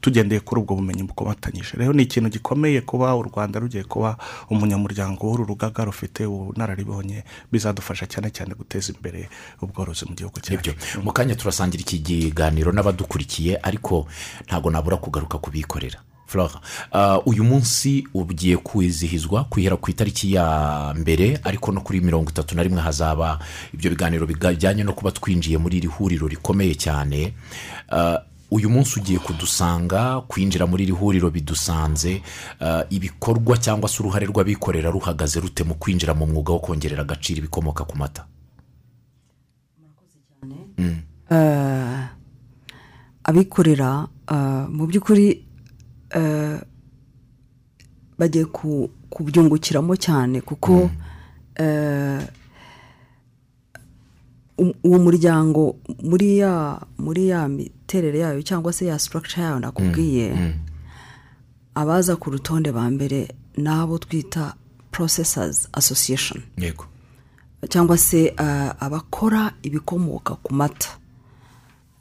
tugendeye 0.00 0.40
kuri 0.40 0.60
ubwo 0.60 0.74
bumenyi 0.74 1.02
bukomatanyije. 1.06 1.76
Rero 1.78 1.92
ni 1.92 2.02
ikintu 2.02 2.28
gikomeye 2.30 2.80
kuba 2.80 3.14
u 3.14 3.22
rwanda 3.22 3.60
rugiye 3.60 3.84
kuba 3.86 4.16
umunyamuryango 4.50 5.26
w'uru 5.26 5.44
rugaga 5.44 5.84
rufite 5.84 6.26
ubunararibonye 6.26 7.22
bizadufasha 7.52 8.06
cyane 8.10 8.30
cyane 8.34 8.54
guteza 8.58 8.90
imbere 8.92 9.28
ubworozi 9.62 10.04
mu 10.10 10.14
gihugu 10.18 10.40
cyacu. 10.42 10.74
Mu 11.06 11.12
kanya 11.14 11.34
turasangira 11.38 11.80
iki 11.86 11.98
kiganiro 12.02 12.72
n'abadukurikiye 12.74 13.62
ariko 13.62 14.06
ntabwo 14.50 14.70
nabura 14.74 14.96
kugaruka 14.98 15.38
kubikorera. 15.38 16.02
Flora, 16.26 16.60
ah, 16.92 17.18
uyu 17.26 17.44
munsi 17.44 18.06
ugiye 18.14 18.56
kwizihizwa 18.56 19.44
kwihera 19.44 19.76
ku 19.76 19.90
itariki 19.90 20.32
ya 20.32 20.94
mbere 20.96 21.38
ariko 21.44 21.72
no 21.72 21.80
kuri 21.80 22.00
mirongo 22.00 22.30
itatu 22.30 22.56
na 22.56 22.62
rimwe 22.62 22.80
hazaba 22.80 23.38
ibyo 23.74 23.90
biganiro 23.90 24.26
bijyanye 24.26 24.84
no 24.84 24.92
kuba 24.92 25.10
twinjiye 25.10 25.58
muri 25.58 25.76
iri 25.78 25.86
huriro 25.86 26.26
rikomeye 26.28 26.74
cyane. 26.74 27.34
Ah, 27.92 28.18
uyu 28.50 28.70
munsi 28.70 29.00
ugiye 29.00 29.18
kudusanga 29.18 30.20
kwinjira 30.28 30.66
muri 30.66 30.84
iri 30.84 30.92
huriro 30.92 31.30
bidusanze. 31.30 32.22
Ah, 32.60 32.82
ibikorwa 32.90 33.56
cyangwa 33.58 33.88
se 33.88 34.02
uruhare 34.02 34.26
rw'abikorera 34.26 34.90
ruhagaze 34.90 35.40
rute 35.40 35.64
mu 35.64 35.74
kwinjira 35.74 36.14
mu 36.14 36.26
mwuga 36.26 36.52
wo 36.52 36.58
kongerera 36.58 37.02
agaciro 37.02 37.38
ibikomoka 37.38 37.84
ku 37.84 37.98
mata? 37.98 38.26
Eh, 41.30 42.04
abikorera 43.24 44.06
mu 44.68 44.86
by'ukuri 44.86 45.44
bagiye 48.18 48.44
ku- 48.44 48.90
kubyungukiramo 49.10 49.96
cyane 49.96 50.40
kuko 50.40 50.90
eh, 51.56 52.22
u- 54.58 54.74
uwo 54.84 54.98
muryango 54.98 55.76
muri 56.02 56.38
ya 56.38 56.80
muri 56.98 57.28
ya 57.28 57.48
miterere 57.48 58.18
yayo 58.18 58.42
cyangwa 58.42 58.72
se 58.72 58.86
ya 58.86 58.98
structure 58.98 59.42
yayo 59.42 59.58
nakubwiye 59.58 60.54
abaza 61.74 62.16
ku 62.16 62.30
rutonde 62.30 62.72
ba 62.72 62.86
mbere 62.90 63.34
ni 63.56 63.68
abo 63.68 63.98
twita 63.98 64.54
processors 64.90 65.68
association. 65.72 66.42
Yego. 66.58 66.84
Cyangwa 67.68 67.98
se 67.98 68.26
eh, 68.38 68.70
abakora 68.80 69.52
ibikomoka 69.62 70.34
ku 70.38 70.54
mata 70.54 70.88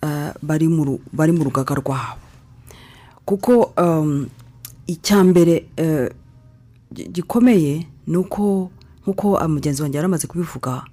eh, 0.01 0.33
bari 0.41 0.67
mu 0.69 1.43
rugaga 1.43 1.75
rwabo. 1.75 2.21
Kuko 3.25 3.71
um, 3.77 4.27
icya 4.87 5.23
mbere 5.23 5.65
gi- 6.93 7.07
gikomeye 7.11 7.87
ni 8.07 8.17
uko 8.17 8.71
nk'uko 9.03 9.37
ah, 9.39 9.47
mugenzi 9.47 9.81
wanjye 9.81 9.97
yari 9.97 10.05
amaze 10.05 10.27
kubivuga 10.27 10.83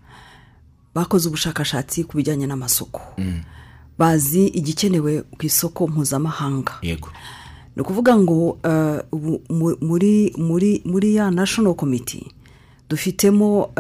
bakoze 0.94 1.28
ubushakashatsi 1.28 2.04
ku 2.04 2.16
bijyanye 2.16 2.46
n'amasoko. 2.46 3.00
Bazi 3.98 4.46
igikenewe 4.46 5.22
ku 5.22 5.46
isoko 5.46 5.86
mpuzamahanga. 5.88 6.72
Yego. 6.82 7.08
Ni 7.76 7.82
ukuvuga 7.82 8.16
ngo 8.18 8.58
mu- 9.50 9.76
muri 9.80 10.32
muri 10.38 10.82
muri 10.84 11.14
ya 11.14 11.30
national 11.30 11.74
committee 11.74 12.26
dufitemo 12.88 13.70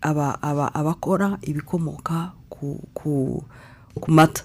aba- 0.00 0.42
aba- 0.42 0.74
abakora 0.74 1.38
ibikomoka 1.42 2.32
ku 2.50 2.80
ku 2.94 3.42
ku 4.00 4.10
mata. 4.10 4.42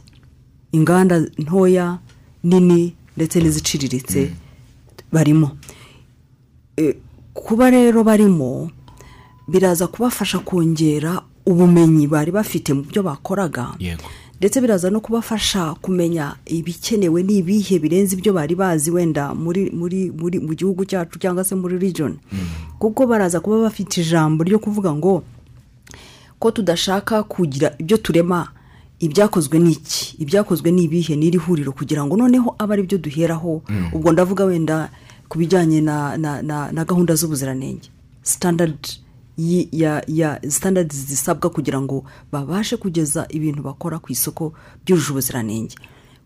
Inganda 0.72 1.20
ntoya 1.38 2.00
nini 2.44 2.96
ndetse 3.18 3.40
n'iziciriritse 3.40 4.32
barimo. 5.12 5.52
Eh, 6.78 6.96
kuba 7.34 7.70
rero 7.70 8.04
barimo 8.04 8.72
biraza 9.48 9.88
kubafasha 9.88 10.40
kongera 10.40 11.22
ubumenyi 11.46 12.08
bari 12.08 12.32
bafite 12.32 12.74
mu 12.74 12.82
byo 12.84 13.04
bakoraga. 13.04 13.76
Ndetse 14.40 14.62
biraza 14.62 14.90
no 14.90 15.00
kubafasha 15.00 15.74
kumenya 15.82 16.36
ibikenewe 16.46 17.24
n'ibihe 17.24 17.80
birenze 17.80 18.16
ibyo 18.16 18.34
bari 18.34 18.56
bazi 18.56 18.92
wenda 18.92 19.34
muri 19.36 19.72
muri 19.72 20.12
muri 20.12 20.40
mu 20.40 20.54
gihugu 20.56 20.86
cyacu 20.86 21.20
cyangwa 21.20 21.44
se 21.44 21.56
muri 21.56 21.78
region. 21.78 22.18
Kuko 22.80 23.08
baraza 23.08 23.40
kuba 23.40 23.62
bafite 23.70 24.02
ijambo 24.02 24.44
ryo 24.44 24.60
kuvuga 24.60 24.94
ngo 24.94 25.24
ko 26.40 26.52
tudashaka 26.52 27.24
kugira 27.24 27.76
ibyo 27.80 27.98
turema 27.98 28.48
ibyakozwe 29.06 29.60
n'iki? 29.60 30.16
Ibyakozwe 30.24 30.72
n'ibihe? 30.72 31.16
N'iri 31.16 31.38
huriro? 31.38 31.72
Kugira 31.76 32.06
ngo 32.06 32.16
noneho 32.18 32.56
abe 32.60 32.74
ari 32.74 32.84
byo 32.88 32.98
duheraho 32.98 33.62
ubwo 33.94 34.12
ndavuga 34.12 34.46
wenda 34.46 34.90
ku 35.30 35.38
bijyanye 35.38 35.82
na, 35.82 36.18
na, 36.18 36.42
na, 36.42 36.72
na 36.72 36.86
gahunda 36.86 37.16
z'ubuziranenge. 37.16 37.90
Standard 38.24 38.80
yi- 39.38 39.68
ya, 39.72 40.04
ya 40.08 40.40
standard 40.50 40.94
zisabwa 40.94 41.50
kugira 41.50 41.82
ngo 41.82 42.04
babashe 42.32 42.78
kugeza 42.78 43.26
ibintu 43.30 43.64
bakora 43.64 44.00
ku 44.00 44.12
isoko 44.12 44.54
byujuje 44.86 45.12
ubuziranenge. 45.12 45.76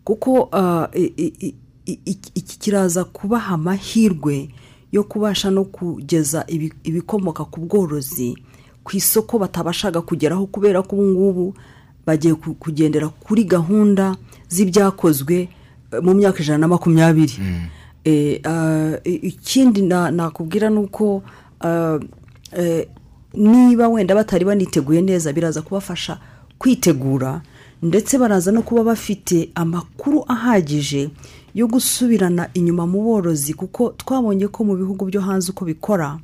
Kuko 0.04 0.48
i- 0.94 1.42
iki 1.86 2.30
iki 2.34 2.58
kiraza 2.58 3.04
kubaha 3.04 3.54
amahirwe 3.54 4.48
yo 4.92 5.04
kubasha 5.04 5.50
no 5.50 5.64
kugeza 5.64 6.44
ibi- 6.48 6.72
ibikomoka 6.84 7.44
ku 7.44 7.60
bworozi 7.60 8.36
ku 8.84 8.96
isoko 8.96 9.38
batabashaga 9.38 10.00
kugeraho 10.00 10.46
kubera 10.46 10.82
ko 10.82 10.96
ubu 10.96 11.04
ngubu 11.12 11.54
bagiye 12.08 12.34
ku- 12.34 12.54
kugendera 12.56 13.08
kuri 13.12 13.44
gahunda 13.44 14.16
z'ibyakozwe 14.48 15.48
eh, 15.92 16.00
mu 16.02 16.14
myaka 16.16 16.40
ijana 16.40 16.58
na 16.64 16.68
makumyabiri. 16.68 17.36
Eh, 18.04 18.40
ah, 18.44 18.96
ikindi 19.04 19.82
na- 19.82 20.10
nakubwira 20.10 20.70
ni 20.70 20.78
uko 20.78 21.22
ah, 21.60 21.98
eh, 22.56 22.88
niba 23.34 23.88
wenda 23.88 24.14
batari 24.14 24.44
baniteguye 24.44 25.02
neza 25.04 25.32
biraza 25.32 25.62
kubafasha 25.62 26.18
kwitegura 26.58 27.42
ndetse 27.82 28.18
baraza 28.18 28.52
no 28.52 28.62
kuba 28.62 28.84
bafite 28.84 29.50
amakuru 29.54 30.24
ahagije 30.28 31.10
yo 31.54 31.66
gusubirana 31.68 32.48
inyuma 32.54 32.86
mu 32.86 33.02
borozi 33.02 33.54
kuko 33.54 33.94
twabonye 34.00 34.48
ko 34.48 34.64
mu 34.64 34.74
bihugu 34.76 35.04
byo 35.06 35.20
hanze 35.20 35.50
uko 35.52 35.64
bikora 35.64 36.18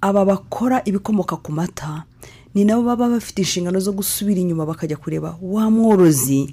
aba 0.00 0.24
bakora 0.24 0.82
ibikomoka 0.84 1.36
ku 1.36 1.52
mata 1.52 2.04
ni 2.54 2.64
nabo 2.64 2.82
baba 2.82 3.08
bafite 3.08 3.38
inshingano 3.42 3.80
zo 3.80 3.92
gusubira 3.92 4.40
inyuma 4.40 4.66
bakajya 4.66 4.96
kureba 4.96 5.36
wa 5.42 5.70
mworozi 5.70 6.50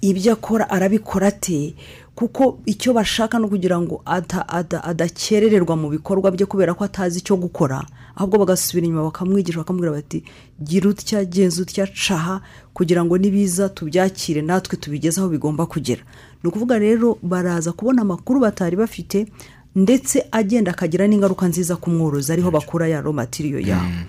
ibyo 0.00 0.32
akora 0.32 0.70
arabikora 0.70 1.26
ate? 1.28 1.74
Kuko 2.14 2.58
icyo 2.66 2.92
bashaka 2.92 3.38
ni 3.38 3.44
ukugira 3.46 3.80
ngo 3.80 4.02
ada- 4.04 4.48
ada- 4.48 4.84
adakerererwa 4.84 5.76
mu 5.76 5.88
bikorwa 5.88 6.30
bye 6.30 6.44
kubera 6.46 6.74
ko 6.74 6.84
atazi 6.84 7.18
icyo 7.24 7.36
gukora. 7.36 7.80
Ahubwo 8.16 8.38
bagasubira 8.44 8.84
inyuma 8.86 9.02
bakamwigisha 9.08 9.58
bakamubwira 9.64 9.92
bati 9.96 10.22
gira 10.62 10.90
utya 10.92 11.24
genza 11.24 11.62
utya 11.62 11.86
caha 11.88 12.40
kugira 12.76 13.00
ngo 13.04 13.16
nibiza 13.18 13.68
tubyakire 13.72 14.42
natwe 14.44 14.76
tubigeze 14.76 15.16
aho 15.20 15.28
bigomba 15.32 15.64
kugera. 15.66 16.02
Ni 16.44 16.48
ukuvuga 16.52 16.78
rero 16.78 17.16
baraza 17.22 17.72
kubona 17.72 18.02
amakuru 18.02 18.40
batari 18.40 18.76
bafite 18.76 19.26
ndetse 19.74 20.26
agenda 20.32 20.70
akagira 20.76 21.08
n'ingaruka 21.08 21.48
nziza 21.48 21.76
ku 21.80 21.88
mworozi 21.90 22.32
ariho 22.32 22.50
bakura 22.52 22.88
ya 22.88 23.00
ro 23.00 23.12
matiriyo 23.16 23.60
yawe 23.64 24.04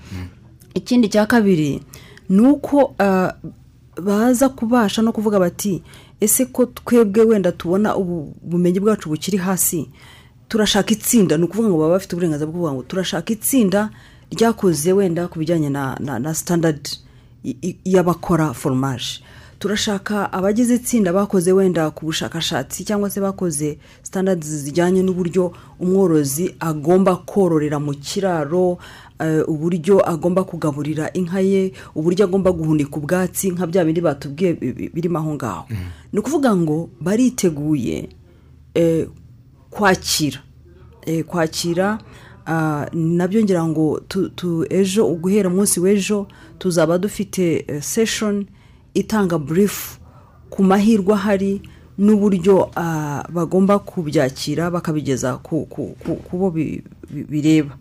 ikindi 0.73 1.09
cya 1.09 1.25
kabiri 1.25 1.81
ni 2.29 2.41
uko 2.47 2.95
ah, 2.99 3.33
baza 4.03 4.49
kubasha 4.49 5.01
no 5.01 5.11
kuvuga 5.11 5.39
bati 5.39 5.83
ese 6.19 6.45
ko 6.45 6.65
twebwe 6.65 7.23
wenda 7.23 7.51
tubona 7.51 7.95
ubu 7.95 8.33
bumenyi 8.43 8.79
bwacu 8.79 9.09
bukiri 9.09 9.37
hasi? 9.37 9.89
Turashaka 10.47 10.91
itsinda. 10.91 11.37
Ni 11.37 11.43
ukuvuga 11.43 11.69
ngo 11.69 11.77
baba 11.77 11.93
bafite 11.95 12.13
uburenganzira 12.15 12.45
bwo 12.47 12.53
kuvuga 12.53 12.73
ngo 12.73 12.83
turashaka 12.83 13.33
itsinda 13.33 13.89
ryakoze 14.31 14.93
wenda 14.93 15.27
ku 15.27 15.39
bijyanye 15.39 15.69
na, 15.69 15.95
na, 15.99 16.19
na 16.19 16.33
standard 16.33 16.87
i- 17.43 17.57
i- 17.61 17.77
y'abakora 17.85 18.53
foromaje 18.53 19.23
turashaka 19.59 20.33
abagize 20.33 20.75
itsinda 20.75 21.13
bakoze 21.13 21.51
wenda 21.51 21.89
ku 21.91 22.05
bushakashatsi 22.05 22.83
cyangwa 22.85 23.09
se 23.09 23.21
bakoze 23.21 23.77
standards 24.03 24.47
zijyanye 24.47 25.03
n'uburyo 25.03 25.53
umworozi 25.79 26.55
agomba 26.59 27.15
kororera 27.15 27.79
mu 27.79 27.93
kiraro 27.93 28.77
uburyo 29.47 30.01
agomba 30.09 30.43
kugaburira 30.43 31.13
inka 31.13 31.39
ye 31.39 31.73
uburyo 31.95 32.25
agomba 32.25 32.51
guhunika 32.51 32.95
ubwatsi 32.97 33.51
nka 33.51 33.67
bya 33.67 33.85
bindi 33.85 34.01
batubwiye 34.01 34.53
bi- 34.53 34.73
bi- 34.73 34.89
birimo 34.93 35.17
aho 35.19 35.33
ngaho. 35.35 35.65
Ni 36.13 36.19
ukuvuga 36.19 36.55
ngo 36.55 36.89
bariteguye 37.01 38.09
eh, 38.73 39.07
kwakira. 39.69 40.39
Eh, 41.05 41.23
kwakira 41.25 41.97
ah, 42.45 42.85
na 42.93 43.27
byo 43.27 43.41
ngira 43.43 43.65
ngo 43.67 43.99
tu- 44.07 44.65
ejo 44.69 45.05
guhera 45.15 45.49
umunsi 45.49 45.79
w'ejo 45.79 46.27
tuzaba 46.59 46.97
dufite 46.97 47.65
eh, 47.67 47.81
session 47.81 48.45
itanga 48.93 49.37
burifu 49.37 49.99
ku 50.49 50.63
mahirwe 50.63 51.13
ahari 51.13 51.61
n'uburyo 51.97 52.69
ah, 52.75 53.23
bagomba 53.33 53.79
kubyakira 53.79 54.71
bakabigeza 54.71 55.37
ku 55.37 55.67
bo 56.31 56.53
bireba. 57.11 57.77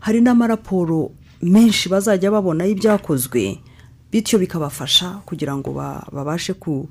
Hari 0.00 0.20
n'amaraporo 0.20 1.10
menshi 1.42 1.88
bazajya 1.88 2.30
babona 2.30 2.64
y'ibyakozwe 2.64 3.58
bityo 4.12 4.38
bikabafasha 4.38 5.20
kugira 5.26 5.56
ngo 5.56 5.72
ba- 5.72 6.06
babashe 6.12 6.54
ku- 6.54 6.88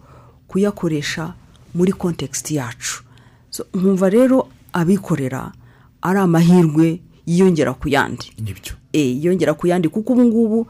kuyakoresha 0.47 1.33
muri 1.75 1.91
kontekisiti 1.93 2.55
yacu. 2.55 3.03
So, 3.49 3.65
nkumva 3.73 4.09
rero 4.09 4.47
abikorera 4.73 5.51
ari 6.01 6.19
amahirwe 6.19 6.99
yiyongera 7.25 7.73
ku 7.73 7.89
yandi. 7.89 8.31
Nibyo. 8.37 8.73
E, 8.93 8.99
yiyongera 8.99 9.53
ku 9.53 9.67
yandi 9.67 9.89
kuko 9.89 10.13
ubu 10.13 10.23
ngubu 10.25 10.67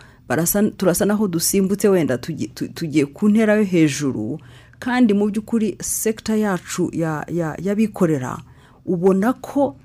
turasa 0.78 1.06
naho 1.06 1.28
dusimbutse 1.28 1.88
wenda 1.90 2.16
tugi- 2.18 2.48
tu- 2.54 2.68
tugiye 2.74 3.06
ku 3.06 3.30
ntera 3.30 3.56
yo 3.56 3.64
hejuru 3.64 4.40
kandi 4.80 5.14
mu 5.14 5.28
by'ukuri 5.30 5.78
sekita 5.82 6.36
yacu 6.36 6.90
ya- 6.94 7.26
ya- 7.30 7.56
y'abikorera 7.62 8.38
ubona 8.86 9.34
ko 9.34 9.76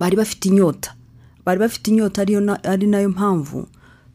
bari 0.00 0.16
bafite 0.16 0.44
inyota. 0.48 0.94
Bari 1.44 1.60
bafite 1.60 1.88
inyota 1.90 2.22
ari 2.62 2.86
na 2.86 3.00
yo 3.00 3.08
mpamvu 3.08 3.66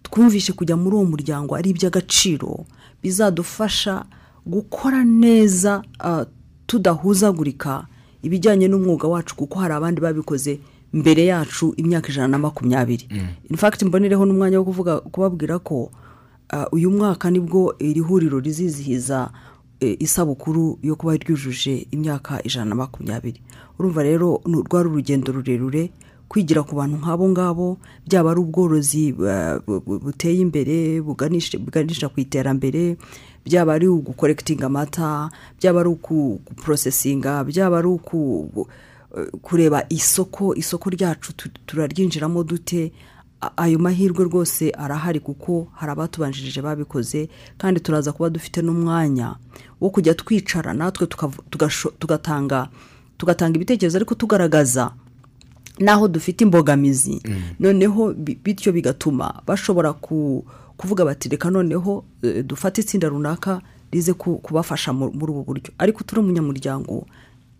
twumvishe 0.03 0.53
kujya 0.53 0.77
muri 0.77 0.95
uwo 0.95 1.05
muryango 1.05 1.55
ari 1.55 1.69
iby'agaciro 1.69 2.65
bizadufasha 3.03 4.05
gukora 4.45 5.03
neza 5.03 5.81
ah, 5.99 6.25
tudahuzagurika 6.67 7.85
ibijyanye 8.23 8.67
n'umwuga 8.67 9.07
wacu 9.07 9.35
kuko 9.35 9.59
hari 9.59 9.73
abandi 9.73 10.01
babikoze 10.01 10.59
mbere 10.93 11.25
yacu 11.25 11.73
imyaka 11.77 12.09
ijana 12.09 12.27
na 12.27 12.37
makumyabiri. 12.37 13.07
In 13.49 13.57
fact 13.57 13.83
mbonereho 13.83 14.25
n'umwanya 14.25 14.57
wo 14.59 14.65
kuvuga 14.65 14.99
kubabwira 14.99 15.59
ko 15.59 15.91
ah, 16.49 16.67
uyu 16.71 16.91
mwaka 16.91 17.31
ni 17.31 17.39
bwo 17.39 17.75
iri 17.79 17.99
huriro 17.99 18.39
rizizihiza 18.39 19.29
isabukuru 19.79 20.79
yo 20.83 20.95
kuba 20.95 21.17
ryujuje 21.17 21.87
imyaka 21.91 22.43
ijana 22.43 22.65
na 22.69 22.75
makumyabiri. 22.75 23.41
Urumva 23.79 24.03
rero 24.03 24.41
rwari 24.45 24.87
urugendo 24.89 25.31
rurerure 25.31 25.91
kwigira 26.27 26.63
ku 26.63 26.75
bantu 26.75 26.97
nk'abo 26.97 27.29
ngabo 27.29 27.77
byaba 28.07 28.31
ari 28.31 28.39
ubworozi 28.39 29.13
bu- 29.13 29.61
bu- 29.85 29.99
buteye 29.99 30.41
imbere 30.41 31.01
buganisha 31.01 32.09
ku 32.09 32.17
iterambere 32.19 32.97
byaba 33.45 33.73
ari 33.77 33.87
ugukorekitinga 33.87 34.65
amata 34.65 35.29
byaba 35.61 35.79
ari 35.85 35.89
ukuporosesinga 35.89 37.43
byaba 37.43 37.77
ari 37.77 37.87
uku 37.87 38.19
eh, 39.17 39.27
kureba 39.41 39.85
isoko 39.89 40.55
isoko 40.55 40.89
ryacu 40.89 41.33
tu- 41.37 41.49
turaryinjiramo 41.65 42.43
dute 42.43 42.91
ayo 43.57 43.79
mahirwe 43.79 44.23
rwose 44.25 44.69
arahari 44.71 45.19
kuko 45.19 45.67
hari 45.73 45.91
abatubanjirije 45.91 46.61
babikoze 46.61 47.29
kandi 47.57 47.79
turaza 47.79 48.11
kuba 48.11 48.29
dufite 48.29 48.61
n'umwanya 48.61 49.35
wo 49.81 49.89
kujya 49.89 50.13
twicara 50.13 50.73
natwe 50.73 51.07
tugatanga 51.99 52.67
tugatanga 53.17 53.55
ibitekerezo 53.55 53.97
ariko 53.97 54.15
tugaragaza 54.15 54.91
n'aho 55.79 56.07
dufite 56.07 56.41
imbogamizi. 56.43 57.21
Noneho 57.59 58.13
bi- 58.13 58.37
bityo 58.43 58.71
bigatuma 58.71 59.41
bashobora 59.47 59.93
ku- 59.93 60.45
kuvuga 60.77 61.05
bati 61.05 61.29
reka 61.29 61.49
noneho 61.51 62.03
eh, 62.23 62.43
dufate 62.45 62.81
itsinda 62.81 63.09
runaka 63.09 63.61
rize 63.91 64.13
ku- 64.13 64.37
kubafasha 64.39 64.93
mu- 64.93 65.11
muri 65.11 65.31
ubu 65.31 65.43
buryo. 65.43 65.71
Ariko 65.77 66.03
turi 66.03 66.21
umunyamuryango 66.21 67.07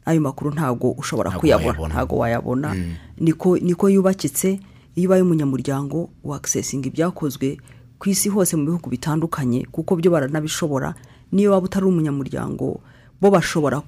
ayo 0.05 0.21
makuru 0.21 0.51
ntabwo 0.51 0.91
ushobora 0.91 1.31
kuyabona 1.39 1.71
ntabwo 1.93 2.17
wayabona. 2.17 2.75
Niko 3.19 3.57
niko 3.57 3.89
yubakitse 3.89 4.59
iyo 4.95 5.09
ubaye 5.09 5.21
umunyamuryango 5.21 6.09
wakisesinga 6.23 6.87
ibyakozwe 6.87 7.57
ku 7.99 8.09
isi 8.09 8.29
hose 8.29 8.55
mu 8.55 8.65
bihugu 8.65 8.89
bitandukanye 8.89 9.65
kuko 9.71 9.95
byo 9.95 10.11
baranabishobora 10.11 10.95
niyo 11.31 11.51
waba 11.51 11.65
utari 11.65 11.85
umunyamuryango 11.85 12.79
bo 13.21 13.27
bashobora 13.31 13.81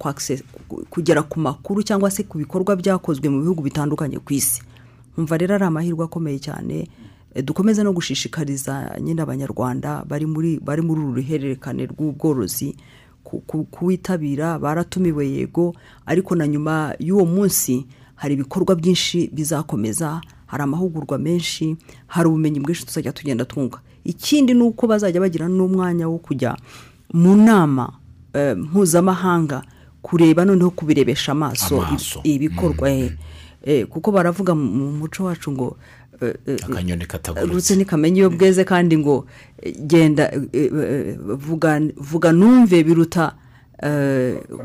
kugera 0.90 1.22
ku 1.22 1.40
makuru 1.40 1.82
cyangwa 1.82 2.10
se 2.10 2.22
ku 2.24 2.38
bikorwa 2.38 2.76
byakozwe 2.76 3.28
mu 3.28 3.40
bihugu 3.44 3.62
bitandukanye 3.62 4.18
ku 4.18 4.32
isi. 4.32 4.62
Nkumva 5.12 5.36
rero 5.36 5.54
ari 5.54 5.64
amahirwe 5.64 6.04
akomeye 6.04 6.38
cyane 6.38 6.88
Eh, 7.34 7.44
dukomeze 7.44 7.84
no 7.84 7.92
gushishikariza 7.92 8.96
nyine 9.04 9.20
abanyarwanda 9.22 10.00
bari 10.08 10.24
muri 10.26 10.56
bari 10.64 10.80
muri 10.82 11.00
uru 11.00 11.14
ruhererekane 11.20 11.84
rw'ubworozi 11.92 12.72
ku- 13.22 13.44
ku- 13.44 13.64
kuwitabira 13.68 14.56
baratumiwe 14.58 15.28
yego 15.28 15.76
ariko 16.08 16.32
na 16.34 16.48
nyuma 16.48 16.96
y'uwo 16.98 17.28
munsi 17.28 17.84
hari 18.16 18.34
ibikorwa 18.34 18.72
byinshi 18.80 19.28
bizakomeza 19.32 20.20
hari 20.48 20.62
amahugurwa 20.64 21.18
menshi 21.20 21.76
hari 22.06 22.28
ubumenyi 22.28 22.60
bwinshi 22.60 22.86
tuzajya 22.86 23.12
tugenda 23.12 23.44
twunga. 23.44 23.78
Ikindi 24.04 24.54
ni 24.54 24.62
uko 24.62 24.86
bazajya 24.88 25.20
bagira 25.20 25.48
n'umwanya 25.48 26.08
wo 26.08 26.18
kujya 26.18 26.56
mu 27.12 27.36
nama 27.36 27.92
eh, 28.32 28.56
mpuzamahanga 28.56 29.62
kureba 30.02 30.44
noneho 30.44 30.70
kubirebesha 30.70 31.32
amaso 31.32 31.82
Amaso. 31.82 32.20
ib- 32.24 32.26
ibikorwa 32.48 32.90
eh, 32.90 33.12
eh, 33.64 33.86
kuko 33.86 34.12
baravuga 34.12 34.54
mu 34.54 34.64
mu 34.64 34.92
muco 35.04 35.24
wacu 35.24 35.52
ngo 35.52 35.76
akanyoni 36.64 37.04
rutse 37.04 37.06
katagurutse 37.06 37.76
ntikamenya 37.76 38.16
iyo 38.16 38.30
bweze 38.30 38.64
kandi 38.64 38.98
ngo 38.98 39.26
genda 39.86 40.32
vuga 41.36 41.80
vuga 41.96 42.32
numve 42.32 42.82
biruta 42.84 43.34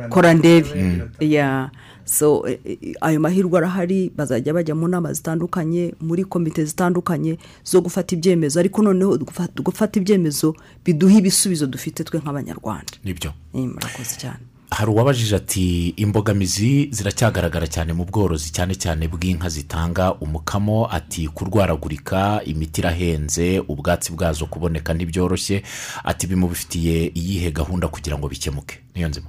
kora 0.09 0.33
ndebe 0.33 1.01
ya 1.19 1.69
so 2.05 2.47
eh, 2.47 2.59
eh, 2.65 2.77
ayo 3.01 3.19
mahirwe 3.19 3.57
arahari 3.57 4.11
bazajya 4.15 4.53
bajya 4.53 4.75
mu 4.75 4.87
nama 4.87 5.13
zitandukanye 5.13 5.93
muri 6.01 6.23
komite 6.25 6.65
zitandukanye 6.65 7.37
zo 7.63 7.81
gufata 7.81 8.15
ibyemezo. 8.15 8.59
Ariko 8.59 8.81
noneho 8.81 9.17
gufata- 9.17 9.61
ibyemezo 9.99 10.55
biduha 10.85 11.17
ibisubizo 11.17 11.67
dufite 11.67 12.03
twe 12.03 12.19
nk'abanyarwanda. 12.19 12.93
Nibyo. 13.03 13.31
Eh, 13.55 13.61
murakoze 13.67 14.15
cyane. 14.19 14.43
Hari 14.73 14.91
uwabajije 14.91 15.35
ati 15.35 15.89
imbogamizi 15.89 16.87
ziracyagaragara 16.91 17.67
cyane 17.67 17.93
mu 17.93 18.05
bworozi 18.05 18.49
cyane 18.51 18.73
cyane 18.75 19.07
bw'inka 19.07 19.49
zitanga 19.49 20.13
umukamo 20.17 20.87
ati 20.91 21.27
kurwaragurika 21.27 22.41
imiti 22.45 22.81
irahenze 22.81 23.59
ubwatsi 23.67 24.11
bwazo 24.17 24.45
kuboneka 24.49 24.93
ntibyoroshye 24.93 25.63
ati 26.03 26.27
bimubifitiye 26.27 27.11
iyihe 27.15 27.51
gahunda 27.51 27.87
kugira 27.87 28.17
ngo 28.17 28.27
bikemuke? 28.27 28.79
Niyo 28.95 29.07
nzima. 29.09 29.27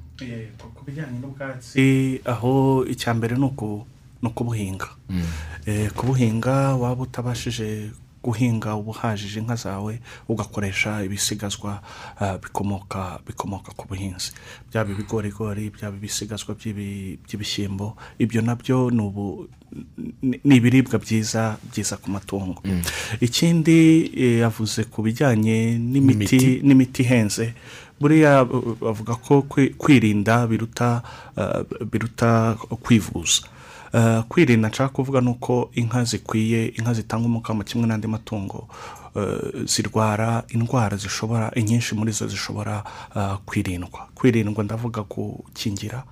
Ku 0.74 0.80
bijyanye 0.86 1.18
n'ubwatsi 1.20 2.20
aho 2.24 2.84
icya 2.88 3.14
mbere 3.14 3.36
ni 3.36 3.44
uku- 3.44 3.84
ni 4.22 4.28
ukubuhinga. 4.28 4.88
Eh, 5.66 5.90
kubuhinga 5.92 6.74
waba 6.76 7.02
utabashije 7.02 7.90
guhinga 8.24 8.72
ubuhajije 8.80 9.38
inka 9.44 9.56
zawe 9.56 10.00
ugakoresha 10.28 11.04
ibisigazwa 11.04 11.82
ah, 12.20 12.38
bikomoka 12.40 13.20
bikomoka 13.26 13.70
ku 13.76 13.84
buhinzi. 13.88 14.32
Byaba 14.72 14.90
ibigorigori 14.96 15.68
byaba 15.70 15.96
ibisigazwa 16.00 16.54
by'ibi- 16.56 17.18
by'ibishyimbo 17.24 17.96
ibyo 18.18 18.40
na 18.42 18.54
byo 18.56 18.88
ni 18.90 19.02
ubu 19.04 19.48
ni 20.22 20.40
ni 20.44 20.54
ibiribwa 20.56 20.96
byiza 20.98 21.58
byiza 21.70 21.96
ku 22.00 22.08
matungo. 22.10 22.62
Ikindi 23.20 23.78
eh, 24.16 24.38
yavuze 24.40 24.84
ku 24.88 25.02
bijyanye 25.02 25.78
N'imiti. 25.78 26.62
n'imiti. 26.62 27.02
ihenze 27.04 27.54
buriya 28.00 28.44
bavuga 28.80 29.14
ko 29.18 29.42
kwi- 29.50 29.74
kwirinda 29.76 30.46
biruta 30.46 31.02
biruta 31.92 32.56
kwivuza. 32.82 33.42
Kwirinda 34.28 34.68
nshaka 34.68 34.88
kuvuga 34.94 35.20
ni 35.20 35.28
uko 35.30 35.70
inka 35.74 36.04
zikwiye 36.04 36.66
inka 36.66 36.92
zitanga 36.94 37.26
umukamo 37.26 37.62
kimwe 37.64 37.86
n'andi 37.86 38.06
matungo 38.08 38.68
uh, 39.14 39.62
zirwara 39.64 40.42
indwara 40.48 40.96
zishobora 40.96 41.50
inyinshi 41.54 41.94
muri 41.94 42.12
zo 42.12 42.26
zishobora 42.26 42.84
uh, 43.14 43.34
kwirindwa. 43.46 44.08
Kwirindwa 44.14 44.64
ndavuga 44.64 45.02
gukingira 45.02 46.04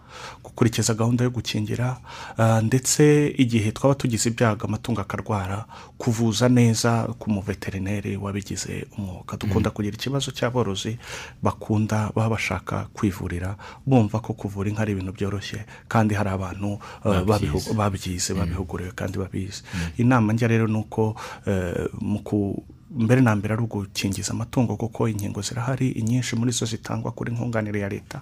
gukurikiza 0.53 0.95
gahunda 0.95 1.25
yo 1.25 1.31
gukingira 1.31 1.97
uh, 2.39 2.61
ndetse 2.61 3.33
igihe 3.37 3.73
twaba 3.73 3.95
tugize 3.95 4.29
ibyago 4.29 4.67
amatungo 4.67 5.01
akarwara 5.01 5.65
kuvuza 5.99 6.49
neza 6.49 7.09
ku 7.19 7.31
muveterineri 7.31 8.17
wabigize 8.17 8.87
umwuga. 8.99 9.37
Dukunda 9.37 9.71
kugira 9.71 9.97
ikibazo 9.97 10.31
cy'aborozi 10.31 10.99
bakunda 11.43 12.13
baba 12.15 12.29
bashaka 12.37 12.87
kwivurira 12.93 13.57
bumva 13.87 14.21
ko 14.21 14.33
kuvura 14.37 14.69
inka 14.69 14.83
ari 14.83 14.93
ibintu 14.93 15.13
byoroshye 15.13 15.65
kandi 15.89 16.15
hari 16.15 16.29
abantu 16.31 16.77
uh, 17.05 17.23
Babyize. 17.25 17.73
babyize 17.75 18.35
babihuguriwe 18.35 18.93
kandi 18.93 19.19
babizi. 19.19 19.63
Inama 19.97 20.33
njya 20.33 20.49
rero 20.49 20.67
ni 20.69 20.77
uko 20.77 21.17
eh, 21.47 21.89
mu 22.01 22.19
ku 22.21 22.63
mbere 22.97 23.21
na 23.21 23.37
mbere 23.37 23.55
ari 23.55 23.63
ugukingiza 23.63 24.31
amatungo 24.33 24.77
kuko 24.77 25.09
inkingo 25.09 25.41
zirahari 25.43 25.91
inyinshi 25.91 26.37
muri 26.37 26.53
zo 26.53 26.67
zitangwa 26.67 27.11
kuri 27.13 27.33
nkunganire 27.33 27.81
ya 27.81 27.89
leta. 27.89 28.21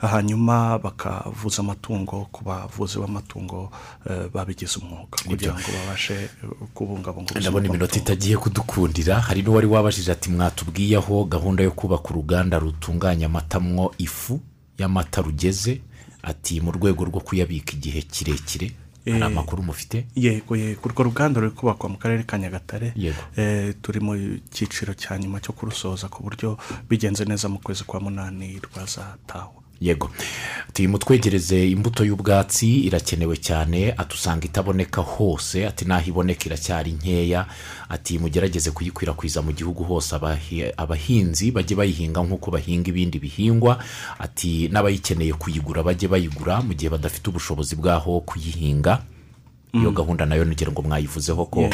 Hanyuma 0.00 0.78
bakavuza 0.78 1.62
amatungo 1.62 2.28
ku 2.32 2.44
bavuzi 2.44 2.98
b'amatungo 2.98 3.72
eh, 4.10 4.28
babigize 4.34 4.78
umwuga 4.80 5.16
kugira 5.26 5.52
ngo 5.54 5.68
babashe 5.78 6.28
kubungabunga 6.74 7.30
ubuzima 7.30 7.40
ndabona 7.40 7.66
iminota 7.68 7.96
itagiye 7.98 8.36
kudukundira. 8.36 9.20
Hari 9.20 9.42
n'uwari 9.42 9.66
wabajije 9.66 10.12
ati 10.12 10.30
mwatubwiye 10.30 10.96
aho 10.96 11.24
gahunda 11.24 11.62
yo 11.64 11.70
kubaka 11.70 12.10
uruganda 12.10 12.58
rutunganya 12.58 13.26
amata 13.26 13.60
mwo 13.60 13.94
ifu 13.98 14.40
y'amata 14.78 15.22
rugeze? 15.22 15.80
Ati 16.22 16.60
mu 16.60 16.70
rwego 16.72 17.04
rwo 17.04 17.20
kuyabika 17.20 17.72
igihe 17.72 18.02
kirekire. 18.02 18.70
Hari 19.06 19.16
Eh, 19.18 19.26
amakuru 19.26 19.62
mufite? 19.62 20.06
yego 20.14 20.56
yego 20.56 20.80
urwo 20.84 21.02
ruganda 21.02 21.40
ruri 21.40 21.54
kubakwa 21.54 21.88
mu 21.88 21.96
karere 21.98 22.22
ka 22.22 22.38
nyagatare. 22.38 22.92
Yego. 22.96 23.22
Eh, 23.36 23.74
turi 23.82 24.00
mu 24.00 24.14
cyiciro 24.50 24.94
cya 24.94 25.18
nyuma 25.18 25.40
cyo 25.40 25.52
kurusoza 25.52 26.08
ku 26.08 26.22
buryo 26.22 26.58
bigenze 26.88 27.24
neza 27.24 27.48
mu 27.48 27.58
kwezi 27.58 27.84
kwa 27.84 28.00
munani 28.00 28.60
rwazatahwa 28.62 29.61
yego. 29.82 30.10
Ati 30.68 30.88
mutwegereze 30.88 31.68
imbuto 31.70 32.04
y'ubwatsi 32.04 32.80
irakenewe 32.86 33.36
cyane 33.36 33.92
atusanga 33.98 34.46
itaboneka 34.46 35.00
hose 35.02 35.66
ati 35.66 35.84
n'aho 35.84 36.08
iboneka 36.08 36.46
iracyari 36.46 36.92
nkeya. 36.92 37.46
Ati 37.88 38.18
mugerageze 38.18 38.70
kuyikwirakwiza 38.70 39.42
mu 39.42 39.52
gihugu 39.52 39.84
hose 39.84 40.14
abahi- 40.16 40.72
abahinzi 40.76 41.50
bajye 41.50 41.76
bayihinga 41.76 42.22
nk'uko 42.24 42.50
bahinga 42.50 42.88
ibindi 42.88 43.18
bihingwa. 43.18 43.82
Ati 44.18 44.68
n'abayikeneye 44.72 45.32
kuyigura 45.36 45.82
bajye 45.82 46.08
bayigura 46.08 46.62
mu 46.62 46.72
gihe 46.74 46.88
badafite 46.88 47.28
ubushobozi 47.28 47.76
bwaho 47.76 48.20
kuyihinga. 48.24 49.02
Iyo 49.72 49.90
gahunda 49.90 50.26
na 50.26 50.34
yo 50.36 50.44
nugera 50.44 50.72
ngo 50.72 50.82
mwayivuzeho 50.84 51.46
ko 51.48 51.68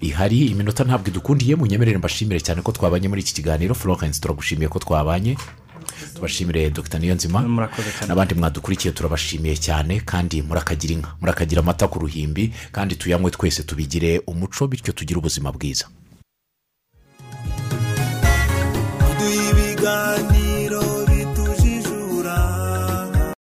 ihari. 0.00 0.46
Iminota 0.54 0.84
ntabwo 0.86 1.08
idukundiye 1.10 1.54
munyemerere 1.58 1.98
mbashimire 1.98 2.38
cyane 2.40 2.62
ko 2.62 2.72
twabanye 2.72 3.08
muri 3.10 3.20
iki 3.26 3.34
kiganiro. 3.42 3.74
Florence 3.74 4.20
turagushimiye 4.22 4.68
ko 4.70 4.78
twabanye. 4.78 5.34
Tubashimire 6.14 6.70
dr. 6.70 6.98
Niyonzima. 6.98 7.40
N'abandi 8.08 8.34
mwadukurikiye 8.34 8.92
turabashimiye 8.94 9.56
cyane 9.56 10.00
kandi 10.00 10.42
murakagira 10.42 10.92
inka 10.94 11.10
murakagira 11.20 11.60
amata 11.62 11.88
ku 11.88 11.98
ruhimbi 11.98 12.52
kandi 12.72 12.96
tuyanywe 12.96 13.30
twese 13.30 13.62
tubigire 13.62 14.22
umuco 14.26 14.66
bityo 14.68 14.92
tugire 14.92 15.18
ubuzima 15.18 15.52
bwiza. 15.52 15.86